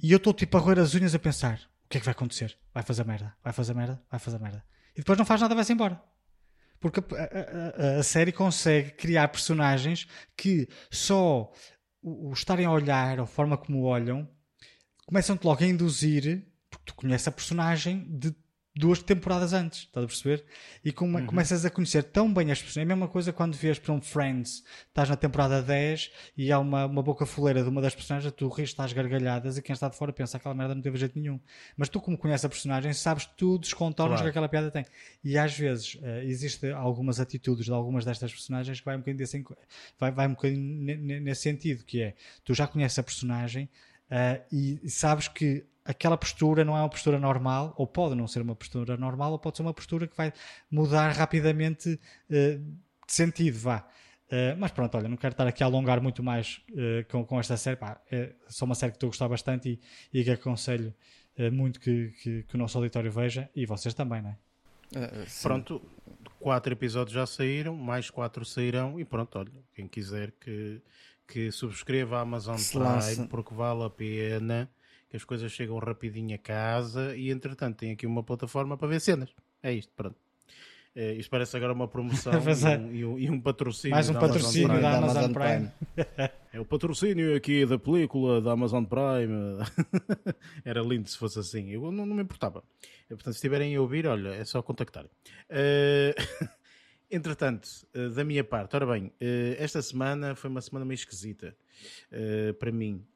[0.00, 2.12] e eu estou tipo a roer as unhas a pensar: o que é que vai
[2.12, 2.56] acontecer?
[2.72, 4.64] Vai fazer merda, vai fazer merda, vai fazer merda.
[4.94, 6.00] E depois não faz nada, vai-se embora.
[6.80, 10.06] Porque a, a, a, série consegue criar personagens
[10.36, 11.50] que só
[12.02, 14.28] o, o estarem a olhar, a forma como olham,
[15.06, 18.34] começam-te logo a induzir, porque tu conheces a personagem de
[18.76, 20.44] duas temporadas antes, estás a perceber?
[20.84, 21.26] E come, uhum.
[21.26, 22.78] começas a conhecer tão bem as pessoas.
[22.78, 26.58] É a mesma coisa quando vês, por um Friends, estás na temporada 10 e há
[26.58, 29.88] uma, uma boca fuleira de uma das personagens, tu rires, estás gargalhadas e quem está
[29.88, 31.38] de fora pensa aquela merda não teve jeito nenhum.
[31.76, 34.24] Mas tu, como conheces a personagem, sabes tudo os contornos claro.
[34.24, 34.84] que aquela piada tem.
[35.22, 39.18] E às vezes uh, existem algumas atitudes de algumas destas personagens que vai um bocadinho,
[39.18, 39.44] desse,
[39.98, 42.14] vai, vai um bocadinho nesse sentido, que é,
[42.44, 43.68] tu já conheces a personagem
[44.10, 48.40] uh, e sabes que aquela postura não é uma postura normal, ou pode não ser
[48.40, 50.32] uma postura normal, ou pode ser uma postura que vai
[50.70, 52.00] mudar rapidamente
[52.30, 52.58] uh,
[53.06, 53.86] de sentido, vá.
[54.26, 57.38] Uh, mas pronto, olha, não quero estar aqui a alongar muito mais uh, com, com,
[57.38, 57.76] esta série.
[57.76, 59.80] Pá, é só uma série que estou a gostar bastante
[60.12, 60.94] e, e que aconselho
[61.52, 64.36] muito que, que, que, o nosso auditório veja e vocês também, não é?
[65.42, 65.82] pronto,
[66.38, 70.80] quatro episódios já saíram, mais quatro sairão e pronto, olha, quem quiser que,
[71.26, 74.70] que subscreva a Amazon Prime porque vale a pena
[75.14, 79.00] que as coisas chegam rapidinho a casa e entretanto tem aqui uma plataforma para ver
[79.00, 79.30] cenas.
[79.62, 80.16] É isto, pronto.
[80.92, 82.92] É, isto parece agora uma promoção é.
[82.92, 83.94] e, um, e, um, patrocínio.
[83.94, 85.70] Mais um patrocínio Amazon da Amazon Prime.
[85.94, 86.30] Prime.
[86.52, 89.64] é o patrocínio aqui da película da Amazon Prime.
[90.64, 91.70] Era lindo se fosse assim.
[91.70, 92.64] Eu não, não me importava.
[93.08, 95.04] Portanto, se estiverem a ouvir, olha, é só contactar.
[95.04, 96.14] Uh...
[97.14, 99.12] Entretanto, uh, da minha parte, ora bem, uh,
[99.56, 101.54] esta semana foi uma semana meio esquisita
[102.10, 103.06] uh, para mim.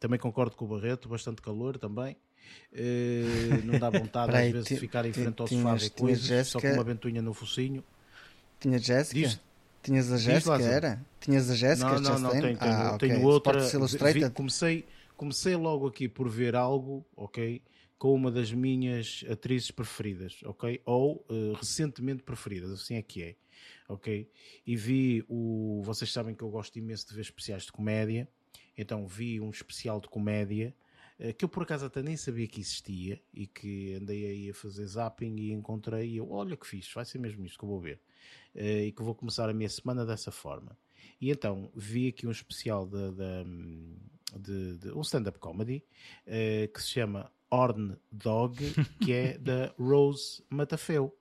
[0.00, 2.16] também concordo com o Barreto, bastante calor também.
[3.64, 6.58] não dá vontade às vezes de ficar em frente ao sofá ver coisas, Jéssica...
[6.58, 7.84] só com uma ventoinha no focinho.
[8.58, 9.20] Tinha Jéssica?
[9.20, 9.40] Diz...
[9.82, 11.04] Tinhas a Jéssica, era?
[11.20, 12.00] Tinhas a Jéssica?
[12.00, 13.26] Não, não, não, tenho, tenho, ah, tenho okay.
[13.26, 13.60] outra.
[14.14, 17.60] Vi, comecei, comecei logo aqui por ver algo, ok?
[18.04, 20.78] Com uma das minhas atrizes preferidas, ok?
[20.84, 23.36] Ou uh, recentemente preferidas, assim é que é,
[23.88, 24.30] ok?
[24.66, 25.80] E vi o.
[25.82, 28.28] Vocês sabem que eu gosto imenso de ver especiais de comédia,
[28.76, 30.76] então vi um especial de comédia
[31.18, 34.54] uh, que eu por acaso até nem sabia que existia e que andei aí a
[34.54, 37.70] fazer zapping e encontrei e eu, olha que fixe, vai ser mesmo isto que eu
[37.70, 37.98] vou ver.
[38.54, 40.76] Uh, e que vou começar a minha semana dessa forma.
[41.18, 45.82] E então vi aqui um especial de, de, de, de um stand-up comedy
[46.74, 48.56] que se chama Horn Dog,
[49.00, 51.16] que é da Rose Matafeu.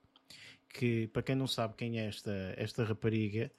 [0.73, 3.51] Que, para quem não sabe quem é esta, esta rapariga,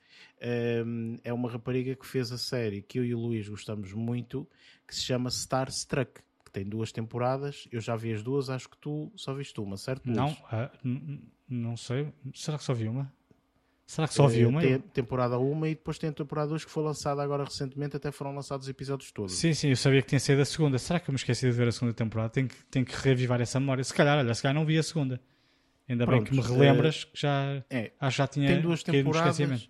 [0.85, 4.49] um, é uma rapariga que fez a série que eu e o Luís gostamos muito,
[4.87, 7.69] que se chama Star Struck, que tem duas temporadas.
[7.71, 10.11] Eu já vi as duas, acho que tu só viste uma, certo?
[10.11, 12.13] Não, uh, não sei.
[12.35, 13.13] Será que só vi uma?
[13.87, 14.63] Será que só vi uma?
[14.63, 18.11] Tem temporada 1 e depois tem a temporada 2 que foi lançada agora recentemente, até
[18.11, 19.35] foram lançados os episódios todos.
[19.35, 20.79] Sim, sim, eu sabia que tinha sido a segunda.
[20.79, 22.31] Será que eu me esqueci de ver a segunda temporada?
[22.31, 23.85] Tenho que, tenho que revivar essa memória.
[23.85, 25.21] Se calhar, olha, se calhar não vi a segunda.
[25.87, 29.69] Ainda Pronto, bem que me relembras que já, é, acho já tinha tem duas temporadas.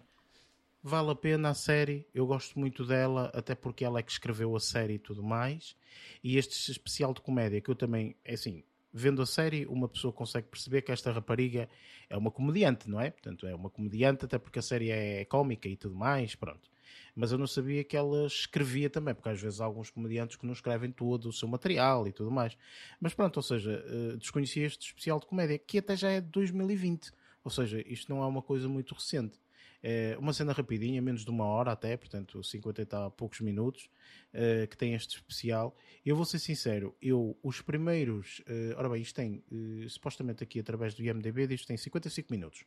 [0.86, 4.54] Vale a pena a série, eu gosto muito dela, até porque ela é que escreveu
[4.54, 5.74] a série e tudo mais.
[6.22, 8.62] E este especial de comédia, que eu também, é assim,
[8.94, 11.68] vendo a série, uma pessoa consegue perceber que esta rapariga
[12.08, 13.10] é uma comediante, não é?
[13.10, 16.70] Portanto, é uma comediante, até porque a série é cómica e tudo mais, pronto.
[17.16, 20.46] Mas eu não sabia que ela escrevia também, porque às vezes há alguns comediantes que
[20.46, 22.56] não escrevem todo o seu material e tudo mais.
[23.00, 26.28] Mas pronto, ou seja, uh, desconhecia este especial de comédia, que até já é de
[26.28, 27.10] 2020.
[27.42, 29.38] Ou seja, isto não é uma coisa muito recente.
[29.86, 33.90] É uma cena rapidinha, menos de uma hora até, portanto 50 e tal, poucos minutos,
[34.32, 35.76] uh, que tem este especial.
[36.06, 39.44] Eu vou ser sincero, eu, os primeiros, uh, ora bem, isto tem,
[39.86, 42.64] supostamente aqui através do IMDB, que tem 55 minutos.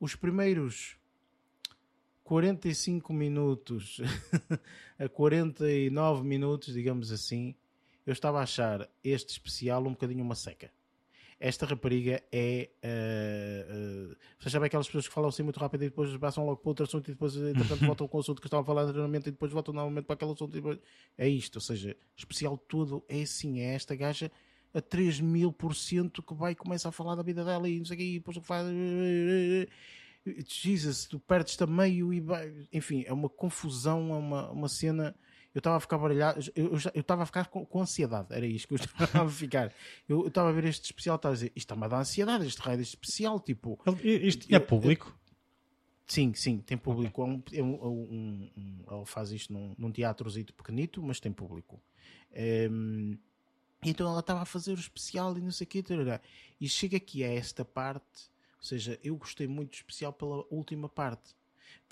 [0.00, 0.96] Os primeiros
[2.24, 4.00] 45 minutos
[4.98, 7.54] a 49 minutos, digamos assim,
[8.04, 10.72] eu estava a achar este especial um bocadinho uma seca
[11.42, 12.70] esta rapariga é.
[12.84, 16.58] Uh, uh, vocês sabem aquelas pessoas que falam assim muito rápido e depois passam logo
[16.58, 19.28] para outro assunto e depois, entretanto, voltam com o assunto que estavam a falar anteriormente
[19.28, 20.52] e depois voltam novamente para aquele assunto.
[20.52, 20.78] Depois...
[21.18, 24.30] É isto, ou seja, especial tudo é assim, é esta gaja
[24.72, 27.76] a 3 mil por cento que vai e começa a falar da vida dela e
[27.76, 28.66] não sei o que, e depois o que faz.
[30.46, 32.54] Jesus, tu perdes-te a meio e vai.
[32.72, 35.12] Enfim, é uma confusão, é uma, uma cena
[35.54, 38.74] eu estava a ficar baralhado, eu estava a ficar com, com, ansiedade, era isto que
[38.74, 39.72] eu estava a ficar.
[40.08, 42.60] Eu estava a ver este especial, estava a dizer, isto está-me a dar ansiedade, este
[42.60, 43.78] raio deste especial, tipo.
[44.02, 45.18] Isto é público?
[46.06, 47.22] sim, sim, tem público.
[47.22, 47.58] Okay.
[47.58, 51.80] É um, é um, um, ele faz isto num, num teatrozito pequenito, mas tem público.
[52.70, 53.18] Um,
[53.82, 55.84] então ela estava a fazer o especial e não sei o quê,
[56.60, 60.88] e chega aqui a esta parte, ou seja, eu gostei muito do especial pela última
[60.88, 61.34] parte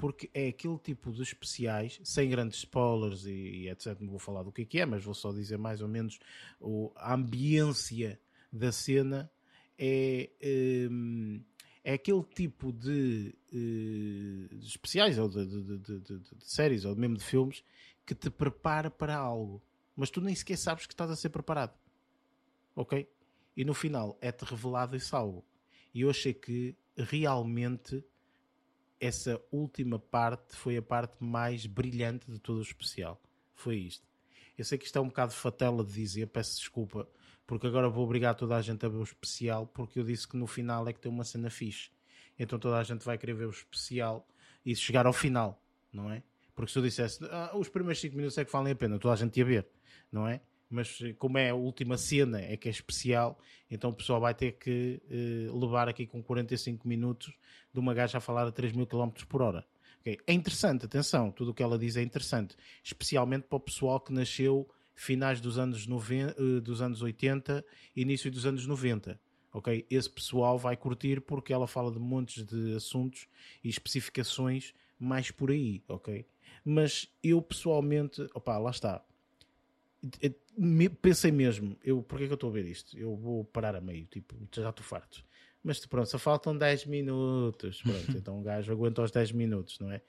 [0.01, 4.01] porque é aquele tipo de especiais, sem grandes spoilers e, e etc.
[4.01, 6.19] Não vou falar do que é, que é mas vou só dizer mais ou menos
[6.59, 8.19] o, a ambiência
[8.51, 9.31] da cena.
[9.79, 10.31] É,
[10.91, 11.43] um,
[11.85, 17.25] é aquele tipo de, uh, de especiais ou de, de, de, séries ou mesmo de
[17.25, 17.63] filmes
[18.07, 19.63] que te prepara para algo,
[19.95, 21.75] mas tu nem sequer sabes que estás a ser preparado,
[22.75, 23.07] ok?
[23.55, 25.45] E no final é-te revelado esse algo.
[25.93, 28.03] E eu achei que realmente
[29.01, 33.21] essa última parte foi a parte mais brilhante de todo o especial.
[33.55, 34.07] Foi isto.
[34.57, 37.09] Eu sei que isto é um bocado fatela de dizer, peço desculpa,
[37.47, 40.37] porque agora vou obrigar toda a gente a ver o especial, porque eu disse que
[40.37, 41.91] no final é que tem uma cena fixe.
[42.39, 44.29] Então toda a gente vai querer ver o especial
[44.65, 45.63] e chegar ao final,
[45.93, 46.23] não é?
[46.55, 49.15] Porque se eu dissesse, ah, os primeiros 5 minutos é que valem a pena, toda
[49.15, 49.67] a gente ia ver,
[50.13, 50.43] não é?
[50.71, 53.39] Mas eh, como é a última cena, é que é especial,
[53.71, 57.35] então o pessoal vai ter que uh, levar aqui com 45 minutos
[57.75, 59.67] de uma gaja a falar a 3 mil km por hora.
[60.01, 60.19] Okay.
[60.27, 64.13] É interessante, atenção, tudo o que ela diz é interessante, especialmente para o pessoal que
[64.13, 67.65] nasceu finais dos anos, 90, uh, eh, dos anos 80,
[67.97, 69.21] início dos anos 90.
[69.53, 69.85] Ok?
[69.91, 73.27] Esse pessoal vai curtir porque ela fala de montes de assuntos
[73.65, 76.25] e especificações mais por aí, ok?
[76.65, 79.03] Mas eu pessoalmente, opá, lá está,
[81.01, 82.97] pensei mesmo, eu, porque é que eu estou a ver isto?
[82.99, 85.25] Eu vou parar a meio, tipo, já estou farto.
[85.63, 87.83] Mas pronto, só faltam 10 minutos.
[87.83, 90.01] Pronto, então o gajo aguenta os 10 minutos, não é?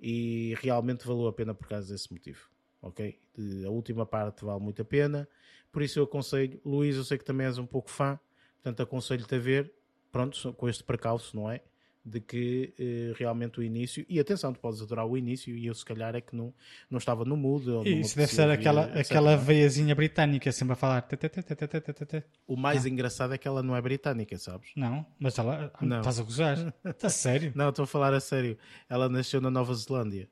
[0.00, 2.48] E realmente valeu a pena por causa desse motivo.
[2.80, 3.18] Ok?
[3.64, 5.28] A última parte vale muito a pena.
[5.70, 8.18] Por isso eu aconselho, Luís, eu sei que também és um pouco fã,
[8.62, 9.72] portanto aconselho-te a ver,
[10.12, 11.62] pronto, com este precalço, não é?
[12.04, 15.74] De que eh, realmente o início, e atenção, tu podes adorar o início, e eu
[15.74, 16.52] se calhar é que não,
[16.90, 17.64] não estava no mood.
[17.88, 21.08] Isso deve ser aquela, aquela veiazinha britânica sempre a falar.
[22.46, 24.70] O mais engraçado é que ela não é britânica, sabes?
[24.76, 25.72] Não, mas ela.
[25.80, 25.98] Não.
[25.98, 26.74] Estás a gozar?
[26.84, 27.52] Está sério?
[27.54, 28.58] Não, estou a falar a sério.
[28.88, 30.28] Ela nasceu na Nova Zelândia.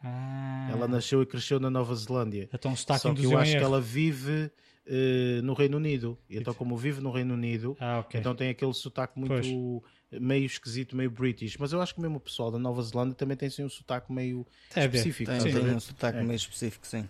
[0.00, 0.68] Ah.
[0.70, 2.48] Ela nasceu e cresceu na Nova Zelândia.
[2.52, 4.50] Então, Só que eu acho que ela vive
[4.86, 6.16] uh, no Reino Unido.
[6.30, 8.20] Então, como vive no Reino Unido, ah, okay.
[8.20, 9.32] então tem aquele sotaque muito.
[9.32, 13.14] Pois meio esquisito, meio british, mas eu acho que mesmo o pessoal da Nova Zelândia
[13.14, 15.30] também tem assim, um sotaque meio é, específico.
[15.30, 16.22] Tem, tem um sotaque é.
[16.22, 17.08] meio específico, sim.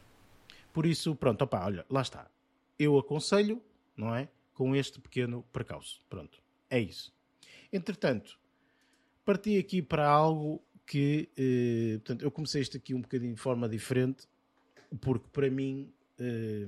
[0.72, 2.28] Por isso, pronto, opa, olha, lá está.
[2.78, 3.62] Eu aconselho,
[3.96, 4.28] não é?
[4.52, 6.00] Com este pequeno precalço.
[6.08, 7.12] Pronto, é isso.
[7.72, 8.38] Entretanto,
[9.24, 13.68] parti aqui para algo que, eh, portanto, eu comecei isto aqui um bocadinho de forma
[13.68, 14.26] diferente,
[15.00, 15.92] porque para mim.
[16.18, 16.66] Eh,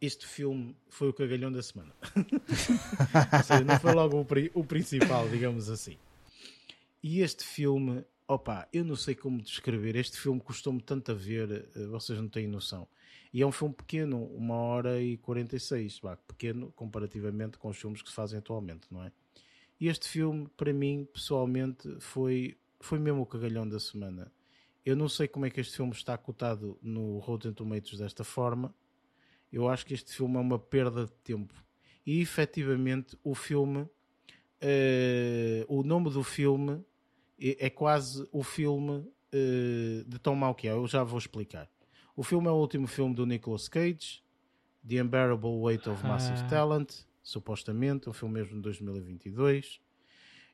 [0.00, 1.92] este filme foi o cagalhão da semana.
[2.14, 5.96] Ou seja, não foi logo o, o, principal, digamos assim.
[7.02, 9.96] E este filme, opa, eu não sei como descrever.
[9.96, 12.86] Este filme custou-me tanto a ver, eh, vocês não têm noção.
[13.32, 18.02] E é um filme pequeno, uma hora e 46, bah, pequeno comparativamente com os filmes
[18.02, 19.12] que se fazem atualmente, não é?
[19.78, 24.32] E este filme, para mim, pessoalmente, foi, foi mesmo o cagalhão da semana.
[24.84, 28.74] Eu não sei como é que este filme está cotado no Rotten Tomatoes desta forma,
[29.52, 31.54] eu acho que este filme é uma perda de tempo.
[32.04, 33.88] E efetivamente o filme, uh,
[35.68, 36.84] o nome do filme
[37.38, 40.72] é, é quase o filme uh, de tão mau que é.
[40.72, 41.68] Eu já vou explicar.
[42.14, 44.22] O filme é o último filme do Nicolas Cage,
[44.86, 46.46] The Unbearable Weight of Massive ah.
[46.48, 46.92] Talent,
[47.22, 49.80] supostamente, um filme mesmo de 2022.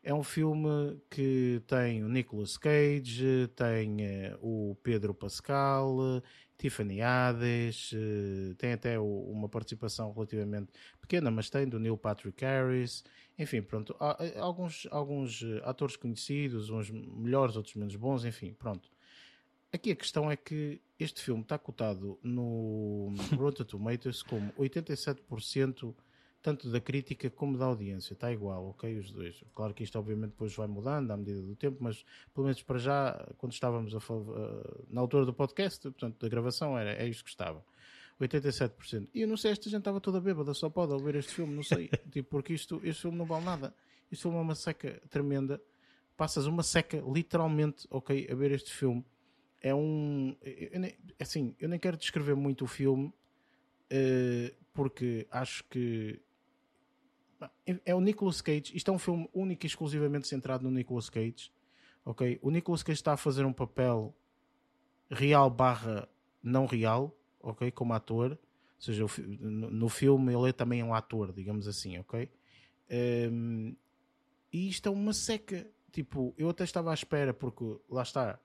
[0.02, 3.98] É um filme que tem o Nicolas Cage, tem
[4.32, 5.96] uh, o Pedro Pascal,
[6.62, 10.70] Tiffany Haddish, uh, tem até uma participação relativamente
[11.00, 13.02] pequena, mas tem do Neil Patrick Harris.
[13.36, 18.52] Enfim, pronto, há, há alguns, alguns eh, atores conhecidos, uns melhores, outros menos bons, enfim,
[18.52, 18.88] pronto.
[19.72, 25.92] Aqui a questão é que este filme está cotado no Rotten Tomatoes como 87%
[26.42, 28.98] tanto da crítica como da audiência, está igual, ok?
[28.98, 29.42] Os dois.
[29.54, 32.04] Claro que isto, obviamente, depois vai mudando à medida do tempo, mas
[32.34, 33.98] pelo menos para já, quando estávamos a,
[34.90, 37.64] na altura do podcast, portanto, da gravação, era, é isto que estava.
[38.20, 39.08] 87%.
[39.14, 41.62] E eu não sei, esta gente estava toda bêbada, só pode ouvir este filme, não
[41.62, 41.88] sei.
[42.10, 43.74] tipo, porque isto, este filme não vale nada.
[44.10, 45.60] Este filme é uma seca tremenda.
[46.16, 49.04] Passas uma seca, literalmente, ok, a ver este filme.
[49.60, 50.36] É um.
[50.42, 56.20] Eu nem, assim, eu nem quero descrever muito o filme, uh, porque acho que.
[57.84, 58.74] É o Nicolas Cage.
[58.74, 61.52] Isto é um filme único e exclusivamente centrado no Nicolas Cage.
[62.04, 62.38] Ok?
[62.42, 64.14] O Nicolas Cage está a fazer um papel
[65.10, 66.08] real barra
[66.42, 67.70] não real, ok?
[67.70, 68.32] Como ator.
[68.32, 68.38] Ou
[68.78, 69.04] seja,
[69.38, 72.28] no filme ele é também um ator, digamos assim, ok?
[73.30, 73.76] Um,
[74.52, 75.66] e isto é uma seca.
[75.92, 78.40] Tipo, eu até estava à espera, porque lá está,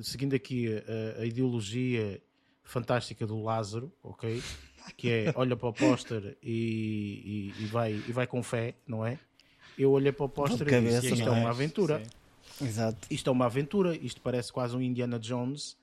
[0.00, 2.22] seguindo aqui a, a ideologia
[2.68, 4.42] fantástica do Lázaro, ok?
[4.96, 9.04] Que é olha para o póster e, e, e, vai, e vai com fé, não
[9.04, 9.18] é?
[9.78, 12.02] Eu olhei para o póster e disse: Isto é uma aventura.
[12.52, 12.66] Sim.
[12.66, 13.06] Exato.
[13.10, 15.76] Isto é uma aventura, isto parece quase um Indiana Jones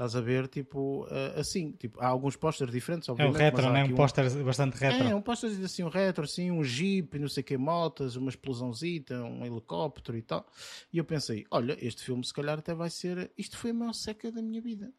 [0.00, 1.72] Estás a ver, tipo, uh, assim.
[1.72, 3.36] Tipo, há alguns pósteres diferentes, obviamente.
[3.36, 3.84] É o retro, não é?
[3.84, 5.06] Um, um póster bastante retro.
[5.06, 8.30] É, um póster assim, um retro, assim, um jeep, não sei o que, motas, uma
[8.30, 10.46] explosãozita, um helicóptero e tal.
[10.90, 13.30] E eu pensei, olha, este filme se calhar até vai ser...
[13.36, 14.90] Isto foi a maior seca da minha vida.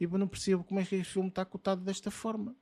[0.00, 2.56] E eu não percebo como é que este filme está cotado desta forma.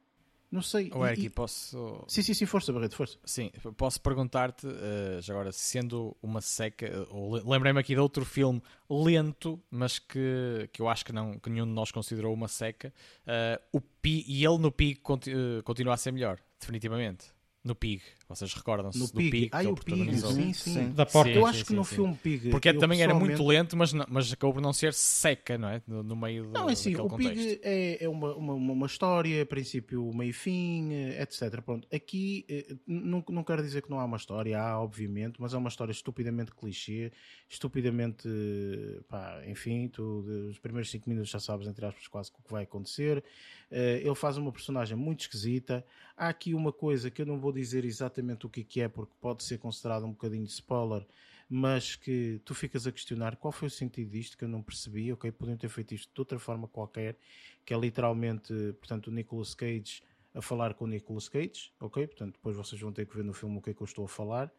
[0.50, 0.90] Não sei.
[0.94, 1.30] O Eric, e...
[1.30, 2.04] posso.
[2.08, 3.18] Sim, sim, sim, força, Barreto, força.
[3.24, 7.06] Sim, posso perguntar-te, uh, já agora, sendo uma seca.
[7.10, 11.50] Uh, Lembrei-me aqui de outro filme lento, mas que, que eu acho que, não, que
[11.50, 12.92] nenhum de nós considerou uma seca.
[13.26, 17.26] Uh, o Pi, e ele no Pi continua, continua a ser melhor, definitivamente
[17.62, 18.02] no Pig.
[18.28, 19.30] Vocês recordam-se do Pig?
[19.30, 20.90] Pig ah, o Pig, sim, sim.
[20.92, 21.30] Da porta.
[21.30, 22.50] eu acho sim, que no sim, filme Pig...
[22.50, 25.80] Porque também era muito lento, mas, mas acabou por não ser seca, não é?
[25.86, 29.46] No, no meio do Não, é assim, o Pig é, é uma, uma, uma história,
[29.46, 31.62] princípio, meio fim, eh, etc.
[31.62, 35.54] Pronto, aqui eh, não, não quero dizer que não há uma história, há, obviamente, mas
[35.54, 37.10] é uma história estupidamente clichê,
[37.48, 38.28] estupidamente,
[39.08, 42.64] pá, enfim, tu, os primeiros 5 minutos já sabes, entre aspas, quase o que vai
[42.64, 43.24] acontecer.
[43.70, 45.84] Uh, ele faz uma personagem muito esquisita.
[46.16, 49.42] Há aqui uma coisa que eu não vou dizer exatamente o que é, porque pode
[49.42, 51.06] ser considerado um bocadinho de spoiler,
[51.48, 55.12] mas que tu ficas a questionar qual foi o sentido disto que eu não percebi.
[55.12, 57.16] Ok, podiam ter feito isto de outra forma qualquer,
[57.64, 60.02] que é literalmente, portanto, o Nicolas Cage
[60.34, 62.06] a falar com o Nicolas Cage, ok?
[62.06, 64.04] Portanto, depois vocês vão ter que ver no filme o que é que eu estou
[64.04, 64.52] a falar.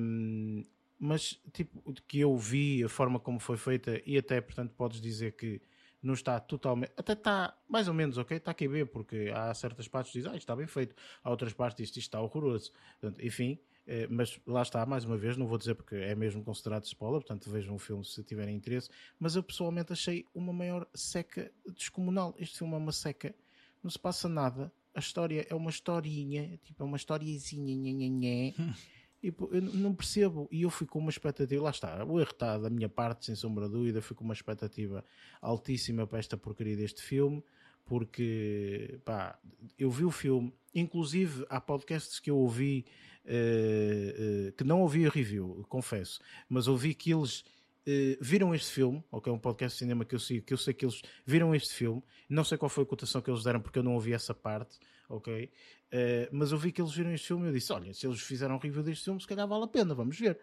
[0.00, 0.64] Um,
[0.98, 5.32] mas, tipo, que eu vi, a forma como foi feita, e até, portanto, podes dizer
[5.32, 5.60] que
[6.04, 6.92] não está totalmente.
[6.96, 10.32] Até está mais ou menos ok, está aqui bem, porque há certas partes que dizem,
[10.32, 12.70] ah, isto está bem feito, há outras partes que dizem, isto está horroroso.
[13.00, 16.44] Portanto, enfim, eh, mas lá está, mais uma vez, não vou dizer porque é mesmo
[16.44, 20.86] considerado spoiler, portanto vejam o filme se tiverem interesse, mas eu pessoalmente achei uma maior
[20.94, 22.34] seca descomunal.
[22.38, 23.34] Este filme é uma seca,
[23.82, 28.08] não se passa nada, a história é uma historinha, tipo, é uma historiazinha, nha, nha,
[28.08, 28.54] nha.
[29.24, 30.46] E eu não percebo.
[30.52, 33.34] E eu fui com uma expectativa, lá está, o erro está da minha parte, sem
[33.34, 35.02] sombra de dúvida, fui com uma expectativa
[35.40, 37.42] altíssima para esta porcaria deste filme,
[37.86, 39.38] porque, pá,
[39.78, 42.84] eu vi o filme, inclusive há podcasts que eu ouvi,
[43.24, 47.44] uh, uh, que não ouvi a review, confesso, mas ouvi que eles
[47.86, 50.72] Uh, viram este filme, é um podcast de cinema que eu sigo, que eu sei
[50.72, 53.78] que eles viram este filme, não sei qual foi a cotação que eles deram porque
[53.78, 55.50] eu não ouvi essa parte, ok,
[55.94, 58.20] Uh, mas eu vi que eles viram este filme e eu disse: Olha, se eles
[58.20, 60.40] fizeram um review deste filme, se calhar vale a pena, vamos ver.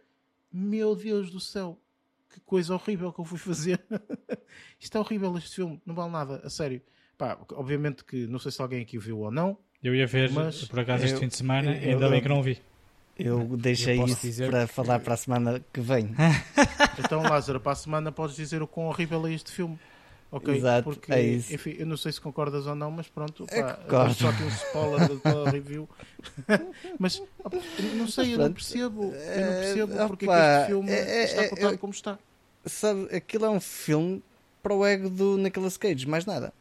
[0.50, 1.78] Meu Deus do céu,
[2.30, 3.82] que coisa horrível que eu fui fazer.
[4.80, 6.82] Isto é horrível, este filme, não vale nada, a sério.
[7.18, 9.58] Pá, obviamente que não sei se alguém aqui o viu ou não.
[9.84, 12.22] Eu ia ver, mas por acaso, este eu, fim de semana, eu, ainda eu, bem
[12.22, 12.58] que não vi.
[13.20, 14.50] Eu deixei isso dizer...
[14.50, 16.16] para falar para a semana que vem.
[16.98, 19.78] então, Lázaro, para a semana podes dizer o quão horrível é este filme.
[20.32, 21.54] Ok, Exato, porque, é isso.
[21.54, 23.62] enfim, eu não sei se concordas ou não, mas pronto, é
[24.14, 25.90] só aqui um spoiler da review.
[26.98, 27.22] mas
[27.96, 30.92] não sei, eu não percebo, eu não percebo é, porque opa, é que este filme
[30.92, 32.20] é, está é, contado como está.
[32.66, 34.24] Sabe, aquilo é um filme
[34.64, 36.54] para o ego do Nicolas Cage, mais nada.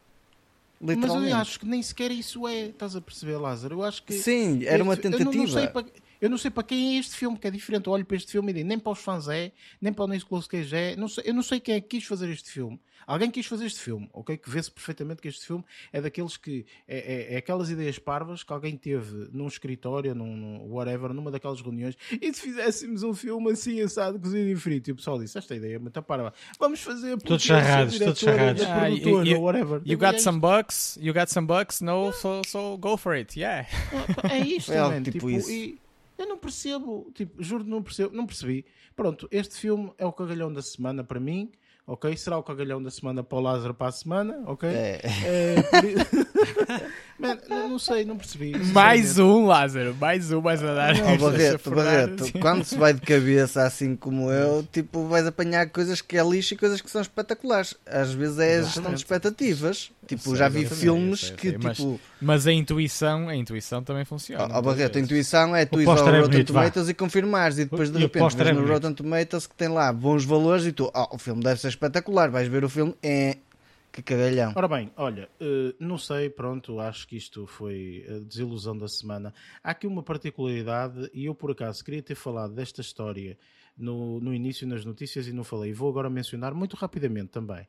[0.81, 3.75] Mas eu acho que nem sequer isso é, estás a perceber, Lázaro?
[3.75, 4.13] Eu acho que.
[4.13, 5.29] Sim, era uma tentativa.
[5.29, 5.85] Eu não, não sei para,
[6.21, 7.87] eu não sei para quem é este filme, que é diferente.
[7.87, 10.07] Eu olho para este filme e digo, nem para os fãs é, nem para o
[10.07, 10.95] Nicolas Cage é.
[10.95, 12.79] Não sei, eu não sei quem é que quis fazer este filme.
[13.07, 14.37] Alguém quis fazer este filme, ok?
[14.37, 16.65] Que vê-se perfeitamente que este filme é daqueles que.
[16.87, 21.31] É, é, é, aquelas ideias parvas que alguém teve num escritório, num, num, whatever, numa
[21.31, 24.91] daquelas reuniões, e se fizéssemos um filme assim, assado, cozido e frito.
[24.91, 26.31] E o pessoal disse: Esta ideia é muito para.
[26.59, 27.17] Vamos fazer.
[27.17, 28.63] Todos charrados, todos charrados.
[28.63, 29.81] Ah, you, you, whatever.
[29.83, 33.67] You got some bucks, you got some bucks, no, so, so go for it, yeah.
[34.29, 35.51] É, é isto, é, man, tipo, tipo isso.
[35.51, 35.79] E,
[36.21, 38.65] eu não percebo, tipo, juro não percebo, não percebi.
[38.95, 41.51] Pronto, este filme é o cagalhão da semana para mim,
[41.85, 42.15] ok?
[42.17, 44.69] Será o cagalhão da semana para o Lázaro para a semana, ok?
[44.69, 45.01] É.
[45.03, 45.55] é
[47.21, 48.57] Man, não sei, não percebi.
[48.73, 50.97] Mais um, Lázaro, mais um, mais a dar.
[50.97, 56.01] Não, Barreto, Barreto, quando se vai de cabeça assim como eu, tipo, vais apanhar coisas
[56.01, 57.75] que é lixo e coisas que são espetaculares.
[57.85, 59.91] Às vezes é a gestão de expectativas.
[60.07, 61.63] tipo, sei, já vi filmes sei, sei, que tipo.
[61.63, 64.47] Mas, mas, a intuição, a intuição também funciona.
[64.51, 67.65] Ó, oh, Barreto, a intuição é tu ir ao é Rotten Tomatoes e confirmares e
[67.65, 70.71] depois de e repente vês é no Rotten Tomatoes que tem lá bons valores e
[70.71, 73.37] tu, oh, o filme deve ser espetacular, vais ver o filme, é.
[73.91, 74.53] Que cagalhão.
[74.55, 79.33] Ora bem, olha, uh, não sei, pronto, acho que isto foi a desilusão da semana.
[79.61, 83.37] Há aqui uma particularidade e eu por acaso queria ter falado desta história
[83.77, 85.73] no, no início nas notícias e não falei.
[85.73, 87.67] Vou agora mencionar muito rapidamente também.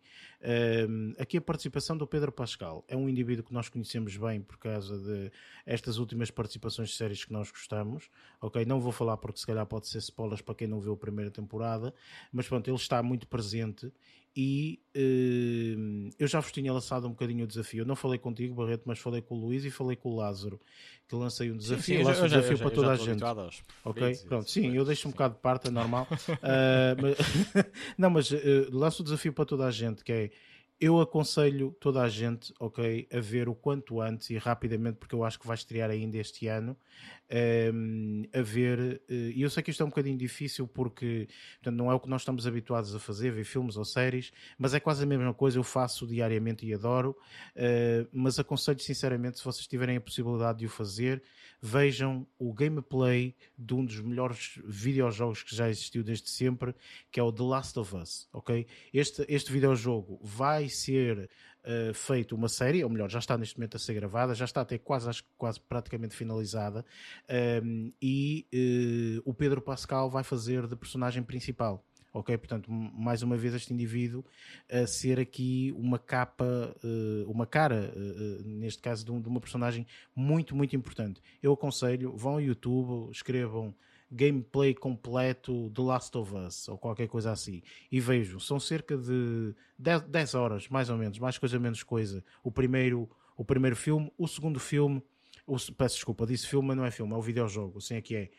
[0.88, 2.84] Um, aqui a participação do Pedro Pascal.
[2.88, 5.30] É um indivíduo que nós conhecemos bem por causa de
[5.64, 8.10] estas últimas participações de séries que nós gostamos.
[8.40, 10.96] Ok, não vou falar porque se calhar pode ser spoilers para quem não viu a
[10.96, 11.94] primeira temporada,
[12.32, 13.92] mas pronto, ele está muito presente
[14.34, 17.82] e uh, eu já vos tinha lançado um bocadinho o desafio.
[17.82, 20.58] Eu não falei contigo, Barreto, mas falei com o Luís e falei com o Lázaro,
[21.06, 21.96] que lancei um desafio.
[21.96, 23.22] Sim, sim, lanço um desafio para toda a gente.
[23.84, 24.16] Ok?
[24.26, 26.06] Pronto, sim, eu deixo um bocado de parte, é normal.
[26.10, 27.66] uh, mas,
[27.98, 28.36] não, mas uh,
[28.70, 30.30] lanço o desafio para toda a gente, que é
[30.82, 35.22] eu aconselho toda a gente, ok, a ver o quanto antes e rapidamente, porque eu
[35.22, 36.76] acho que vai estrear ainda este ano,
[37.30, 39.00] um, ehm, a ver.
[39.08, 41.28] Eh, e eu sei que isto é um bocadinho difícil porque
[41.62, 44.74] portanto, não é o que nós estamos habituados a fazer, ver filmes ou séries, mas
[44.74, 45.56] é quase a mesma coisa.
[45.56, 47.16] Eu faço diariamente e adoro,
[47.56, 51.22] uh, mas aconselho sinceramente, se vocês tiverem a possibilidade de o fazer,
[51.62, 56.74] vejam o gameplay de um dos melhores videojogos que já existiu desde sempre,
[57.10, 58.66] que é o The Last of Us, ok?
[58.92, 61.30] Este, este videojogo vai ser
[61.64, 64.62] uh, feito uma série, ou melhor, já está neste momento a ser gravada, já está
[64.62, 66.84] até quase, acho, quase praticamente finalizada,
[67.30, 72.36] um, ehm, e uh, o Pedro Pascal vai fazer de personagem principal ok?
[72.36, 74.24] Portanto, mais uma vez este indivíduo
[74.70, 79.86] a ser aqui uma capa, eh, uma cara, eh, eh, neste caso de, uma personagem
[80.14, 81.20] muito, muito importante.
[81.42, 83.74] Eu aconselho, vão ao YouTube, escrevam
[84.10, 89.54] gameplay completo de Last of Us ou qualquer coisa assim e vejam, são cerca de
[89.78, 92.22] 10, 10 horas, mais ou menos, mais coisa menos coisa.
[92.44, 95.02] O primeiro, o primeiro filme, o segundo filme,
[95.46, 98.14] o, peço desculpa, disse filme, mas não é filme, é o videojogo, assim é que
[98.14, 98.30] é.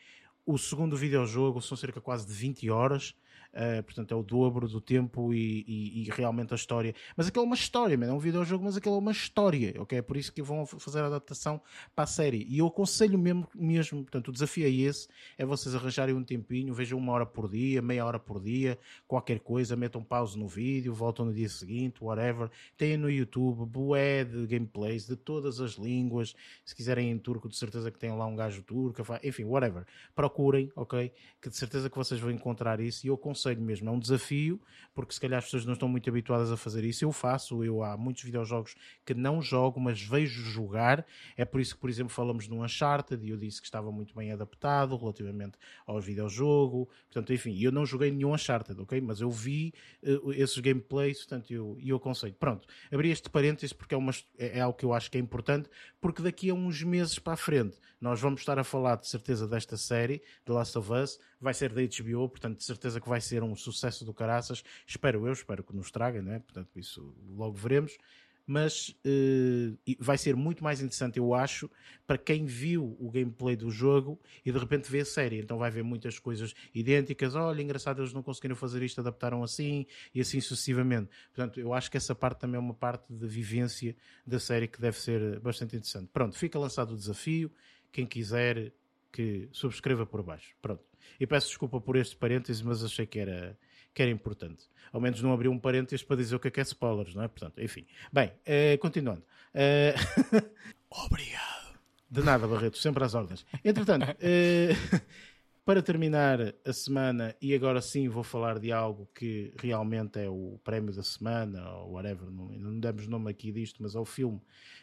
[0.45, 3.15] O segundo videojogo são cerca quase de 20 horas
[3.53, 6.95] Uh, portanto, é o dobro do tempo e, e, e, realmente a história.
[7.15, 9.99] Mas aquilo é uma história, não é um videojogo, mas aquilo é uma história, ok?
[9.99, 11.61] É por isso que vão fazer a adaptação
[11.95, 12.47] para a série.
[12.49, 15.07] E eu aconselho mesmo, mesmo portanto, o desafio é esse:
[15.37, 19.39] é vocês arranjarem um tempinho, vejam uma hora por dia, meia hora por dia, qualquer
[19.39, 22.49] coisa, metam pausa no vídeo, voltam no dia seguinte, whatever.
[22.75, 26.33] Tem no YouTube bué de gameplays de todas as línguas.
[26.65, 29.85] Se quiserem em turco, de certeza que tem lá um gajo turco, enfim, whatever.
[30.15, 31.11] Procurem, ok?
[31.39, 33.05] Que de certeza que vocês vão encontrar isso.
[33.05, 34.59] E eu aconselho aconselho mesmo, é um desafio,
[34.93, 37.03] porque se calhar as pessoas não estão muito habituadas a fazer isso.
[37.03, 38.75] Eu faço, eu há muitos videojogos
[39.05, 41.05] que não jogo, mas vejo jogar.
[41.35, 44.15] É por isso que, por exemplo, falamos no Uncharted e eu disse que estava muito
[44.15, 46.87] bem adaptado relativamente ao videojogo.
[47.11, 49.01] Portanto, enfim, eu não joguei nenhum Uncharted, ok?
[49.01, 52.33] Mas eu vi uh, esses gameplays, portanto, eu, eu aconselho.
[52.33, 55.21] Pronto, abri este parênteses porque é, uma, é, é algo que eu acho que é
[55.21, 59.07] importante, porque daqui a uns meses para a frente nós vamos estar a falar de
[59.07, 63.07] certeza desta série, The Last of Us, vai ser da HBO, portanto, de certeza que
[63.07, 64.63] vai ser um sucesso do caraças.
[64.85, 66.39] Espero eu, espero que nos traga, né?
[66.39, 67.97] portanto, isso logo veremos.
[68.45, 71.71] Mas uh, vai ser muito mais interessante, eu acho,
[72.05, 75.39] para quem viu o gameplay do jogo e de repente vê a série.
[75.39, 77.35] Então vai ver muitas coisas idênticas.
[77.35, 81.09] Olha, engraçado, eles não conseguiram fazer isto, adaptaram assim e assim sucessivamente.
[81.33, 83.95] Portanto, eu acho que essa parte também é uma parte de vivência
[84.27, 86.09] da série que deve ser bastante interessante.
[86.11, 87.49] Pronto, fica lançado o desafio
[87.93, 88.73] quem quiser
[89.11, 90.53] que subscreva por baixo.
[90.61, 90.92] Pronto.
[91.19, 93.57] E peço desculpa por este parênteses, mas achei que era,
[93.93, 94.65] que era importante.
[94.91, 97.23] Ao menos não abri um parênteses para dizer o que é que é spoilers, não
[97.23, 97.27] é?
[97.27, 97.85] Portanto, enfim.
[98.11, 99.23] Bem, eh, continuando.
[99.53, 99.95] Eh,
[100.89, 101.79] Obrigado.
[102.09, 103.45] De nada, Barreto, sempre às ordens.
[103.65, 104.69] Entretanto, eh,
[105.65, 110.59] para terminar a semana, e agora sim vou falar de algo que realmente é o
[110.63, 114.39] prémio da semana, ou whatever, não, não demos nome aqui disto, mas é o filme,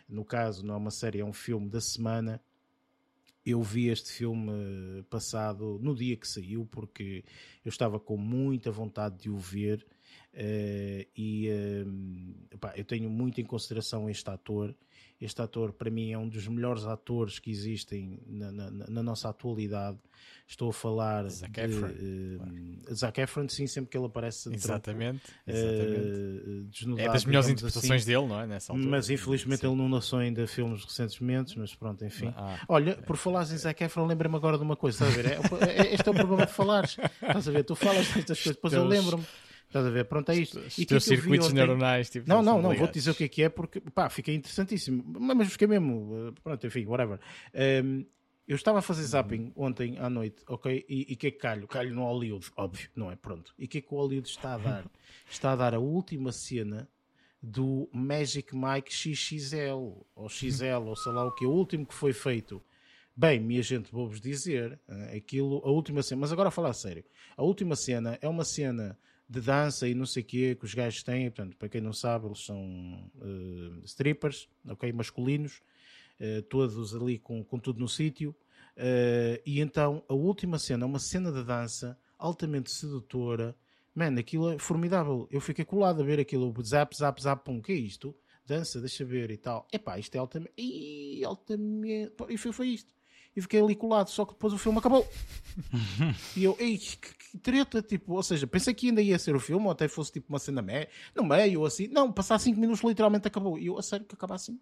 [0.08, 2.40] no caso, não é uma série, é um filme da semana
[3.44, 7.24] eu vi este filme eh, passado no dia que saiu, porque
[7.64, 9.86] eu estava com muita vontade de o ver
[10.34, 14.74] uh, e uh, eu tenho muito em consideração este ator
[15.20, 19.28] este ator, para mim, é um dos melhores atores que existem na, na, na nossa
[19.28, 19.98] atualidade.
[20.46, 21.88] Estou a falar Zac de Efron.
[21.88, 24.52] Uh, Zac Efron, sim, sempre que ele aparece.
[24.52, 25.22] Exatamente.
[25.46, 26.86] exatamente.
[26.86, 28.10] Uh, é das melhores interpretações assim.
[28.10, 28.46] dele, não é?
[28.46, 28.90] Nessa altura.
[28.90, 29.66] Mas infelizmente sim.
[29.66, 32.32] ele não lançou ainda filmes recentemente, mas pronto, enfim.
[32.34, 35.38] Ah, Olha, por falares em Zac Efron, lembra-me agora de uma coisa, estás a ver?
[35.68, 36.96] É, é, este é o problema de falares.
[36.98, 37.62] Estás a ver?
[37.62, 39.24] Tu falas destas coisas, depois eu lembro-me.
[39.70, 40.04] Estás a ver?
[40.06, 40.58] Pronto, é isto.
[40.58, 42.10] Os e teus circuitos neuronais.
[42.10, 45.04] Tipo, não, não, não, vou-te dizer o que é que é porque, pá, fiquei interessantíssimo.
[45.06, 47.20] Mas fiquei mesmo, eh, pronto, enfim, whatever.
[47.84, 48.04] Um,
[48.48, 50.84] eu estava a fazer zapping ontem à noite, ok?
[50.88, 51.68] E o que é que calho?
[51.68, 53.14] Calho no Hollywood, óbvio, não é?
[53.14, 53.54] Pronto.
[53.56, 54.84] E o que é que o Hollywood está a dar?
[55.30, 56.88] Está a dar a última cena
[57.40, 62.12] do Magic Mike XXL, ou XL, ou sei lá o que, o último que foi
[62.12, 62.60] feito.
[63.16, 66.74] Bem, minha gente, vou-vos dizer, eh, aquilo, a última cena, mas agora a falar a
[66.74, 67.04] sério,
[67.36, 68.98] a última cena é uma cena
[69.30, 71.92] de dança e não sei o quê que os gajos têm, portanto, para quem não
[71.92, 75.62] sabe, eles são uh, strippers, ok, masculinos,
[76.20, 78.34] uh, todos ali com, com tudo no sítio,
[78.76, 83.56] uh, e então a última cena é uma cena de dança altamente sedutora,
[83.94, 85.26] Man, aquilo é formidável.
[85.30, 88.14] Eu fiquei colado a ver aquilo, zap, zap, zap, pum, que é isto?
[88.46, 89.66] Dança, deixa ver e tal.
[89.72, 90.52] Epá, isto é altamente.
[90.56, 92.12] Ih, altamente.
[92.28, 92.92] E foi, foi isto.
[93.36, 95.08] E fiquei ali colado, só que depois o filme acabou.
[96.36, 99.40] e eu, ei, que, que, treta, tipo, ou seja, pensei que ainda ia ser o
[99.40, 100.88] filme, ou até fosse tipo uma cena me...
[101.14, 101.86] no meio, ou assim.
[101.88, 103.58] Não, passar 5 minutos literalmente acabou.
[103.58, 104.58] E eu, a sério, que acaba assim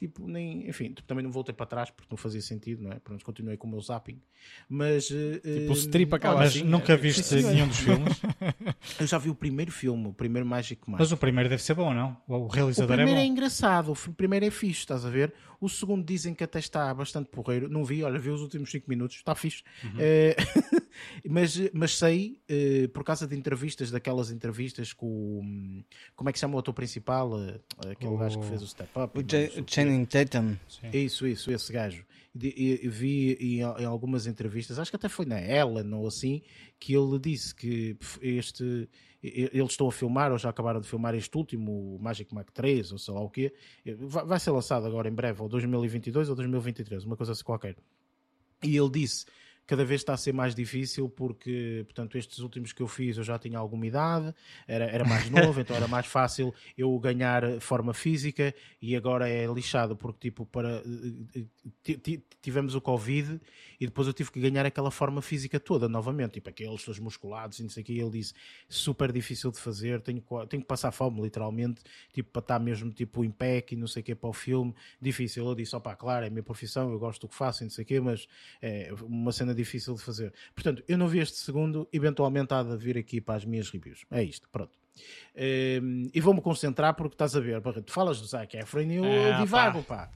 [0.00, 2.98] tipo, nem, enfim, tipo, também não voltei para trás porque não fazia sentido, não é?
[2.98, 4.18] Pronto, continuei com o meu zapping.
[4.66, 5.10] Mas.
[5.10, 8.18] Uh, tipo, o strip acaba Mas assim, nunca é, viste sim, nenhum dos filmes?
[8.98, 10.98] Eu já vi o primeiro filme, o primeiro Magic Mike.
[10.98, 12.16] Mas o primeiro deve ser bom, não?
[12.26, 13.02] O realizador é bom.
[13.02, 15.34] O primeiro é, é engraçado, o primeiro é fixe, estás a ver?
[15.60, 17.68] O segundo dizem que até está bastante porreiro.
[17.68, 19.62] Não vi, olha, vi os últimos 5 minutos, está fixe.
[19.84, 19.96] Uhum.
[19.98, 20.34] É,
[21.28, 25.82] mas, mas sei, uh, por causa de entrevistas, daquelas entrevistas com.
[26.14, 27.32] Como é que chama o ator principal?
[27.32, 27.60] Uh,
[27.90, 29.18] aquele gajo que fez o Step Up.
[29.18, 29.24] O
[29.66, 30.56] Channing Tatum.
[30.68, 30.90] Sim.
[30.92, 32.04] Isso, isso, esse gajo.
[32.34, 36.42] Vi em, em algumas entrevistas, acho que até foi na Ellen ou assim,
[36.78, 38.88] que ele disse que este
[39.22, 42.98] eles estão a filmar ou já acabaram de filmar este último Magic Mike 3 ou
[42.98, 43.52] sei lá o quê
[44.24, 47.76] vai ser lançado agora em breve ou 2022 ou 2023 uma coisa assim qualquer
[48.62, 49.26] e ele disse
[49.70, 53.22] cada vez está a ser mais difícil porque, portanto, estes últimos que eu fiz eu
[53.22, 54.34] já tinha alguma idade,
[54.66, 58.52] era, era mais novo, então era mais fácil eu ganhar forma física
[58.82, 60.82] e agora é lixado porque, tipo, para
[62.42, 63.40] tivemos o Covid
[63.80, 67.60] e depois eu tive que ganhar aquela forma física toda novamente, tipo aqueles todos musculados
[67.60, 67.98] e não sei o que.
[67.98, 68.34] Ele disse
[68.68, 71.80] super difícil de fazer, tenho, tenho que passar fome, literalmente,
[72.12, 74.74] tipo para estar mesmo tipo em pé e não sei o que para o filme.
[75.00, 75.46] Difícil.
[75.46, 77.70] Eu disse, opá, claro, é a minha profissão, eu gosto do que faço e não
[77.70, 78.26] sei o que, mas
[78.60, 80.32] é uma cena difícil de fazer.
[80.54, 84.04] Portanto, eu não vi este segundo, eventualmente há de vir aqui para as minhas reviews.
[84.10, 84.78] É isto, pronto.
[84.96, 85.02] Um,
[85.36, 89.04] ehm, e vou-me concentrar porque estás a ver, tu falas do Zac Efron e eu
[89.04, 90.06] ah, divago, pá.
[90.06, 90.10] pá.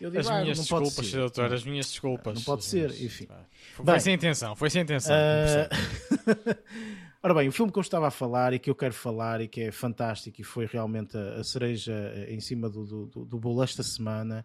[0.00, 1.16] Eu digo, as minhas não desculpas, pode ser.
[1.18, 2.34] doutor, as minhas desculpas.
[2.34, 3.28] Não pode ser, enfim.
[3.74, 5.14] Foi, bem, sem intenção, foi sem intenção.
[5.14, 6.56] Uh...
[7.22, 9.48] Ora bem, o filme que eu estava a falar e que eu quero falar e
[9.48, 13.38] que é fantástico e foi realmente a, a cereja eh, em cima do, do, do
[13.38, 14.42] bolo esta semana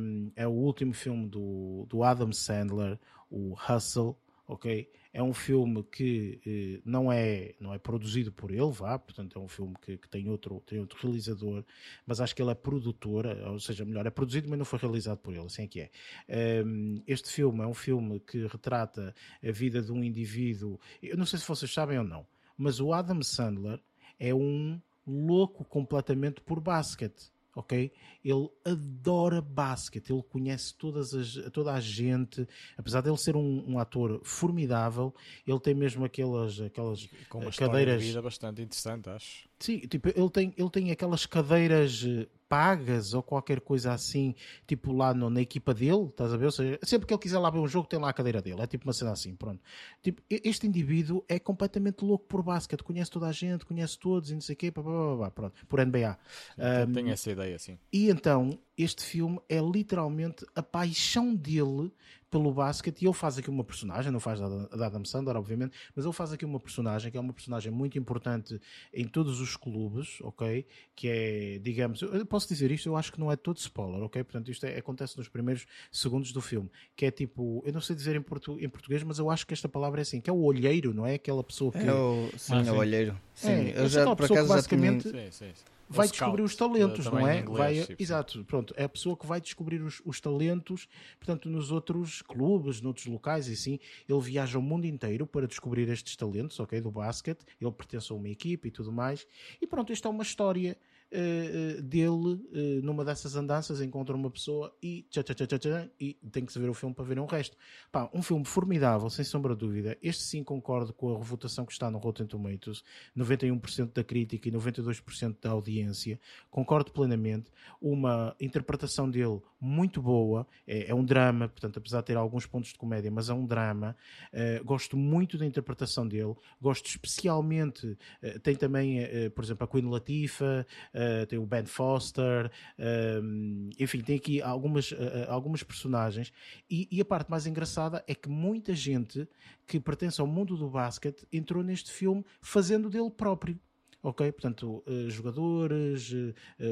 [0.00, 2.96] um, é o último filme do, do Adam Sandler,
[3.30, 4.90] o Hustle, ok?
[5.12, 9.42] É um filme que eh, não, é, não é produzido por ele, vá, portanto é
[9.42, 11.64] um filme que, que, tem, outro, tem outro realizador,
[12.06, 15.18] mas acho que ele é produtor, ou seja, melhor, é produzido, mas não foi realizado
[15.18, 15.90] por ele, assim é que é.
[16.28, 19.14] Um, ehm, este filme é um filme que retrata
[19.46, 22.26] a vida de um indivíduo, eu não sei se vocês sabem ou não,
[22.56, 23.80] mas o Adam Sandler
[24.18, 27.92] é um louco completamente por basquete ok?
[28.24, 33.64] Ele adora basquete, ele conhece todas as, toda a gente, apesar de ele ser um,
[33.66, 35.12] um ator formidável,
[35.46, 38.00] ele tem mesmo aquelas, aquelas Com uma cadeiras.
[38.00, 39.48] de vida bastante interessante, acho.
[39.58, 44.34] Sim, tipo, ele tem, ele tem aquelas cadeiras eh, pagas ou qualquer coisa assim,
[44.66, 46.46] tipo lá no, na equipa dele, estás a ver?
[46.46, 48.60] Ou seja, sempre que ele quiser lá ver um jogo, tem lá a cadeira dele.
[48.60, 49.60] É tipo uma cena assim, pronto.
[50.02, 54.34] Tipo, este indivíduo é completamente louco por basquete, conhece toda a gente, conhece todos e
[54.34, 56.18] não sei o quê, pá, pá, pá, pronto, por NBA.
[56.58, 57.78] Um, tenho essa ideia, sim.
[57.92, 61.92] E então, este filme é literalmente a paixão dele
[62.30, 66.04] pelo basquete e ele faz aqui uma personagem, não faz da Adam Sandler, obviamente, mas
[66.04, 68.60] ele faz aqui uma personagem que é uma personagem muito importante
[68.92, 70.66] em todos os clubes, ok?
[70.94, 74.22] Que é, digamos, eu posso dizer isto, eu acho que não é todo spoiler, ok?
[74.22, 77.96] Portanto, isto é, acontece nos primeiros segundos do filme, que é tipo, eu não sei
[77.96, 80.32] dizer em, portu, em português, mas eu acho que esta palavra é assim, que é
[80.32, 81.14] o olheiro, não é?
[81.14, 81.78] Aquela pessoa que.
[81.78, 82.70] É o, sim, ah, sim.
[82.70, 83.18] é o olheiro.
[83.34, 85.10] Sim, é, eu já por acaso basicamente.
[85.10, 87.40] Já sim, sim vai descobrir os talentos, não é?
[87.40, 90.88] Inglês, vai, tipo, exato, pronto, é a pessoa que vai descobrir os, os, talentos,
[91.18, 93.78] portanto, nos outros clubes, noutros locais e assim,
[94.08, 98.16] ele viaja o mundo inteiro para descobrir estes talentos, ok, do basquete, ele pertence a
[98.16, 99.26] uma equipe e tudo mais,
[99.60, 100.76] e pronto, esta é uma história
[101.12, 106.14] uh, dele uh, numa dessas andanças encontra uma pessoa e, tchá, tchá, tchá, tchá, e
[106.32, 107.56] tem que se ver o filme para ver o resto.
[107.90, 109.96] Pá, um filme formidável, sem sombra de dúvida.
[110.02, 112.82] Este sim concordo com a votação que está no Rotten Tomatoes,
[113.16, 116.20] 91% da crítica e 92% da audiência.
[116.50, 117.50] Concordo plenamente.
[117.80, 122.70] Uma interpretação dele muito boa, é, é, um drama, portanto, apesar de ter alguns pontos
[122.72, 123.96] de comédia, mas é um drama.
[124.32, 129.68] Uh, gosto muito da interpretação dele, gosto especialmente, uh, tem também, uh, por exemplo, a
[129.68, 130.64] Queen Latifah,
[130.98, 134.96] uh, tem o Ben Foster, uh, enfim, tem aqui algumas, uh,
[135.28, 136.32] algumas personagens.
[136.68, 139.28] E, e, a parte mais engraçada é que muita gente
[139.66, 143.58] que pertence ao mundo do basquete entrou neste filme fazendo dele próprio.
[144.02, 144.30] ok?
[144.32, 146.12] Portanto, uh, jogadores,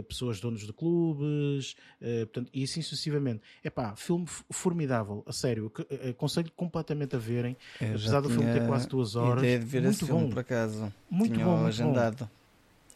[0.09, 1.77] pessoas donos de clubes,
[2.25, 3.43] portanto, e assim sucessivamente.
[3.63, 5.73] É pá, filme formidável, a sério,
[6.11, 9.43] aconselho completamente a verem, Eu apesar do filme ter quase duas horas.
[9.43, 10.19] Ideia de ver muito esse bom.
[10.19, 10.93] filme, por acaso.
[11.11, 12.25] Muito Tinha bom, muito agendado.
[12.25, 12.46] bom.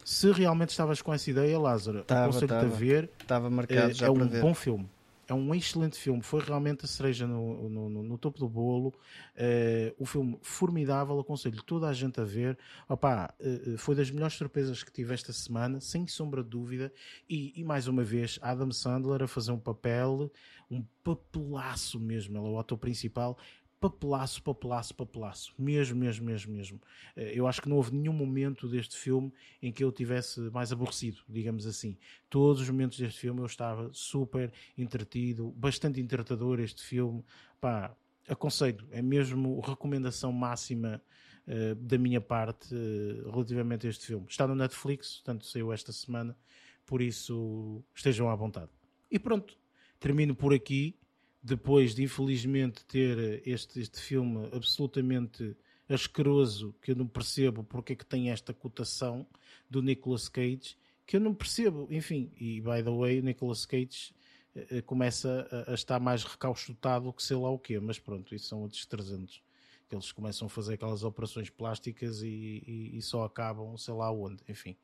[0.05, 3.11] Se realmente estavas com essa ideia, Lázaro, aconselho-te a ver.
[3.21, 4.41] Estava marcado já é um ver.
[4.41, 4.89] bom filme.
[5.31, 6.21] É um excelente filme.
[6.23, 8.89] Foi realmente a cereja no, no, no, no topo do bolo.
[9.37, 11.21] Uh, o filme formidável.
[11.21, 12.59] Aconselho toda a gente a ver.
[12.89, 16.93] Opa, uh, foi das melhores surpresas que tive esta semana, sem sombra de dúvida.
[17.29, 20.33] E, e, mais uma vez, Adam Sandler a fazer um papel,
[20.69, 22.37] um papelaço mesmo.
[22.37, 23.39] Ele é o ator principal
[23.81, 25.55] papelaço, papelaço, papelaço.
[25.59, 26.81] Mesmo, mesmo, mesmo, mesmo.
[27.17, 29.33] Eu acho que não houve nenhum momento deste filme
[29.63, 31.97] em que eu tivesse mais aborrecido, digamos assim.
[32.29, 37.25] Todos os momentos deste filme eu estava super entretido, bastante entretador este filme.
[37.61, 37.97] Pá,
[38.29, 41.03] aconselho, é mesmo recomendação máxima
[41.49, 44.27] uh, da minha parte uh, relativamente a este filme.
[44.29, 46.37] Está no Netflix, portanto saiu esta semana,
[46.85, 48.71] por isso estejam à vontade.
[49.11, 49.57] E pronto,
[49.99, 51.00] termino por aqui
[51.43, 55.57] depois de infelizmente ter este, este filme absolutamente
[55.89, 59.27] asqueroso, que eu não percebo porque é que tem esta cotação
[59.69, 60.77] do Nicolas Cage,
[61.07, 64.15] que eu não percebo, enfim, e by the way, o Nicolas Cage
[64.55, 68.47] uh, começa a, a, estar mais recauchutado que sei lá o quê, mas pronto, isso
[68.47, 69.43] são outros 300.
[69.89, 74.13] Que eles começam a fazer aquelas operações plásticas e, e, e só acabam sei lá
[74.13, 74.77] onde, enfim.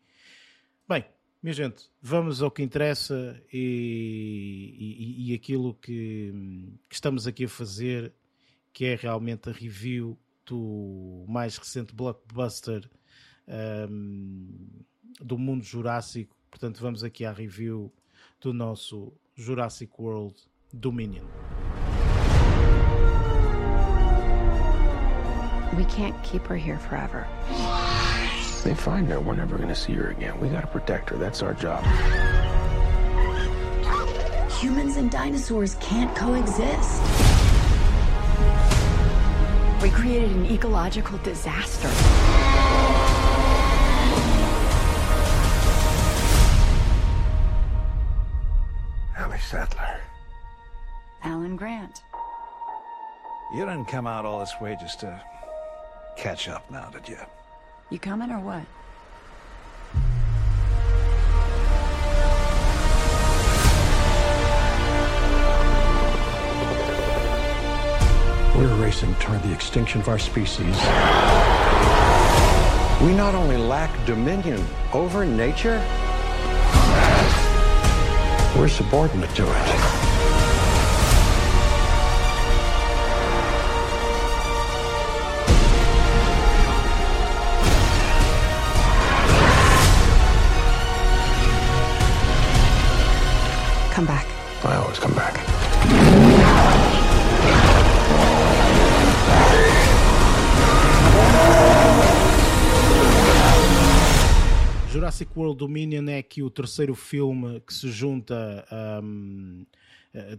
[0.88, 1.04] Bem,
[1.46, 6.34] minha gente, vamos ao que interessa e, e, e aquilo que,
[6.88, 8.12] que, estamos aqui a fazer,
[8.72, 12.90] que é realmente a review do mais recente blockbuster
[13.88, 14.48] um,
[15.20, 16.34] do mundo jurássico.
[16.50, 17.94] Portanto, vamos aqui à review
[18.40, 20.34] do nosso Jurassic World
[20.72, 21.26] Dominion.
[25.76, 27.24] We can't keep her here forever.
[28.66, 30.40] They find her, we're never going to see her again.
[30.40, 31.16] We got to protect her.
[31.16, 31.84] That's our job.
[34.58, 37.00] Humans and dinosaurs can't coexist.
[39.80, 41.86] We created an ecological disaster.
[49.16, 50.00] Ellie Sattler.
[51.22, 52.02] Alan Grant.
[53.54, 55.22] You didn't come out all this way just to
[56.16, 57.18] catch up now, did you?
[57.88, 58.64] You coming or what?
[68.56, 70.76] We're racing toward the extinction of our species.
[73.06, 75.78] We not only lack dominion over nature,
[78.58, 80.05] we're subordinate to it.
[93.96, 94.26] Come back.
[94.62, 95.34] I always come back.
[104.92, 108.66] Jurassic World Dominion é aqui o terceiro filme que se junta
[109.02, 109.64] um,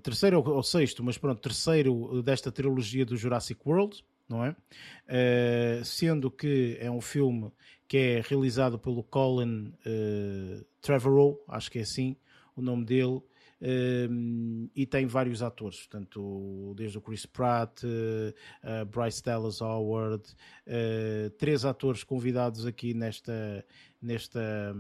[0.04, 4.52] terceiro ou sexto, mas pronto, terceiro desta trilogia do Jurassic World, não é?
[4.52, 7.52] Uh, sendo que é um filme
[7.88, 12.16] que é realizado pelo Colin uh, Trevorrow, acho que é assim
[12.56, 13.20] o nome dele,
[13.60, 20.24] e tem vários atores, portanto, desde o Chris Pratt, uh, Bryce Dallas Howard,
[20.68, 23.66] uh, três atores convidados aqui nesta,
[24.02, 24.76] nesta,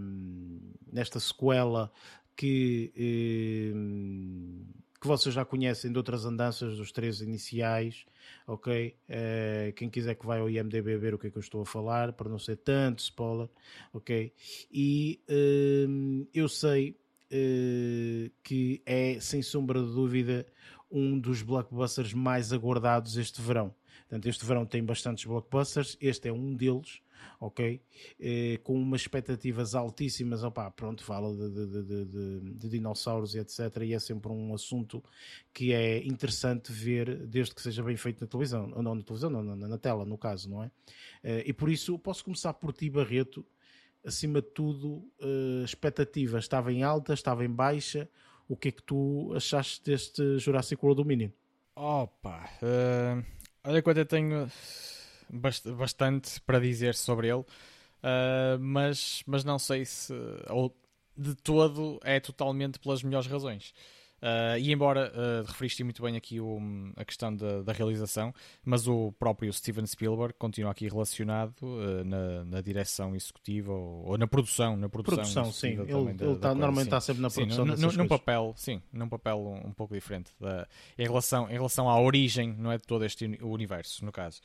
[0.91, 1.91] nesta sequela
[2.35, 4.63] que, um,
[5.01, 8.05] que vocês já conhecem de outras andanças dos três iniciais,
[8.45, 8.95] ok?
[9.09, 11.65] Uh, quem quiser que vai ao IMDB ver o que é que eu estou a
[11.65, 13.49] falar, para não ser tanto spoiler,
[13.91, 14.31] ok?
[14.71, 15.19] E
[16.31, 17.06] eu sei Uh,
[18.43, 20.45] que é, sem sombra de dúvida,
[20.89, 23.73] um dos blockbusters mais aguardados este verão.
[24.07, 27.01] Portanto, este verão tem bastantes blockbusters, este é um deles,
[27.39, 27.81] ok?
[28.19, 33.59] Uh, com umas expectativas altíssimas, opá, pronto, fala de, de, de, de, dinossauros e etc.
[33.83, 35.03] E é sempre um assunto
[35.53, 39.29] que é interessante ver, desde que seja bem feito na televisão, ou não na televisão,
[39.29, 40.67] não, na, na tela, no caso, não é?
[40.67, 43.45] Uh, e por isso, posso começar por ti, Barreto,
[44.07, 48.09] acima de tudo, uh, expectativa estava em alta, estava em baixa.
[48.47, 51.29] O que é que tu achaste deste Jurassic World Dominion?
[51.75, 53.23] Opa, uh,
[53.63, 54.49] olha quanto eu tenho
[55.29, 60.13] bast bastante para dizer sobre ele, uh, mas, mas não sei se
[60.49, 60.75] ou
[61.15, 63.73] de todo é totalmente pelas melhores razões.
[64.19, 66.59] Uh, e embora uh, referiste muito bem aqui o,
[66.95, 68.33] a questão da, da, realização,
[68.65, 74.17] mas o próprio Steven Spielberg continua aqui relacionado uh, na, na, direção executiva ou, ou,
[74.17, 75.79] na produção, na produção, produção sim.
[75.87, 77.75] Ele, da, ele tá, normalmente está sempre na produção.
[77.75, 80.67] Sim, num, num papel, sim, num papel um, um pouco diferente da,
[80.97, 84.41] em relação em relação à origem, não é de todo este universo, no caso.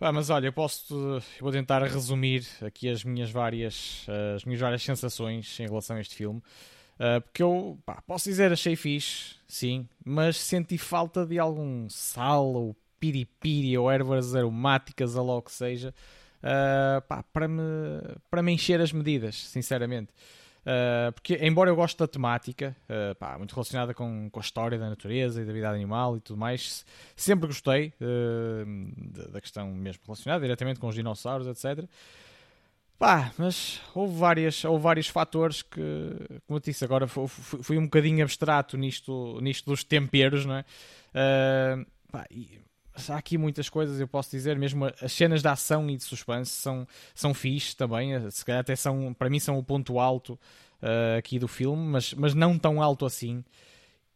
[0.00, 4.04] Ah, mas olha, eu posso eu vou tentar resumir aqui as minhas várias
[4.34, 6.42] as minhas várias sensações em relação a este filme.
[7.00, 12.52] Uh, porque eu pá, posso dizer, achei fixe, sim, mas senti falta de algum sal
[12.52, 15.94] ou piripiri ou ervas aromáticas, ou logo que seja,
[16.42, 17.62] uh, pá, para, me,
[18.30, 20.12] para me encher as medidas, sinceramente.
[20.60, 24.78] Uh, porque, embora eu goste da temática, uh, pá, muito relacionada com, com a história
[24.78, 26.84] da natureza e da vida animal e tudo mais,
[27.16, 31.88] sempre gostei uh, da questão mesmo relacionada diretamente com os dinossauros, etc.
[33.00, 35.80] Pá, mas houve, várias, houve vários fatores que,
[36.46, 40.64] como eu disse agora, fui, fui um bocadinho abstrato nisto, nisto dos temperos, não é?
[41.14, 42.60] Uh, pá, e,
[43.08, 46.50] há aqui muitas coisas, eu posso dizer, mesmo as cenas de ação e de suspense
[46.50, 50.38] são, são fixe também, eh, se calhar até são, para mim são o ponto alto
[50.82, 53.42] uh, aqui do filme, mas, mas não tão alto assim,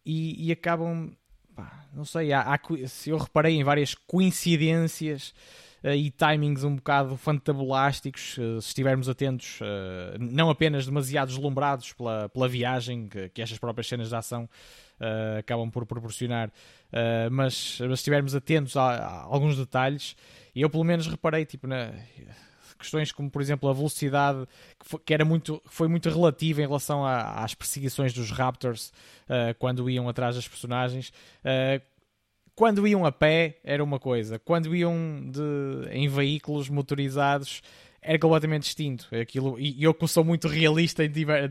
[0.05, 1.11] e, e acabam,
[1.57, 2.61] pá, não sei, há, há,
[3.07, 5.33] eu reparei em várias coincidências
[5.93, 12.29] e timings um bocado fantabulásticos, uh, se estivermos atentos, uh, não apenas demasiado deslumbrados pela,
[12.31, 14.49] pela viagem que, que estas próprias cenas de ação
[15.39, 16.53] acabam por proporcionar,
[17.31, 20.17] mas, mas se estivermos atentos a, a, alguns detalhes,
[20.55, 21.93] e eu pelo menos reparei, tipo, na
[22.85, 24.47] questões como, por exemplo, a velocidade,
[24.79, 28.93] que, foi, que era muito, foi muito relativa em relação a, às perseguições dos Raptors
[29.25, 31.13] uh, quando iam atrás das personagens.
[32.55, 34.95] Quando iam a pé era uma coisa, quando iam
[35.31, 37.63] de, em veículos motorizados
[38.05, 39.09] era completamente distinto.
[39.17, 41.03] Aquilo, e eu que sou muito realista,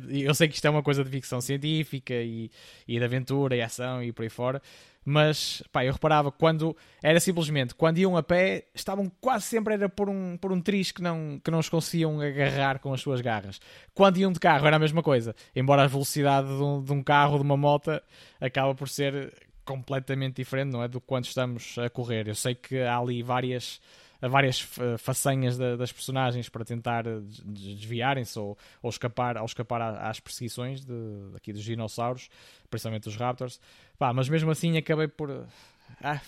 [0.08, 2.50] eu sei que isto é uma coisa de ficção científica e,
[2.88, 4.62] e de aventura e ação e por aí fora,
[5.04, 9.90] mas pá, eu reparava quando era simplesmente quando iam a pé, estavam quase sempre era
[9.90, 13.20] por um, por um triz que não, que não os conseguiam agarrar com as suas
[13.20, 13.60] garras.
[13.94, 17.04] Quando iam de carro era a mesma coisa, embora a velocidade de um, de um
[17.04, 18.00] carro, de uma moto,
[18.40, 19.34] acaba por ser
[19.66, 20.88] completamente diferente, não é?
[20.88, 22.28] Do quanto estamos a correr.
[22.28, 23.82] Eu sei que há ali várias
[24.30, 24.62] várias
[24.98, 27.04] façanhas das personagens para tentar
[27.46, 30.94] desviarem-se ou, ou, escapar, ou escapar às perseguições de,
[31.36, 32.30] aqui dos dinossauros,
[32.70, 33.60] principalmente dos raptors.
[33.98, 35.46] Pá, mas mesmo assim acabei por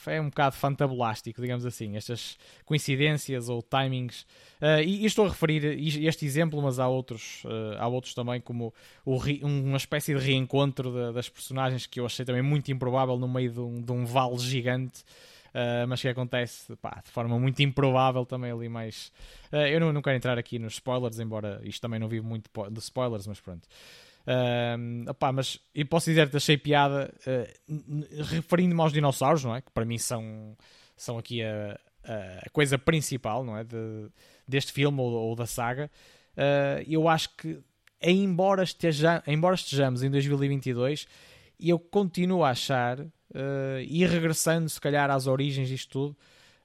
[0.08, 4.22] é um bocado fantabulástico, digamos assim, estas coincidências ou timings.
[4.62, 5.64] Uh, e, e, estou a referir
[6.06, 8.74] este exemplo, mas há outros, uh, há outros também, como
[9.06, 13.28] o, uma espécie de reencontro de, das personagens que eu achei também muito improvável no
[13.28, 15.04] meio de um, de um vale gigante.
[15.50, 19.10] Uh, mas que acontece pá, de forma muito improvável também ali mais.
[19.72, 22.80] eu não, não quero entrar aqui nos spoilers, embora isto também não vive muito de
[22.80, 23.66] spoilers, mas pronto.
[24.28, 29.62] Uh, opá, mas eu posso dizer que achei piada uh, referindo-me aos dinossauros, não é?
[29.62, 30.58] Que para mim são,
[30.98, 31.80] são aqui a,
[32.44, 33.64] a coisa principal, não é?
[33.64, 34.10] De,
[34.48, 35.90] deste filme ou, ou da saga.
[36.36, 37.60] Uh, eu acho que,
[38.02, 41.08] embora, esteja, embora estejamos em 2022,
[41.60, 43.10] eu continuo a achar, uh,
[43.88, 46.18] e regressando se calhar às origens disto tudo,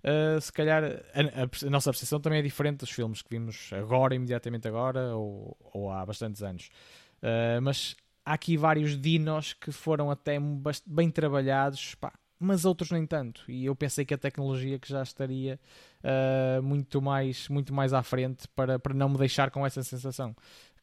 [0.02, 3.70] Uh, se calhar a, a, a, nossa percepção também é diferente dos filmes que vimos
[3.74, 6.70] agora, imediatamente agora, ou, ou há bastantes anos.
[7.22, 7.94] Uh, mas
[8.24, 10.38] há aqui vários dinos que foram até
[10.86, 13.44] bem trabalhados, pá, mas outros nem tanto.
[13.48, 15.60] E eu pensei que a tecnologia que já estaria
[16.02, 20.34] uh, muito, mais, muito mais à frente para, para não me deixar com essa sensação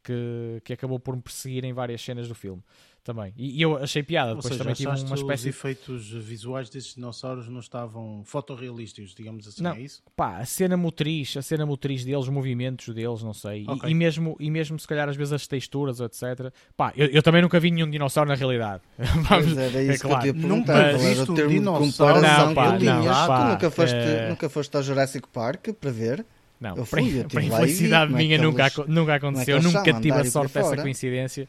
[0.03, 2.63] que, que acabou por me perseguir em várias cenas do filme
[3.07, 3.33] também.
[3.37, 6.95] E, e eu achei piada, depois seja, também tive uma espécie os efeitos visuais desses
[6.95, 10.03] dinossauros não estavam fotorrealísticos, digamos assim, não, é isso?
[10.13, 13.65] Pá, a cena motriz, a cena motriz deles, os movimentos deles, não sei.
[13.65, 13.89] Okay.
[13.89, 16.51] E, e, mesmo, e mesmo se calhar às vezes as texturas, etc.
[16.75, 18.83] Pá, eu, eu também nunca vi nenhum dinossauro na realidade.
[18.97, 20.21] Vamos, era isso é claro.
[20.23, 24.29] que eu ia nunca viste um dinossauro não, pá, não, pá, tu nunca foste, é...
[24.29, 26.25] nunca foste ao Jurassic Park para ver?
[26.59, 30.25] Não, eu fui, para infelicidade minha é nunca, eles, nunca aconteceu, é nunca tive a
[30.25, 31.47] sorte dessa coincidência.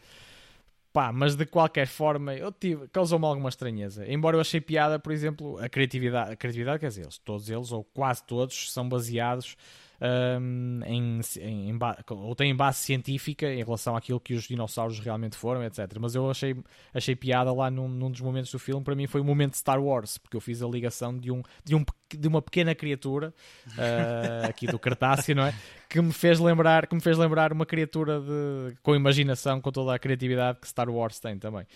[0.92, 4.10] Pá, mas de qualquer forma, eu tive, causou-me alguma estranheza.
[4.10, 7.84] Embora eu achei piada, por exemplo, a criatividade, a criatividade, quer dizer, todos eles, ou
[7.84, 9.56] quase todos, são baseados
[10.00, 11.78] um, em, em, em,
[12.10, 15.96] ou têm base científica em relação àquilo que os dinossauros realmente foram, etc.
[16.00, 16.56] Mas eu achei,
[16.94, 18.84] achei piada lá num, num dos momentos do filme.
[18.84, 21.42] Para mim foi o momento de Star Wars, porque eu fiz a ligação de, um,
[21.64, 21.84] de, um,
[22.16, 23.34] de uma pequena criatura
[23.68, 25.54] uh, aqui do Cretáceo, não é?
[25.88, 29.94] Que me fez lembrar, que me fez lembrar uma criatura de, com imaginação, com toda
[29.94, 31.66] a criatividade que Star Wars tem também.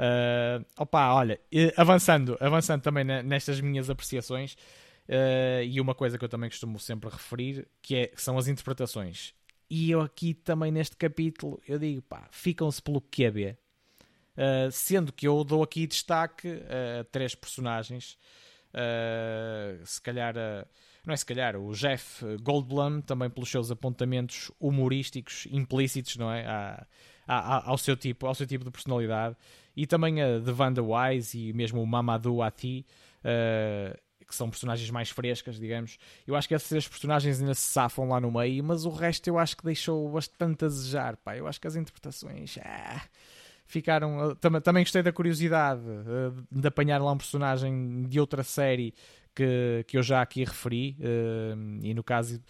[0.00, 1.38] Uh, opa, olha,
[1.76, 4.56] avançando, avançando também nestas minhas apreciações,
[5.10, 9.34] Uh, e uma coisa que eu também costumo sempre referir, que é, são as interpretações.
[9.68, 13.56] E eu aqui também neste capítulo, eu digo, pá, ficam-se pelo QB.
[14.36, 18.16] Uh, sendo que eu dou aqui destaque a três personagens.
[18.72, 20.64] Uh, se calhar, uh,
[21.04, 26.46] não é se calhar, o Jeff Goldblum, também pelos seus apontamentos humorísticos implícitos, não é?
[26.46, 26.86] À,
[27.26, 29.36] à, ao, seu tipo, ao seu tipo de personalidade.
[29.76, 32.86] E também a de Wanda Wise e mesmo o Mamadou Ati,
[34.30, 35.98] que são personagens mais frescas, digamos.
[36.26, 39.38] Eu acho que esses personagens ainda se safam lá no meio, mas o resto eu
[39.38, 41.36] acho que deixou bastante a desejar, pá.
[41.36, 42.56] Eu acho que as interpretações.
[42.64, 43.02] Ah,
[43.66, 44.36] ficaram.
[44.36, 48.94] Também, também gostei da curiosidade uh, de apanhar lá um personagem de outra série
[49.34, 52.40] que, que eu já aqui referi, uh, e no caso.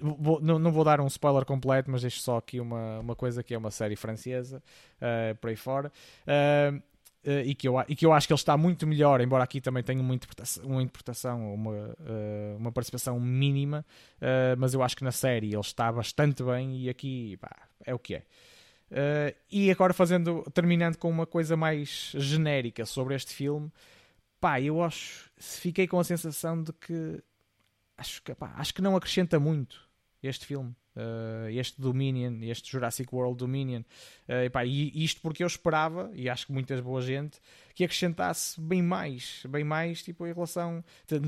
[0.00, 3.44] Vou, não, não, vou dar um spoiler completo, mas deixo só aqui uma, uma coisa
[3.44, 4.60] que é uma série francesa,
[4.96, 5.90] uh, por aí fora.
[6.26, 6.82] Uh,
[7.26, 9.58] Uh, e, que eu, e que eu acho que ele está muito melhor, embora aqui
[9.58, 13.82] também tenha uma interpretação, uma, interpretação, uma, uh, uma participação mínima,
[14.18, 17.50] uh, mas eu acho que na série ele está bastante bem e aqui pá,
[17.82, 18.24] é o que é.
[19.50, 23.72] E agora fazendo, terminando com uma coisa mais genérica sobre este filme,
[24.38, 27.22] pá, eu acho, fiquei com a sensação de que
[27.96, 29.80] acho que, pá, acho que não acrescenta muito
[30.22, 30.74] este filme.
[30.96, 33.80] Uh, este Dominion, este Jurassic World Dominion,
[34.28, 37.40] uh, epá, e isto porque eu esperava, e acho que muita boa gente,
[37.74, 40.84] que acrescentasse bem mais, bem mais, tipo, em relação,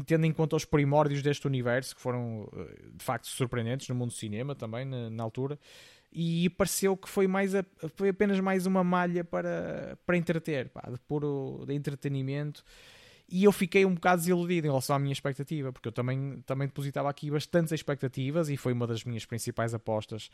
[0.06, 2.48] tendo em conta os primórdios deste universo, que foram
[2.94, 5.58] de facto surpreendentes no mundo do cinema também, na, na altura,
[6.12, 7.64] e pareceu que foi, mais a,
[7.94, 12.64] foi apenas mais uma malha para, para entreter, pá, de puro de entretenimento.
[13.28, 16.68] E eu fiquei um bocado desiludido em relação à minha expectativa, porque eu também, também
[16.68, 20.30] depositava aqui bastantes expectativas e foi uma das minhas principais apostas.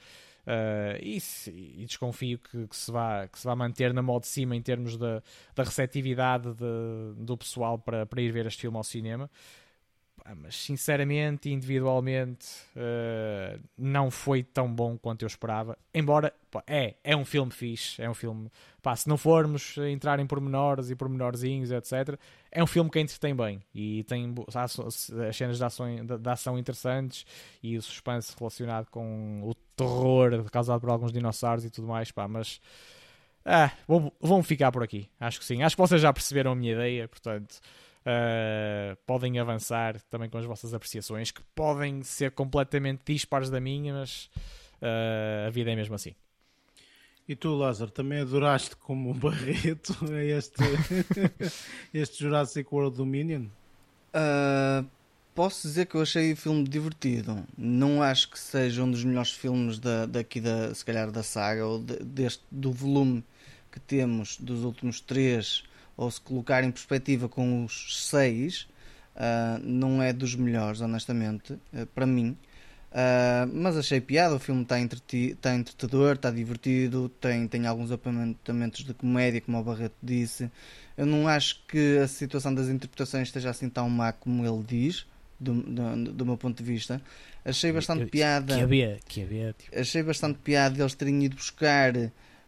[0.47, 4.29] Uh, e, e, desconfio que, que, se vá, que se vá manter na moda de
[4.29, 5.23] cima em termos da,
[5.55, 9.31] da receptividade de, do pessoal para, para ir ver este filme ao cinema
[10.37, 12.47] mas sinceramente, individualmente,
[12.77, 15.77] uh, não foi tão bom quanto eu esperava.
[15.93, 18.51] Embora pá, é, é um filme fixe, é um filme.
[18.81, 22.19] Pá, se não formos entrar em pormenores e pormenorzinhos, etc.,
[22.51, 26.59] é um filme que entretém bem e tem as cenas de ação, de, de ação
[26.59, 27.27] interessantes
[27.63, 32.11] e o suspense relacionado com o terror causado por alguns dinossauros e tudo mais.
[32.11, 32.61] Pá, mas.
[33.45, 33.73] Ah,
[34.21, 35.65] vão ficar por aqui, acho que sim.
[35.65, 37.61] Acho que vocês já perceberam a minha ideia, portanto.
[38.03, 43.95] Uh, podem avançar também com as vossas apreciações, que podem ser completamente dispares da minha,
[43.95, 44.29] mas
[44.81, 46.15] uh, a vida é mesmo assim.
[47.29, 50.63] E tu, Lázaro, também adoraste como um barreto este,
[51.95, 53.47] este Jurassic World Dominion?
[54.13, 54.85] Uh,
[55.33, 57.45] posso dizer que eu achei o filme divertido.
[57.57, 61.65] Não acho que seja um dos melhores filmes da, daqui, da, se calhar, da saga
[61.65, 63.25] ou de, deste, do volume
[63.71, 65.65] que temos dos últimos três
[65.97, 68.69] ou se colocar em perspectiva com os seis,
[69.17, 72.37] uh, não é dos melhores, honestamente, uh, para mim.
[72.93, 74.77] Uh, mas achei piada, o filme está
[75.41, 80.51] tá entretador, está divertido, tem, tem alguns apontamentos de comédia, como o Barreto disse.
[80.97, 85.07] Eu não acho que a situação das interpretações esteja assim tão má como ele diz,
[85.41, 87.01] do, do, do meu ponto de vista.
[87.43, 88.55] Achei bastante eu, piada.
[88.55, 89.79] Que havia, que havia, tipo...
[89.79, 91.95] Achei bastante piada eles terem ido buscar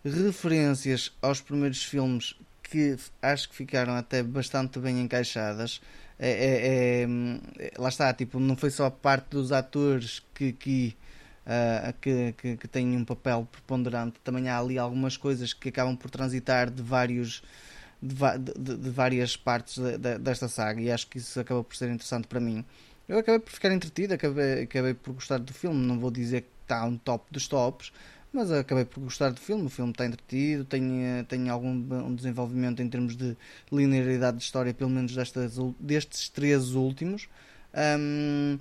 [0.05, 2.37] referências aos primeiros filmes
[2.75, 5.81] que acho que ficaram até bastante bem encaixadas.
[6.19, 10.97] É, é, é, lá está, tipo, não foi só a parte dos atores que, que,
[11.47, 15.97] uh, que, que, que têm um papel preponderante, também há ali algumas coisas que acabam
[15.97, 17.43] por transitar de vários.
[18.03, 18.15] De,
[18.59, 21.89] de, de várias partes de, de, desta saga e acho que isso acabou por ser
[21.89, 22.63] interessante para mim.
[23.09, 25.87] Eu acabei por ficar entretido, acabei, acabei por gostar do filme.
[25.87, 27.93] Não vou dizer que está um top dos tops,
[28.35, 29.67] mas acabei por gostar do filme.
[29.67, 33.37] O filme está entretido, tem, eh, tem algum um desenvolvimento em termos de
[33.71, 37.29] linearidade de história, pelo menos destas, destes três últimos.
[37.73, 38.59] Um,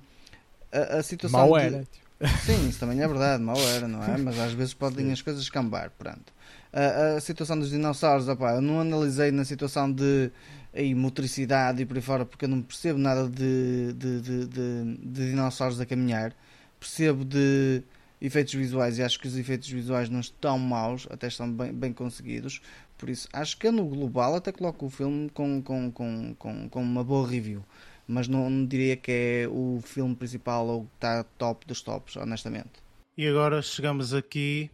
[0.72, 1.40] a, a, situação.
[1.40, 1.80] Mal era.
[1.80, 2.28] De...
[2.46, 4.16] Sim, isso também é verdade, mal era, não é?
[4.16, 6.32] Mas às vezes podem as coisas escambar, pronto.
[6.72, 10.30] A, a situação dos dinossauros, opa, eu não analisei na situação de
[10.72, 14.96] aí, motricidade e por aí fora, porque eu não percebo nada de, de, de, de,
[15.02, 16.32] de dinossauros a caminhar.
[16.78, 17.82] Percebo de
[18.20, 21.92] efeitos visuais e acho que os efeitos visuais não estão maus, até estão bem, bem
[21.92, 22.60] conseguidos.
[22.96, 26.82] Por isso, acho que no global até coloco o filme com, com, com, com, com
[26.82, 27.64] uma boa review.
[28.06, 32.16] Mas não, não diria que é o filme principal ou que está top dos tops,
[32.16, 32.70] honestamente.
[33.16, 34.70] E agora chegamos aqui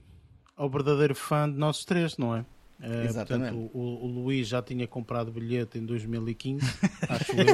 [0.56, 2.44] ao verdadeiro fã de nós três, não é?
[2.82, 3.52] Uh, Exatamente.
[3.52, 6.64] Portanto, o, o, Luís já tinha comprado bilhete em 2015,
[7.08, 7.46] acho eu,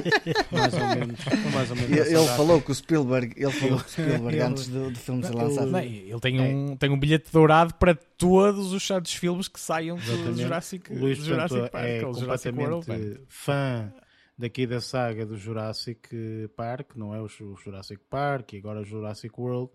[0.53, 1.25] mais ou menos.
[1.53, 4.69] Mais ou menos ele, ele falou com o Spielberg, ele falou com o Spielberg antes
[4.69, 5.71] do, do filme ser lançado.
[5.71, 6.77] Não, ele tem um, é.
[6.77, 11.61] tem um bilhete dourado para todos os santos filmes que saiam do Jurassic, Luís, Jurassic
[11.61, 13.93] portanto, Park, é completamente World, fã
[14.39, 16.09] daqui da saga do Jurassic
[16.57, 19.73] Park, não é o Jurassic Park e agora o Jurassic World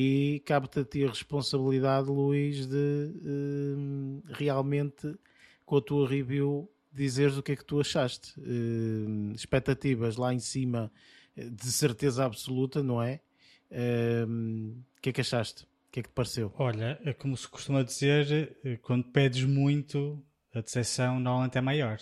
[0.00, 5.12] e cabe-te a ti a responsabilidade, Luís, de uh, realmente
[5.66, 8.38] com a tua review dizeres o que é que tu achaste.
[8.38, 10.92] Uh, expectativas lá em cima,
[11.36, 13.20] de certeza absoluta, não é?
[13.72, 15.64] Uh, o que é que achaste?
[15.64, 16.54] O que é que te pareceu?
[16.56, 21.98] Olha, é como se costuma dizer, quando pedes muito, a decepção normalmente é maior.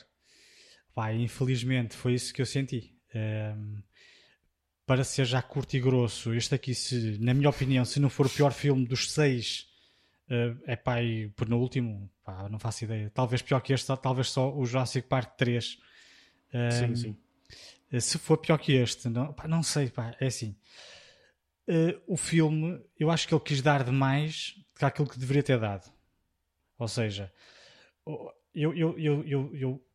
[0.94, 2.94] Pá, infelizmente foi isso que eu senti.
[3.14, 3.78] Um,
[4.86, 8.26] para ser já curto e grosso, este aqui, se, na minha opinião, se não for
[8.26, 9.66] o pior filme dos seis,
[10.30, 13.10] uh, é pá, e por no último, pá, não faço ideia.
[13.12, 15.78] Talvez pior que este, talvez só o Jurassic Park 3.
[16.54, 17.16] Um, sim, sim.
[17.90, 20.56] Eh, se for pior que este, não, pá, não sei, pá, é assim.
[21.68, 25.42] Uh, o filme, eu acho que ele quis dar demais do que aquilo que deveria
[25.42, 25.92] ter dado.
[26.78, 27.32] Ou seja,
[28.54, 29.86] eu, eu, eu, eu, eu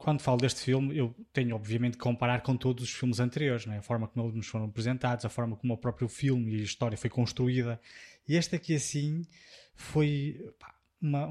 [0.00, 3.78] quando falo deste filme, eu tenho obviamente que comparar com todos os filmes anteriores, né?
[3.78, 6.64] a forma como eles nos foram apresentados, a forma como o próprio filme e a
[6.64, 7.78] história foi construída.
[8.26, 9.26] E este aqui, assim,
[9.74, 11.26] foi pá, uma,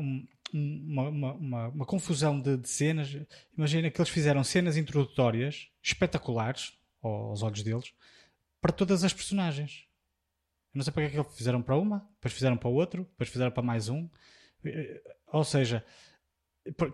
[0.53, 3.17] uma, uma, uma, uma confusão de, de, cenas.
[3.57, 7.91] Imagina que eles fizeram cenas introdutórias espetaculares, aos olhos deles,
[8.61, 9.87] para todas as personagens.
[10.75, 12.73] Eu não sei para que é que eles fizeram para uma, depois fizeram para o
[12.73, 14.07] outro, depois fizeram para mais um.
[14.63, 15.01] Eh,
[15.31, 15.83] ou seja,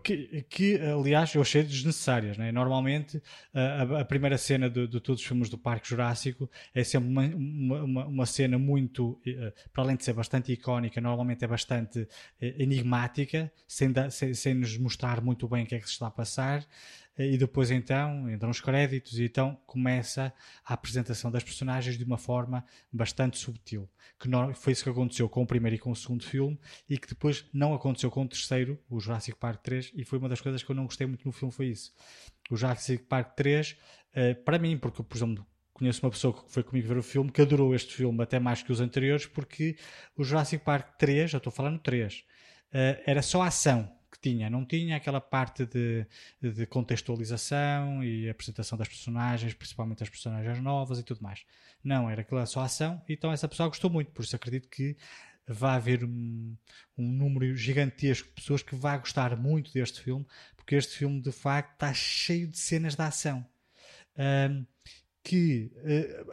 [0.04, 2.38] que, que, aliás eu achei desnecessárias.
[2.38, 2.52] Né?
[2.52, 3.22] Normalmente
[3.54, 7.26] a, a, primeira cena de, de, todos os filmes do Parque Jurássico é sempre uma,
[7.26, 12.08] uma, uma cena muito, eh, para além de ser bastante icónica, normalmente é bastante
[12.42, 15.94] eh, enigmática, sem, da, sem, sem nos mostrar muito bem o que é que se
[15.94, 16.66] está a passar
[17.18, 20.34] e depois então entram os créditos e então começa
[20.64, 23.90] a apresentação das personagens de uma forma bastante subtil.
[24.20, 26.60] Que não, foi isso que aconteceu com o primeiro e com o segundo filme
[26.90, 30.30] e que depois não aconteceu com o terceiro, o Jurassic Park 3, e foi uma
[30.30, 31.94] das coisas que eu não gostei muito no filme, foi isso.
[32.50, 33.78] O Jurassic Park 3,
[34.14, 37.30] eh, para mim, porque por exemplo conheço uma pessoa que foi comigo ver o filme
[37.30, 39.76] que adorou este filme até mais que os anteriores porque
[40.16, 42.24] o Jurassic Park 3, já estou falando 3,
[42.74, 44.50] eh, era só ação que tinha.
[44.50, 46.06] Não tinha aquela parte de,
[46.42, 51.46] de contextualização e apresentação das personagens, principalmente as personagens novas e tudo mais.
[51.84, 53.02] Não, era aquela só ação.
[53.08, 54.98] Então essa pessoa gostou muito, por isso acredito que
[55.48, 56.56] vai haver um,
[56.98, 60.26] um número gigantesco de pessoas que vai gostar muito deste filme,
[60.56, 63.46] porque este filme de facto está cheio de cenas de ação.
[64.18, 64.66] Um,
[65.24, 66.32] que uh,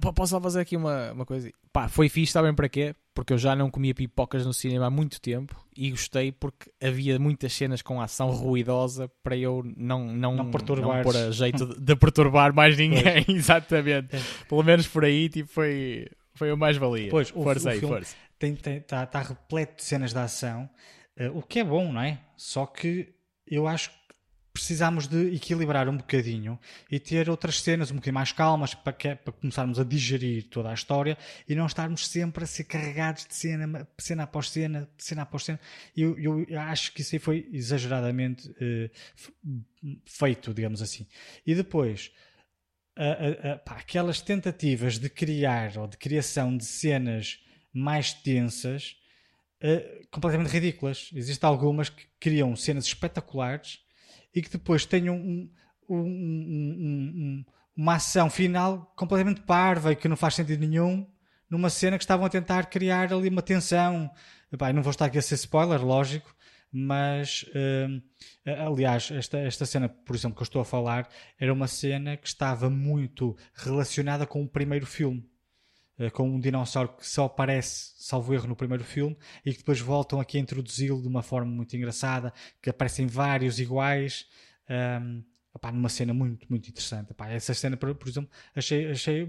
[0.00, 1.50] Posso só fazer aqui uma, uma coisa?
[1.72, 2.94] Pá, foi fixe, sabem para quê?
[3.14, 7.18] Porque eu já não comia pipocas no cinema há muito tempo e gostei porque havia
[7.18, 10.96] muitas cenas com ação ruidosa para eu não, não, não, perturbar.
[10.96, 13.24] não pôr a jeito de, de perturbar mais ninguém.
[13.28, 14.16] Exatamente.
[14.16, 14.20] É.
[14.48, 17.10] Pelo menos por aí tipo, foi, foi o mais valia.
[17.10, 18.16] Pois, o, força o aí, força.
[18.40, 20.68] Está tá repleto de cenas de ação,
[21.20, 22.18] uh, o que é bom, não é?
[22.36, 23.12] Só que
[23.46, 23.90] eu acho
[24.60, 26.60] precisamos de equilibrar um bocadinho
[26.90, 30.68] e ter outras cenas um bocadinho mais calmas para, que, para começarmos a digerir toda
[30.68, 31.16] a história
[31.48, 35.58] e não estarmos sempre a ser carregados de cena, cena após cena, cena após cena.
[35.96, 39.64] Eu, eu, acho que isso aí foi exageradamente uh,
[40.04, 41.06] feito, digamos assim.
[41.46, 42.12] E depois,
[42.98, 47.42] uh, uh, pá, aquelas tentativas de criar ou de criação de cenas
[47.72, 48.94] mais tensas
[50.10, 51.10] completamente ridículas.
[51.14, 53.78] Existem algumas que criam cenas espetaculares
[54.34, 55.50] e que depois tenham um,
[55.88, 57.44] um, um,
[57.76, 61.06] uma ação final completamente parva e que não faz sentido nenhum
[61.50, 64.08] numa cena que estavam a tentar criar ali uma tensão.
[64.52, 66.34] Epá, não vou estar aqui a ser spoiler, lógico,
[66.72, 68.02] mas uh,
[68.66, 71.08] aliás, esta, esta cena, por exemplo, que eu estou a falar,
[71.38, 75.28] era uma cena que estava muito relacionada com o primeiro filme.
[76.00, 79.80] Uh, com um dinossauro que só aparece, salvo erro, no primeiro filme, e que depois
[79.80, 82.32] voltam aqui a introduzi-lo de uma forma muito engraçada,
[82.62, 84.26] que aparecem vários iguais.
[84.68, 85.22] Um,
[85.52, 87.12] opá, numa cena muito, muito interessante.
[87.12, 89.28] Opá, essa cena, por, por, exemplo, achei, achei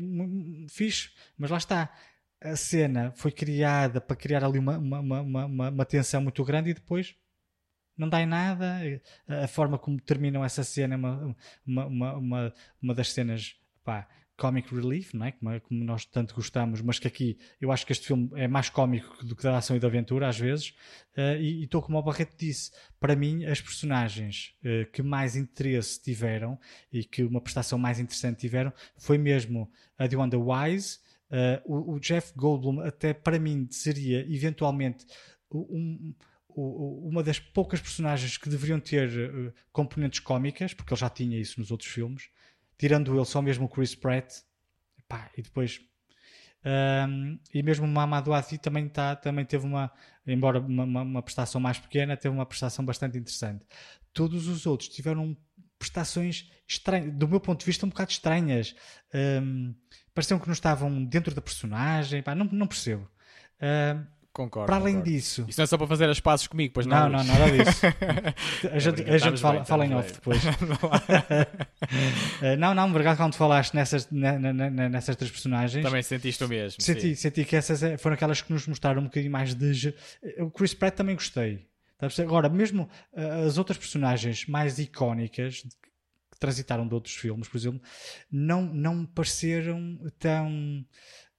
[0.69, 1.93] fixe, mas lá está.
[2.39, 6.71] A cena foi criada para criar ali uma, uma, uma, uma, uma tensão muito grande
[6.71, 7.15] e depois
[7.97, 8.79] não dá em nada.
[9.27, 11.35] A forma como terminam essa cena é uma,
[11.65, 13.55] uma, uma, uma, uma das cenas
[14.41, 15.31] comic relief, não é?
[15.33, 15.59] Como, é?
[15.59, 19.23] como, nós tanto gostamos, mas que aqui eu acho que este filme é mais cómico
[19.23, 20.69] do que da ação e da aventura, às vezes.
[21.15, 26.01] Uh, e estou como o Barreto disse: para mim, as personagens uh, que mais interesse
[26.01, 26.59] tiveram
[26.91, 30.97] e que uma prestação mais interessante tiveram foi mesmo a de Wanda Wise.
[31.29, 35.05] Uh, o, o, Jeff Goldblum, até para mim, seria eventualmente
[35.51, 36.15] um,
[36.49, 41.69] uma das poucas personagens que deveriam ter componentes cómicas, porque ele já tinha isso nos
[41.69, 42.29] outros filmes
[42.81, 44.39] tirando ele só mesmo o Chris Pratt,
[45.07, 45.79] pá, e depois
[46.65, 49.91] um, e mesmo o Mamadou Adi também, tá, também teve uma,
[50.25, 53.63] embora uma, uma, uma, prestação mais pequena, teve uma prestação bastante interessante.
[54.11, 55.37] Todos os outros tiveram
[55.77, 58.75] prestações estranhas, do meu ponto de vista, um bocado estranhas.
[59.13, 59.75] Um,
[60.11, 63.07] pareciam que não estavam dentro da personagem, pá, não, não percebo.
[63.61, 64.67] Um, Concordo.
[64.67, 65.11] Para além concordo.
[65.11, 65.45] disso.
[65.49, 67.09] Isso não é só para fazer as passos comigo, pois não.
[67.09, 67.81] Não, não, nada disso.
[68.71, 70.13] a gente, a gente fala, bem, fala em off bem.
[70.15, 70.41] depois.
[72.41, 75.83] Eh, não, não, verdade, quando falaste nessas, na- na- na- nessas três personagens.
[75.83, 76.81] Também sentiste o mesmo.
[76.81, 77.15] Senti, sim.
[77.15, 79.73] senti que essas eh, foram aquelas que nos mostraram um bocadinho mais de.
[79.73, 79.95] ge-
[80.39, 81.65] O Chris Pratt também gostei.
[81.99, 82.27] Perceber?
[82.27, 85.61] Agora, mesmo eh, as outras personagens mais icónicas
[86.31, 87.81] que transitaram de outros filmes, por exemplo,
[88.31, 90.83] não, não me pareceram tão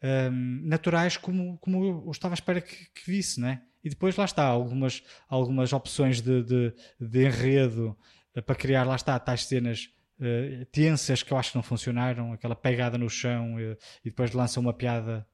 [0.03, 3.63] ehm, naturais como, como eu estava à espera que, que visse, né?
[3.85, 7.97] E depois lá está, algumas, algumas opções de, de, de enredo
[8.35, 12.33] eh, para criar, lá está, tais cenas eh, tensas que eu acho que não funcionaram,
[12.33, 15.27] aquela pegada no chão eh, e depois lança uma piada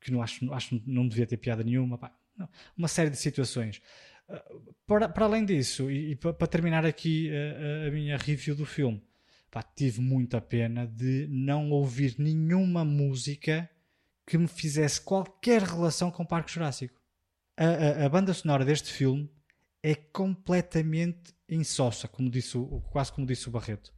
[0.00, 1.98] que não acho, acho que não devia ter piada nenhuma.
[1.98, 2.12] pá.
[2.36, 3.80] Não, uma série de situações.
[4.28, 8.16] Uh, Para, para além disso, e, e pa- para, terminar aqui uh, a, a minha
[8.16, 9.02] review do filme,
[9.50, 13.68] pá, tive muita pena de não ouvir nenhuma música
[14.28, 17.00] que me fizesse qualquer relação com o Parque Jurássico.
[17.58, 17.64] A,
[18.02, 19.30] a- a banda sonora deste filme
[19.82, 23.90] é completamente insossa, como disse o, quase como disse o Barreto.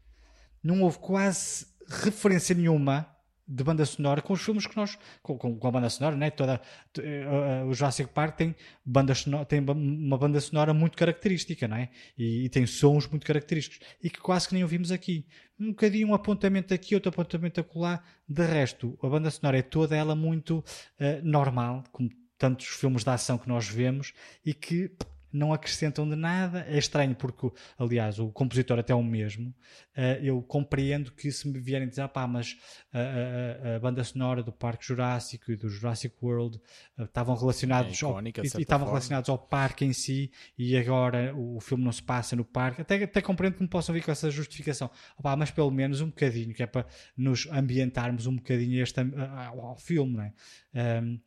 [0.63, 3.10] Não houve quase referência nenhuma
[3.51, 6.31] de banda sonora com os filmes que nós com, com, a banda sonora, né?
[6.31, 6.61] Toda
[6.99, 8.55] eh, o Jurassic Park tem
[8.85, 11.91] banda sonora, tem uma banda sonora muito característica, não é?
[12.17, 15.27] E, e tem sons muito característicos e que quase que nem ouvimos aqui.
[15.59, 18.03] Um bocadinho um apontamento aqui, outro apontamento acolá.
[18.29, 20.65] De resto, a banda sonora é toda ela muito
[20.99, 22.09] eh, normal, como
[22.39, 24.15] tantos filmes de ação que nós vemos
[24.47, 24.93] e que
[25.33, 26.65] não acrescentam de nada.
[26.69, 29.55] É estranho porque, aliás, o compositor até é o mesmo.
[29.95, 32.57] Eh, eu compreendo que se me vierem dizer, ah, pá, mas
[32.93, 36.61] a, a- a banda sonora do Parque Jurássico e do Jurassic World
[36.99, 41.57] eh, estavam relacionados É ao, e- estavam relacionados ao parque em si e agora o,
[41.57, 42.83] o filme não se passa no parque.
[42.83, 44.91] Até, até compreendo que me possam vir com essa justificação.
[45.19, 46.87] Ah, pá, mas pelo menos um bocadinho, que é para
[47.17, 50.33] nos ambientarmos um bocadinho este, ao, ao filme, não é?
[50.75, 51.19] Ahm,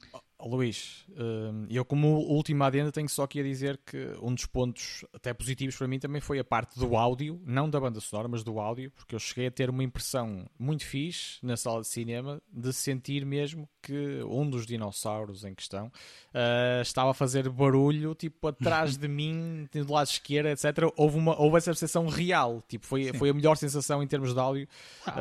[0.47, 5.05] Luís, hum, eu como última adenda tenho só aqui a dizer que um dos pontos
[5.13, 8.43] até positivos para mim também foi a parte do áudio, não da banda sonora, mas
[8.43, 12.41] do áudio, porque eu cheguei a ter uma impressão muito fixe na sala de cinema
[12.51, 15.91] de sentir mesmo que um dos dinossauros em questão
[16.33, 20.65] ah, estava a fazer barulho tipo atrás de mim, do lado esquerdo, etc.
[20.95, 24.39] Houve, uma, houve essa percepção real, tipo, foi, foi a melhor sensação em termos de
[24.39, 24.67] áudio
[25.05, 25.13] Ah,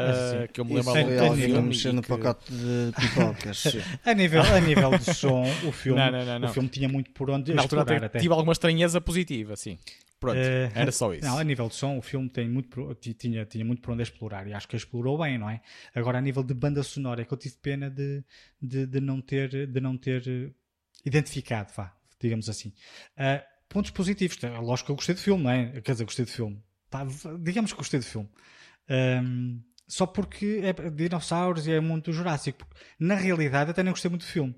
[0.42, 0.46] sim.
[0.52, 3.64] que eu me Isso lembro ao longo do mexer no que- pacote de pipocas.
[4.06, 6.48] a, nível, a nível de som, o filme, Não, não, não, não.
[6.48, 8.18] O filme tinha muito por onde Na altura explorar até até.
[8.20, 9.78] tive alguma estranheza positiva, sim.
[10.22, 11.26] Pronto, Eh, era só isso.
[11.26, 14.46] Não, a nível de som, o filme tem muito tinha, tinha muito por onde explorar
[14.46, 15.60] e acho que explorou bem, não é?
[15.94, 18.24] Agora, a nível de banda sonora, é que eu tive pena de,
[18.60, 20.50] de, de não ter, de não ter eh,
[21.04, 22.72] identificado, vá, digamos assim.
[23.16, 25.80] Ah, pontos positivos, é lógico que eu gostei do filme, não é?
[25.80, 26.62] Quer dizer, gostei do filme.
[27.06, 28.28] V- digamos que gostei do filme.
[28.88, 32.58] Ahm, só porque é dinossauros e é muito Jurássico.
[32.66, 34.54] Porque, Na realidade, até nem gostei muito do filme.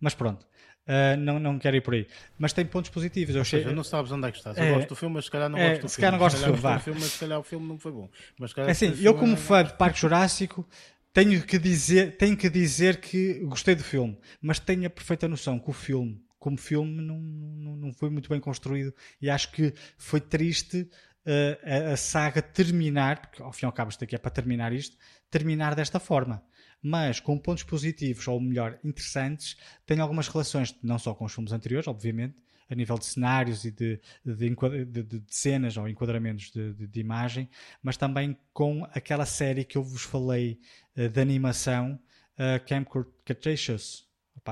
[0.00, 0.46] Mas pronto.
[0.86, 2.06] Ah, não, não quero ir por aí.
[2.38, 3.34] Mas tem pontos positivos.
[3.34, 4.56] Eu achei, seja, não sabes onde é que estás.
[4.56, 4.72] Eu É.
[4.72, 6.00] gosto do filme, mas se calhar não É, gosto do se filme.
[6.00, 6.36] calhar não gosto
[6.78, 8.08] do filme, mas se calhar o filme não foi bom.
[8.38, 10.68] Mas se calhar É assim, eu como é- fã de Parque Jurássico
[11.12, 15.58] tenho que dizer, tenho que dizer que gostei do filme, mas tenho a perfeita noção
[15.58, 19.74] que o filme, como filme, não, não, não foi muito bem construído e acho que
[19.98, 20.88] foi triste
[21.24, 21.58] eh,
[21.90, 24.72] a, a saga terminar, porque ao fim e ao cabo isto aqui é para terminar
[24.72, 24.96] isto,
[25.30, 26.40] terminar desta forma.
[26.88, 31.50] Mas com pontos positivos, ou melhor, interessantes, tem algumas relações, não só com os filmes
[31.50, 32.36] anteriores, obviamente,
[32.70, 37.48] a nível de cenários e de, de, de- de- cenas ou enquadramentos de, imagem,
[37.82, 40.60] mas também com aquela série que eu vos falei
[40.94, 41.98] eh, de animação,
[42.38, 42.86] uh, Camp
[43.24, 44.06] Cretaceous.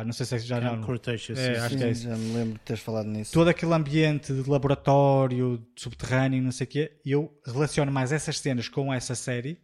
[0.05, 0.87] Não sei se já Camp não.
[0.87, 2.03] Cretaceous, É, acho que é isso.
[2.03, 3.33] já me lembro de teres falado nisso.
[3.33, 8.41] Todo aquele ambiente de laboratório, de subterrâneo, não sei o quê, eu relaciono mais essas
[8.41, 9.61] cenas com essa série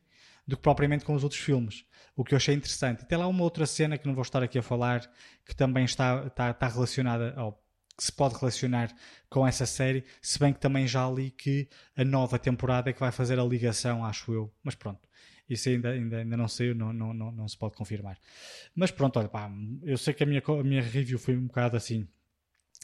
[0.46, 1.84] do que propriamente com os outros filmes.
[2.20, 3.02] O que eu achei interessante.
[3.02, 5.10] E tem lá uma outra cena que não vou estar aqui a falar,
[5.42, 7.52] que também está, está, está relacionada, ou
[7.96, 8.94] que se pode relacionar
[9.30, 11.66] com essa série, se bem que também já li que
[11.96, 14.52] a nova temporada é que vai fazer a ligação, acho eu.
[14.62, 15.00] Mas pronto.
[15.48, 18.18] Isso ainda, ainda, ainda não sei, não, não, não, não se pode confirmar.
[18.74, 19.50] Mas pronto, olha, pá,
[19.82, 22.06] eu sei que a minha, a minha review foi um bocado assim,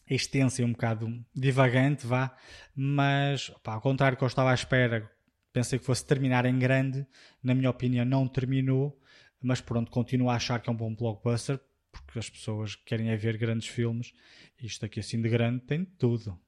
[0.08, 2.34] extensa e um bocado divagante, vá,
[2.74, 5.10] mas pá, ao contrário do que eu estava à espera,
[5.52, 7.06] pensei que fosse terminar em grande,
[7.42, 8.98] na minha opinião não terminou,
[9.40, 11.60] mas pronto, continuo a achar que é um bom blockbuster,
[11.90, 14.12] porque as pessoas querem é ver grandes filmes,
[14.60, 16.38] e isto aqui assim de grande tem tudo.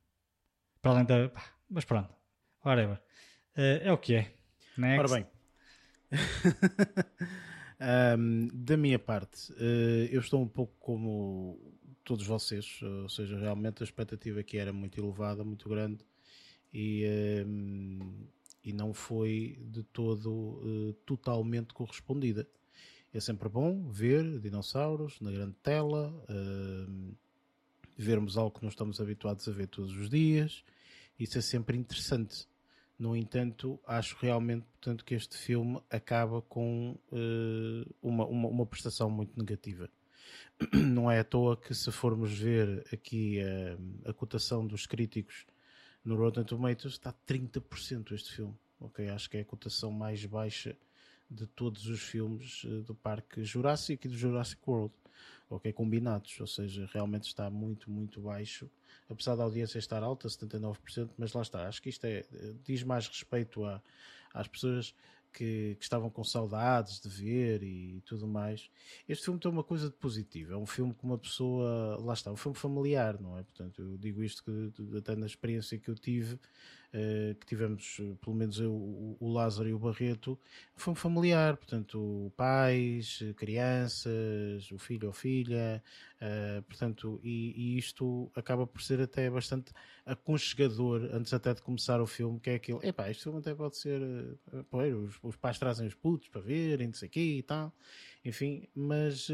[0.81, 1.33] Para além da...
[1.69, 2.15] mas pronto,
[2.65, 3.01] whatever.
[3.57, 4.35] Eh, é o que é.
[4.77, 4.99] Next.
[4.99, 5.27] Ora bem.
[7.81, 13.83] Ahm, da minha parte, eh, eu estou um pouco como todos vocês, ou seja, realmente
[13.83, 16.05] a expectativa aqui era muito elevada, muito grande
[16.73, 18.27] e, ahm,
[18.65, 22.49] e não foi de todo eh, totalmente correspondida.
[23.13, 27.13] É sempre bom ver dinossauros na grande tela, ahm,
[27.97, 30.63] vermos algo que não estamos habituados a ver todos os dias.
[31.19, 32.47] Isso é sempre interessante.
[32.99, 39.09] No entanto, acho realmente portanto, que este filme acaba com uh, uma, uma, uma, prestação
[39.09, 39.89] muito negativa.
[40.75, 45.47] Não é à toa que, se formos ver aqui a, a cotação dos críticos
[46.05, 48.55] no Rotten Tomatoes, está 30% este filme.
[48.81, 49.09] Okay?
[49.09, 50.77] Acho que é a cotação mais baixa
[51.31, 54.95] de todos os filmes uh, do Parque Jurássico e do Jurassic World
[55.51, 58.71] ok, combinados, ou seja, realmente está muito, muito baixo,
[59.09, 62.25] apesar da audiência estar alta, 79%, mas lá está, acho que isto é,
[62.65, 63.83] diz mais respeito a,
[64.35, 64.95] às pessoas
[65.33, 68.71] que, que, estavam com saudades de ver e tudo mais.
[69.09, 72.31] Este filme tem uma coisa de positivo, é um filme que uma pessoa, lá está,
[72.31, 73.43] um filme familiar, não é?
[73.43, 76.39] Portanto, eu digo isto que, até na experiência que eu tive, eh,
[77.39, 78.73] que tivemos, eh, pelo menos eu,
[79.21, 80.39] o Lázaro e o Barreto,
[80.75, 85.83] foi familiar, portanto, pais, crianças, o filho ou filha,
[86.67, 89.73] portanto, e, e, isto acaba por ser até bastante
[90.07, 93.77] aconchegador antes até de começar o filme, que é aquilo, epá, este filme até pode
[93.77, 97.43] ser, uh, pô, os, os, pais trazem os putos para verem, não sei quê e
[97.43, 97.73] tal,
[98.25, 99.29] enfim, mas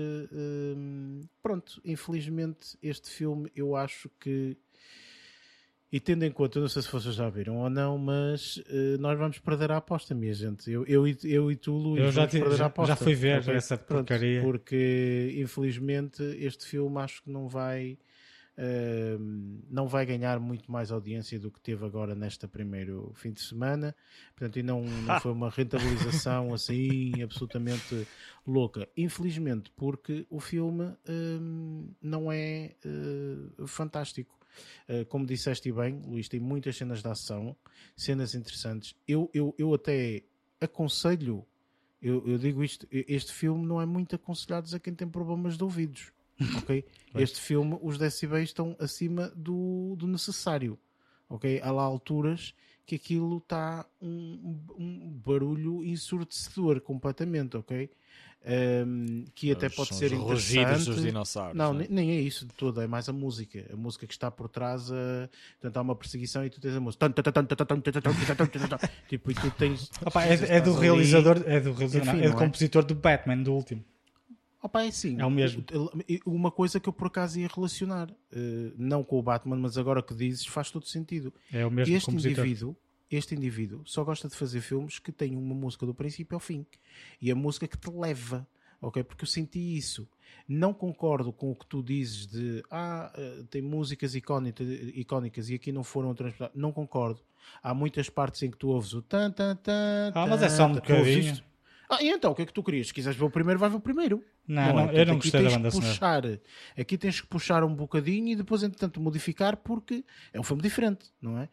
[1.43, 4.57] pronto, infelizmente este filme eu acho que
[5.95, 9.17] e tendo em conta, não sei se vocês já viram ou não, mas uh, nós
[9.17, 10.69] vamos perder a aposta, minha gente.
[10.69, 12.95] Eu, eu, eu e tu, Luís, eu já, te, já, a aposta.
[12.95, 13.55] Já fui ver okay?
[13.55, 14.41] essa porcaria.
[14.41, 17.97] Pronto, porque, infelizmente, este filme acho que não vai...
[18.59, 19.19] Uh,
[19.71, 23.95] não vai ganhar muito mais audiência do que teve agora neste primeiro fim de semana.
[24.35, 28.05] Portanto, e não, não foi uma rentabilização assim absolutamente
[28.45, 28.89] louca.
[28.97, 34.35] Infelizmente, porque o filme uh, não é uh, fantástico.
[34.89, 37.57] Uh, como disseste bem, Luís, tem muitas cenas de ação,
[37.97, 38.95] cenas interessantes.
[39.07, 40.23] Eu, eu, eu até
[40.61, 41.45] aconselho,
[42.01, 45.65] eu, eu digo isto, este filme não é muito aconselhado a quem tem problemas de
[45.65, 46.13] ouvidos.
[46.59, 46.85] Ok?
[47.15, 50.77] este filme, os decibéis estão acima do, do necessário.
[51.29, 51.61] Ok?
[51.63, 52.55] Há lá alturas
[52.87, 57.91] que aquilo está um, um barulho ensurdecedor completamente, ok?
[58.47, 60.85] Um, que até pode São ser interessante.
[60.85, 61.57] dos dinossauros.
[61.57, 61.87] Não, é?
[61.89, 63.67] nem é isso de todo, é mais a música.
[63.73, 65.29] A música que está por trás, a...
[65.61, 66.99] portanto, há uma perseguição e tu tens a música.
[69.09, 69.91] tipo, e tu tens.
[70.05, 73.55] Opa, é, é, do realizador, é do realizador, Enfim, é do compositor do Batman, do
[73.55, 73.83] último.
[74.63, 75.19] Opa, é assim.
[75.19, 75.65] É o mesmo.
[76.27, 78.11] Uma coisa que eu por acaso ia relacionar,
[78.77, 81.33] não com o Batman, mas agora que dizes, faz todo sentido.
[81.51, 82.45] É o mesmo este compositor.
[82.45, 82.77] indivíduo
[83.11, 86.67] este indivíduo só gosta de fazer filmes que têm uma música do princípio ao fim.
[87.21, 88.47] E a música que te leva,
[88.81, 89.03] ok?
[89.03, 90.09] Porque eu senti isso.
[90.49, 95.55] Não concordo com o que tu dizes de ah, eh, tem músicas icónicas, icónicas e
[95.55, 96.57] aqui não foram transportadas.
[96.61, 97.21] Não concordo.
[97.63, 100.13] Há muitas partes em que tu ouves o tan tan tan.
[100.15, 101.43] Ah, mas é só um bocadinho.
[101.89, 102.89] Ah, e então, o que é que tu querias?
[102.89, 104.25] Se quiseres ver o primeiro, vai ver o primeiro.
[104.47, 104.87] Não, não, é?
[104.87, 106.23] não eu não gostei da banda puxar,
[106.79, 111.07] Aqui tens que puxar um bocadinho e depois, entretanto, modificar porque é um filme diferente,
[111.21, 111.49] não é?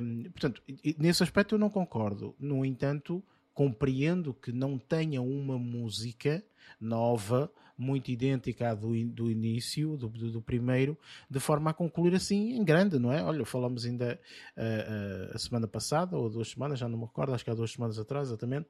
[0.00, 0.62] Um, portanto,
[0.98, 2.34] nesse aspecto eu não concordo.
[2.38, 3.22] No entanto,
[3.52, 6.44] compreendo que não tenha uma música
[6.80, 12.14] nova, muito idêntica à do, do início, do, do, do, primeiro, de forma a concluir
[12.14, 13.22] assim em grande, não é?
[13.22, 14.18] Olha, falamos ainda
[14.56, 17.54] uh, uh, a semana passada, ou duas semanas, já não me recordo, acho que há
[17.54, 18.68] duas semanas atrás, exatamente,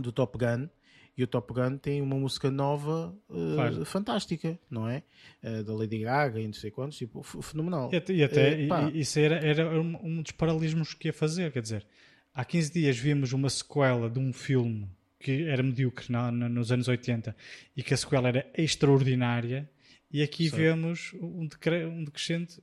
[0.00, 0.68] do Top Gun.
[1.16, 5.02] E o Top Gun tem uma música nova uh, fantástica, não é?
[5.42, 7.90] Uh, da Lady Gaga e não sei quantos, tipo, fenomenal.
[7.92, 11.62] E até, e até uh, isso era, era um dos paralelismos que ia fazer, quer
[11.62, 11.84] dizer,
[12.32, 14.88] há 15 dias vimos uma sequela de um filme
[15.18, 17.34] que era medíocre na, na, nos anos 80
[17.76, 19.68] e que a sequela era extraordinária,
[20.10, 22.62] e aqui vemos um, decre, um decrescente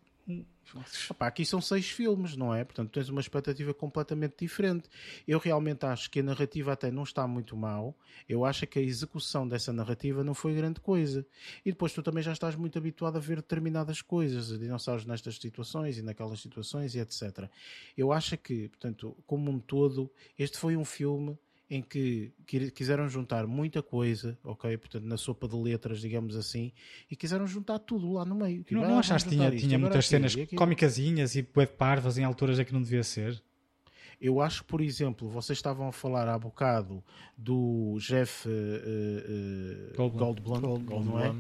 [1.10, 2.64] Opa, aqui são seis filmes, não é?
[2.64, 4.90] Portanto, tens uma expectativa completamente diferente.
[5.28, 7.96] Eu realmente acho que a narrativa até não está muito mal.
[8.28, 11.26] Eu acho que a execução dessa narrativa não foi grande coisa.
[11.66, 15.98] E depois tu também já estás muito habituado a ver determinadas coisas, dinossauros nestas situações
[15.98, 17.50] e naquelas situações e etc.
[17.98, 21.38] Eu acho que, portanto, como um todo, este foi um filme
[21.70, 22.32] em que
[22.76, 24.78] quiseram juntar muita coisa, ok?
[24.78, 26.72] Portanto, na sopa de letras, digamos assim,
[27.10, 28.64] e quiseram juntar tudo lá no meio.
[28.64, 32.24] Tipo, não, não ah, achaste que tinha, tinha muitas cenas cómicasinhas e web parvas em
[32.24, 33.42] alturas em que não devia ser?
[34.22, 37.04] Eu acho que, por exemplo, vocês estavam a falar há bocado
[37.38, 41.36] do Jeff uh, uh, Goldblum, Goldblum, não é?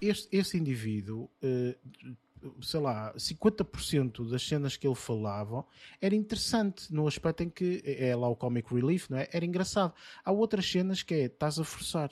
[0.00, 2.16] Este, esse indivíduo uh,
[2.60, 5.64] sei lá, 50% das cenas que ele falava
[6.00, 9.28] era interessante no aspecto em que é lá o comic relief, não é?
[9.32, 9.92] Era engraçado.
[10.24, 12.10] Há outras cenas que é estás a forçar,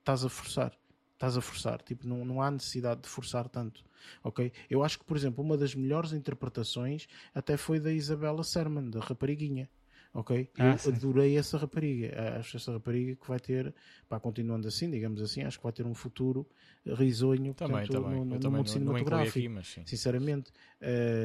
[0.00, 0.78] estás a forçar,
[1.14, 1.82] estás a forçar.
[1.82, 3.84] Tipo, não, não há necessidade de forçar tanto,
[4.22, 4.52] ok?
[4.68, 9.00] Eu acho que, por exemplo, uma das melhores interpretações até foi da Isabella Sermon, da
[9.00, 9.68] Rapariguinha.
[10.12, 10.50] Ok?
[10.58, 10.92] Ah, eu sim.
[10.92, 12.38] adorei essa rapariga.
[12.38, 13.74] Acho essa rapariga que vai ter,
[14.08, 16.46] pá, continuando assim, digamos assim, acho que vai ter um futuro
[16.84, 18.18] risonho também, portanto, também.
[18.18, 19.58] no, no, no mundo cinematográfico.
[19.58, 19.88] Aqui.
[19.88, 20.50] Sinceramente,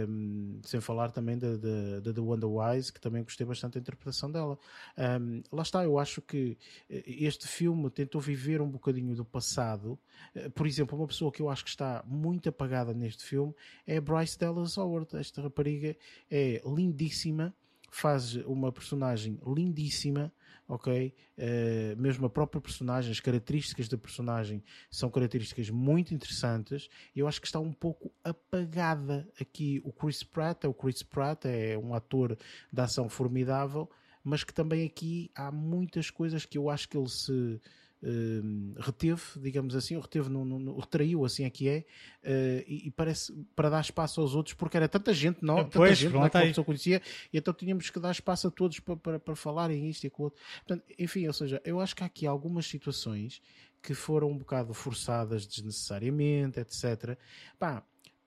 [0.07, 4.31] um, sem falar também da, da, da Wonder Wise, que também gostei bastante da interpretação
[4.31, 4.57] dela.
[4.97, 6.57] Um, lá está, eu acho que
[6.89, 9.97] eh, este filme tentou viver um bocadinho do passado.
[10.33, 13.53] Eh, por exemplo, uma pessoa que eu acho que está muito apagada neste filme
[13.87, 15.15] é Bryce Dallas Howard.
[15.15, 15.95] Esta rapariga
[16.29, 17.53] é lindíssima
[17.95, 20.29] faz uma personagem lindíssima,
[20.67, 21.15] ok?
[21.37, 24.61] Uh, mesmo a própria personagem, as características da personagem
[24.91, 26.89] são características muito interessantes.
[27.15, 30.65] Eu acho que está um pouco apagada aqui o Chris Pratt.
[30.65, 32.37] É o Chris Pratt é um ator
[32.71, 33.89] de ação formidável,
[34.21, 37.61] mas que também aqui há muitas coisas que eu acho que ele se
[38.05, 41.79] uh, reteve, digamos assim, reteve no, no, retraiu, assim é que é,
[42.23, 45.79] uh, e, e, parece para dar espaço aos outros, porque era tanta gente, não, tanta
[45.79, 47.01] pois, gente não, que a pessoa conhecia,
[47.33, 50.25] e então tínhamos que dar espaço a todos para, para, para falarem isto e aquilo
[50.25, 50.41] outro.
[50.65, 53.41] Portanto, enfim, ou seja, eu acho que há aqui algumas situações
[53.81, 57.17] que foram um bocado forçadas desnecessariamente, etc.
[57.59, 57.83] Pá,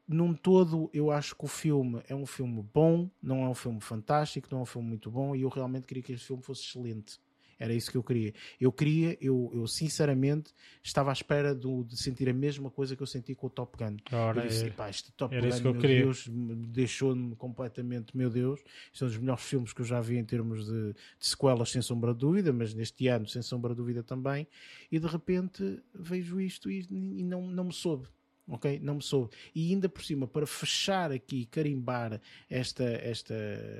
[0.07, 3.81] num todo, eu acho que o filme é um filme bom, não é um filme
[3.81, 6.63] fantástico, não é um filme muito bom, e eu realmente queria que este filme fosse
[6.63, 7.19] excelente.
[7.59, 8.33] Era isso que eu queria.
[8.61, 10.53] Eu queria, eu, eu sinceramente
[10.83, 13.77] estava à espera do, de sentir a mesma coisa que eu senti com o Top
[13.77, 13.97] Gun.
[14.13, 16.03] Ora, eu disse, pá, este Top era Gun, isso que eu meu queria.
[16.03, 18.61] Deus, deixou-me completamente, meu Deus,
[18.93, 21.71] isto é um dos melhores filmes que eu já vi em termos de, de sequelas,
[21.71, 24.47] sem sombra de dúvida, mas neste ano, sem sombra de dúvida também,
[24.91, 28.07] e de repente vejo isto e, e não, não me soube
[28.49, 28.81] ok?
[28.81, 29.31] Não me soube.
[29.55, 33.35] E ainda por cima, para fechar aqui, carimbar esta, esta,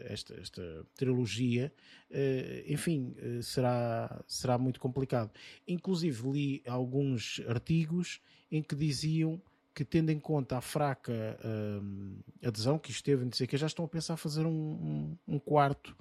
[0.05, 1.73] esta, esta trilogia,
[2.11, 5.31] uh, enfim, uh, será, será muito complicado.
[5.67, 8.21] Inclusive, li alguns artigos
[8.51, 9.41] em que diziam
[9.75, 13.85] que, tendo em conta a fraca uh, adesão que esteve, não sei que, já estão
[13.85, 15.97] a pensar fazer um, um, um quarto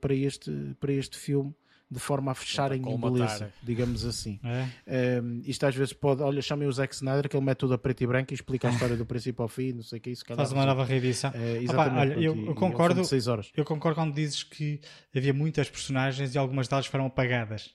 [0.00, 0.50] para, este,
[0.80, 1.54] para este filme
[1.92, 4.40] de forma a fecharem em beleza, digamos assim.
[4.42, 5.20] É?
[5.20, 7.78] Um, isto às vezes pode, olha, chamem o Zack Snyder, que ele mete tudo a
[7.78, 10.10] preto e branco e explica a história do princípio ao fim, não sei o que
[10.10, 10.24] isso.
[10.34, 11.30] Faz uma nova reedição.
[11.34, 13.52] É, exatamente, Opa, olha, eu, eu concordo, seis horas.
[13.54, 14.80] eu concordo quando dizes que
[15.14, 17.74] havia muitas personagens e algumas delas foram apagadas.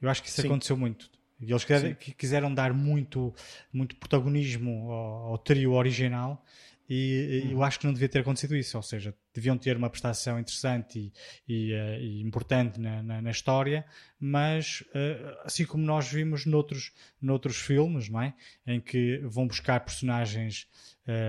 [0.00, 0.48] Eu acho que isso Sim.
[0.48, 1.10] aconteceu muito.
[1.40, 3.32] E eles quiseram, quiseram dar muito,
[3.72, 6.44] muito protagonismo ao, ao trio original
[6.88, 7.50] e uhum.
[7.52, 11.12] eu acho que não devia ter acontecido isso, ou seja, deviam ter uma prestação interessante
[11.46, 13.84] e, e, uh, e importante na, na, na, história,
[14.18, 18.34] mas uh, assim como nós vimos noutros, noutros filmes, não é?
[18.66, 20.66] em que vão buscar personagens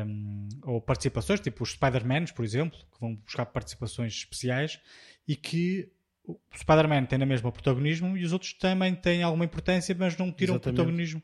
[0.08, 4.80] um, ou participações, tipo os Spider-Man, por exemplo, que vão buscar participações especiais
[5.28, 5.92] e que
[6.26, 10.32] o Spider-Man tem na mesma protagonismo e os outros também têm alguma importância, mas não
[10.32, 10.76] tiram Exatamente.
[10.76, 11.24] protagonismo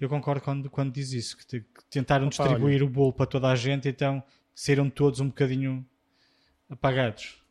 [0.00, 2.84] eu concordo quando, quando diz isso, que, te, que tentaram Opa, distribuir olha.
[2.84, 4.22] o bolo para toda a gente, então
[4.54, 5.84] saíram todos um bocadinho
[6.68, 7.42] apagados.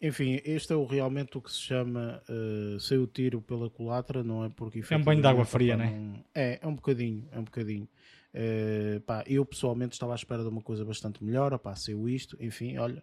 [0.00, 4.22] Enfim, este é o, realmente o que se chama uh, saiu o tiro pela culatra,
[4.22, 4.50] não é?
[4.50, 6.24] Porque é um banho de água fria, não é?
[6.34, 7.88] É, é um bocadinho, é um bocadinho.
[8.34, 12.36] Uh, pá, eu pessoalmente estava à espera de uma coisa bastante melhor, opá, saiu isto,
[12.40, 13.02] enfim, olha,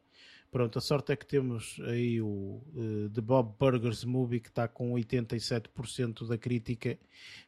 [0.51, 4.67] Pronto, a sorte é que temos aí o uh, The Bob Burgers Movie que está
[4.67, 6.99] com 87% da crítica,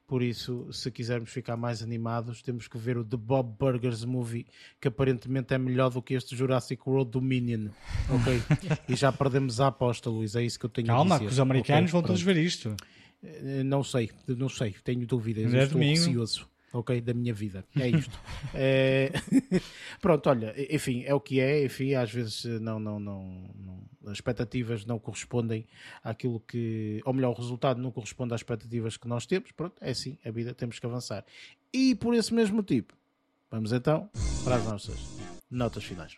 [0.08, 4.46] por isso, se quisermos ficar mais animados, temos que ver o The Bob Burgers Movie,
[4.80, 7.72] que aparentemente é melhor do que este Jurassic World Dominion,
[8.10, 8.42] ok?
[8.88, 11.18] e já perdemos a aposta, Luís, é isso que eu tenho Calma, a dizer.
[11.18, 11.92] Calma, que os americanos okay?
[11.92, 12.74] vão todos ver isto.
[13.22, 16.06] Uh, não sei, não sei, tenho dúvidas, é estou domingo.
[16.06, 17.64] receoso ok, da minha vida.
[17.80, 18.20] É isto.
[18.54, 19.12] é...
[20.02, 23.24] Pronto, olha, enfim, é o que é, enfim, às vezes não, não, não,
[23.56, 25.66] não, as expectativas não correspondem
[26.04, 29.92] àquilo que, ou melhor, o resultado não corresponde às expectativas que nós temos, pronto, é
[29.92, 31.24] assim, a vida temos que avançar.
[31.72, 32.88] E por esse mesmo motivo,
[33.50, 34.10] vamos então
[34.44, 35.00] para as nossas
[35.50, 36.18] notas finais.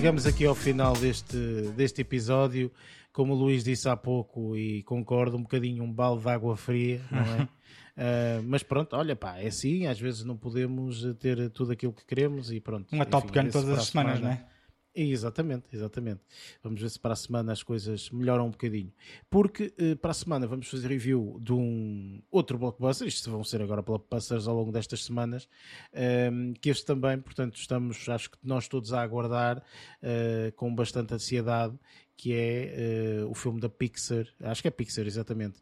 [0.00, 1.36] Chegamos aqui ao final deste,
[1.76, 2.72] deste episódio.
[3.12, 7.02] Como o Luís disse há pouco, e concordo, um bocadinho um balde de água fria,
[7.10, 7.42] não é?
[7.42, 12.06] uh, mas pronto, olha pá, é assim, às vezes não podemos ter tudo aquilo que
[12.06, 12.90] queremos e pronto.
[12.94, 14.46] Uma Top Gun todas as semanas, semana, não é?
[14.92, 16.20] Exatamente, exatamente.
[16.62, 18.92] Vamos ver se para a semana as coisas melhoram um bocadinho.
[19.28, 23.62] Porque uh, para a semana vamos fazer review de um outro blockbuster, isto vão ser
[23.62, 25.48] agora blockbusters ao longo destas semanas,
[26.32, 31.14] um, que este também, portanto, estamos, acho que nós todos a aguardar uh, com bastante
[31.14, 31.78] ansiedade,
[32.16, 35.60] que é uh, o filme da Pixar, acho que é Pixar, exatamente,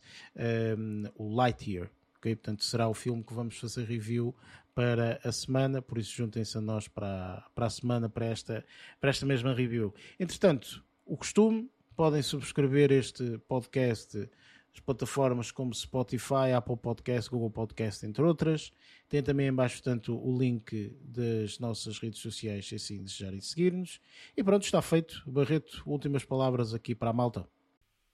[0.76, 1.90] um, o Lightyear.
[2.18, 2.34] Okay?
[2.34, 4.34] Portanto, será o filme que vamos fazer review
[4.78, 8.64] para a semana, por isso juntem-se a nós para, para a semana, para esta,
[9.00, 9.92] para esta mesma review.
[10.20, 14.30] Entretanto, o costume, podem subscrever este podcast
[14.72, 18.72] as plataformas como Spotify, Apple Podcast, Google Podcast, entre outras.
[19.09, 24.00] Tem também embaixo, portanto, o link das nossas redes sociais, se assim desejarem seguir-nos.
[24.36, 25.24] E pronto, está feito.
[25.26, 27.48] Barreto, últimas palavras aqui para a malta.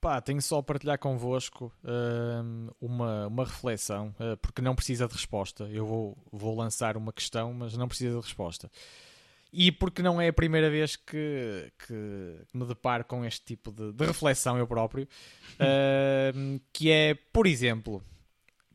[0.05, 5.15] Pá, tenho só a partilhar convosco uh, uma, uma reflexão, uh, porque não precisa de
[5.15, 5.65] resposta.
[5.73, 8.71] Eu vou, vou lançar uma questão, mas não precisa de resposta.
[9.51, 13.95] E porque não é a primeira vez que, que me deparo com este tipo de,
[13.95, 15.09] de reflexão eu próprio,
[15.55, 18.03] uh, que é, por exemplo,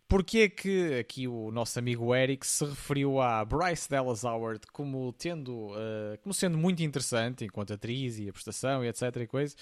[0.07, 5.13] porque é que aqui o nosso amigo Eric se referiu a Bryce Dallas Howard como
[5.13, 9.55] tendo, uh, como sendo muito interessante enquanto atriz e a prestação e etc e coisa,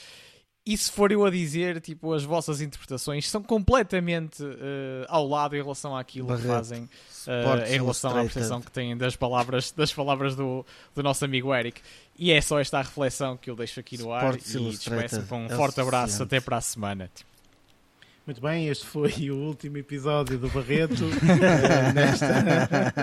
[0.67, 5.55] e se for eu a dizer, tipo, as vossas interpretações são completamente uh, ao lado
[5.55, 6.41] em relação àquilo Barreto.
[6.41, 11.01] que fazem uh, em relação à prestação que têm das palavras, das palavras do, do
[11.01, 11.79] nosso amigo Eric.
[12.19, 15.43] E é só esta reflexão que eu deixo aqui no ar Sports e despeço com
[15.43, 17.09] um é forte abraço até para a semana.
[18.25, 21.05] Muito bem, este foi o último episódio do Barreto.
[21.05, 22.93] uh, nesta...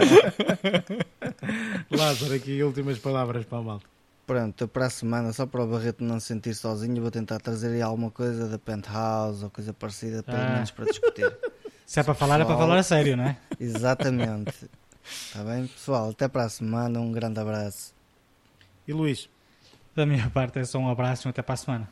[1.90, 3.93] Lázaro, aqui últimas palavras para a malta.
[4.26, 7.68] Pronto, para a semana, só para o Barreto não se sentir sozinho, vou tentar trazer
[7.74, 10.50] aí alguma coisa da Penthouse ou coisa parecida, pelo ah.
[10.50, 11.36] menos para discutir.
[11.84, 13.36] Se é para falar, Pessoal, é para falar a sério, não é?
[13.60, 14.70] Exatamente.
[15.04, 16.08] Está bem, pessoal?
[16.10, 17.94] Até para a semana, um grande abraço.
[18.88, 19.28] E Luís?
[19.94, 21.88] Da minha parte é só um abraço e até para a semana.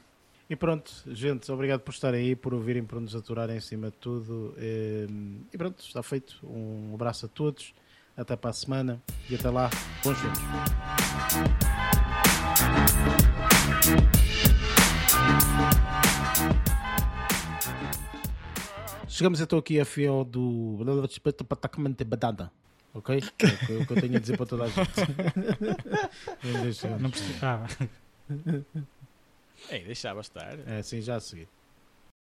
[0.48, 3.96] E pronto, gente, obrigado por estarem aí, por ouvirem, por nos aturarem em cima de
[3.98, 4.54] tudo.
[4.58, 6.38] Ehm, e pronto, está feito.
[6.42, 7.74] Um abraço a todos,
[8.16, 9.70] até para a semana e até lá.
[10.02, 12.01] Bons filmes.
[19.12, 20.78] Chegamos então aqui a fio do.
[22.94, 23.18] Ok?
[23.18, 24.88] É o que eu tenho a dizer para toda a gente.
[26.98, 27.66] Não precisava.
[29.68, 30.58] Ei, deixava estar.
[30.66, 31.46] É, sim, já a seguir.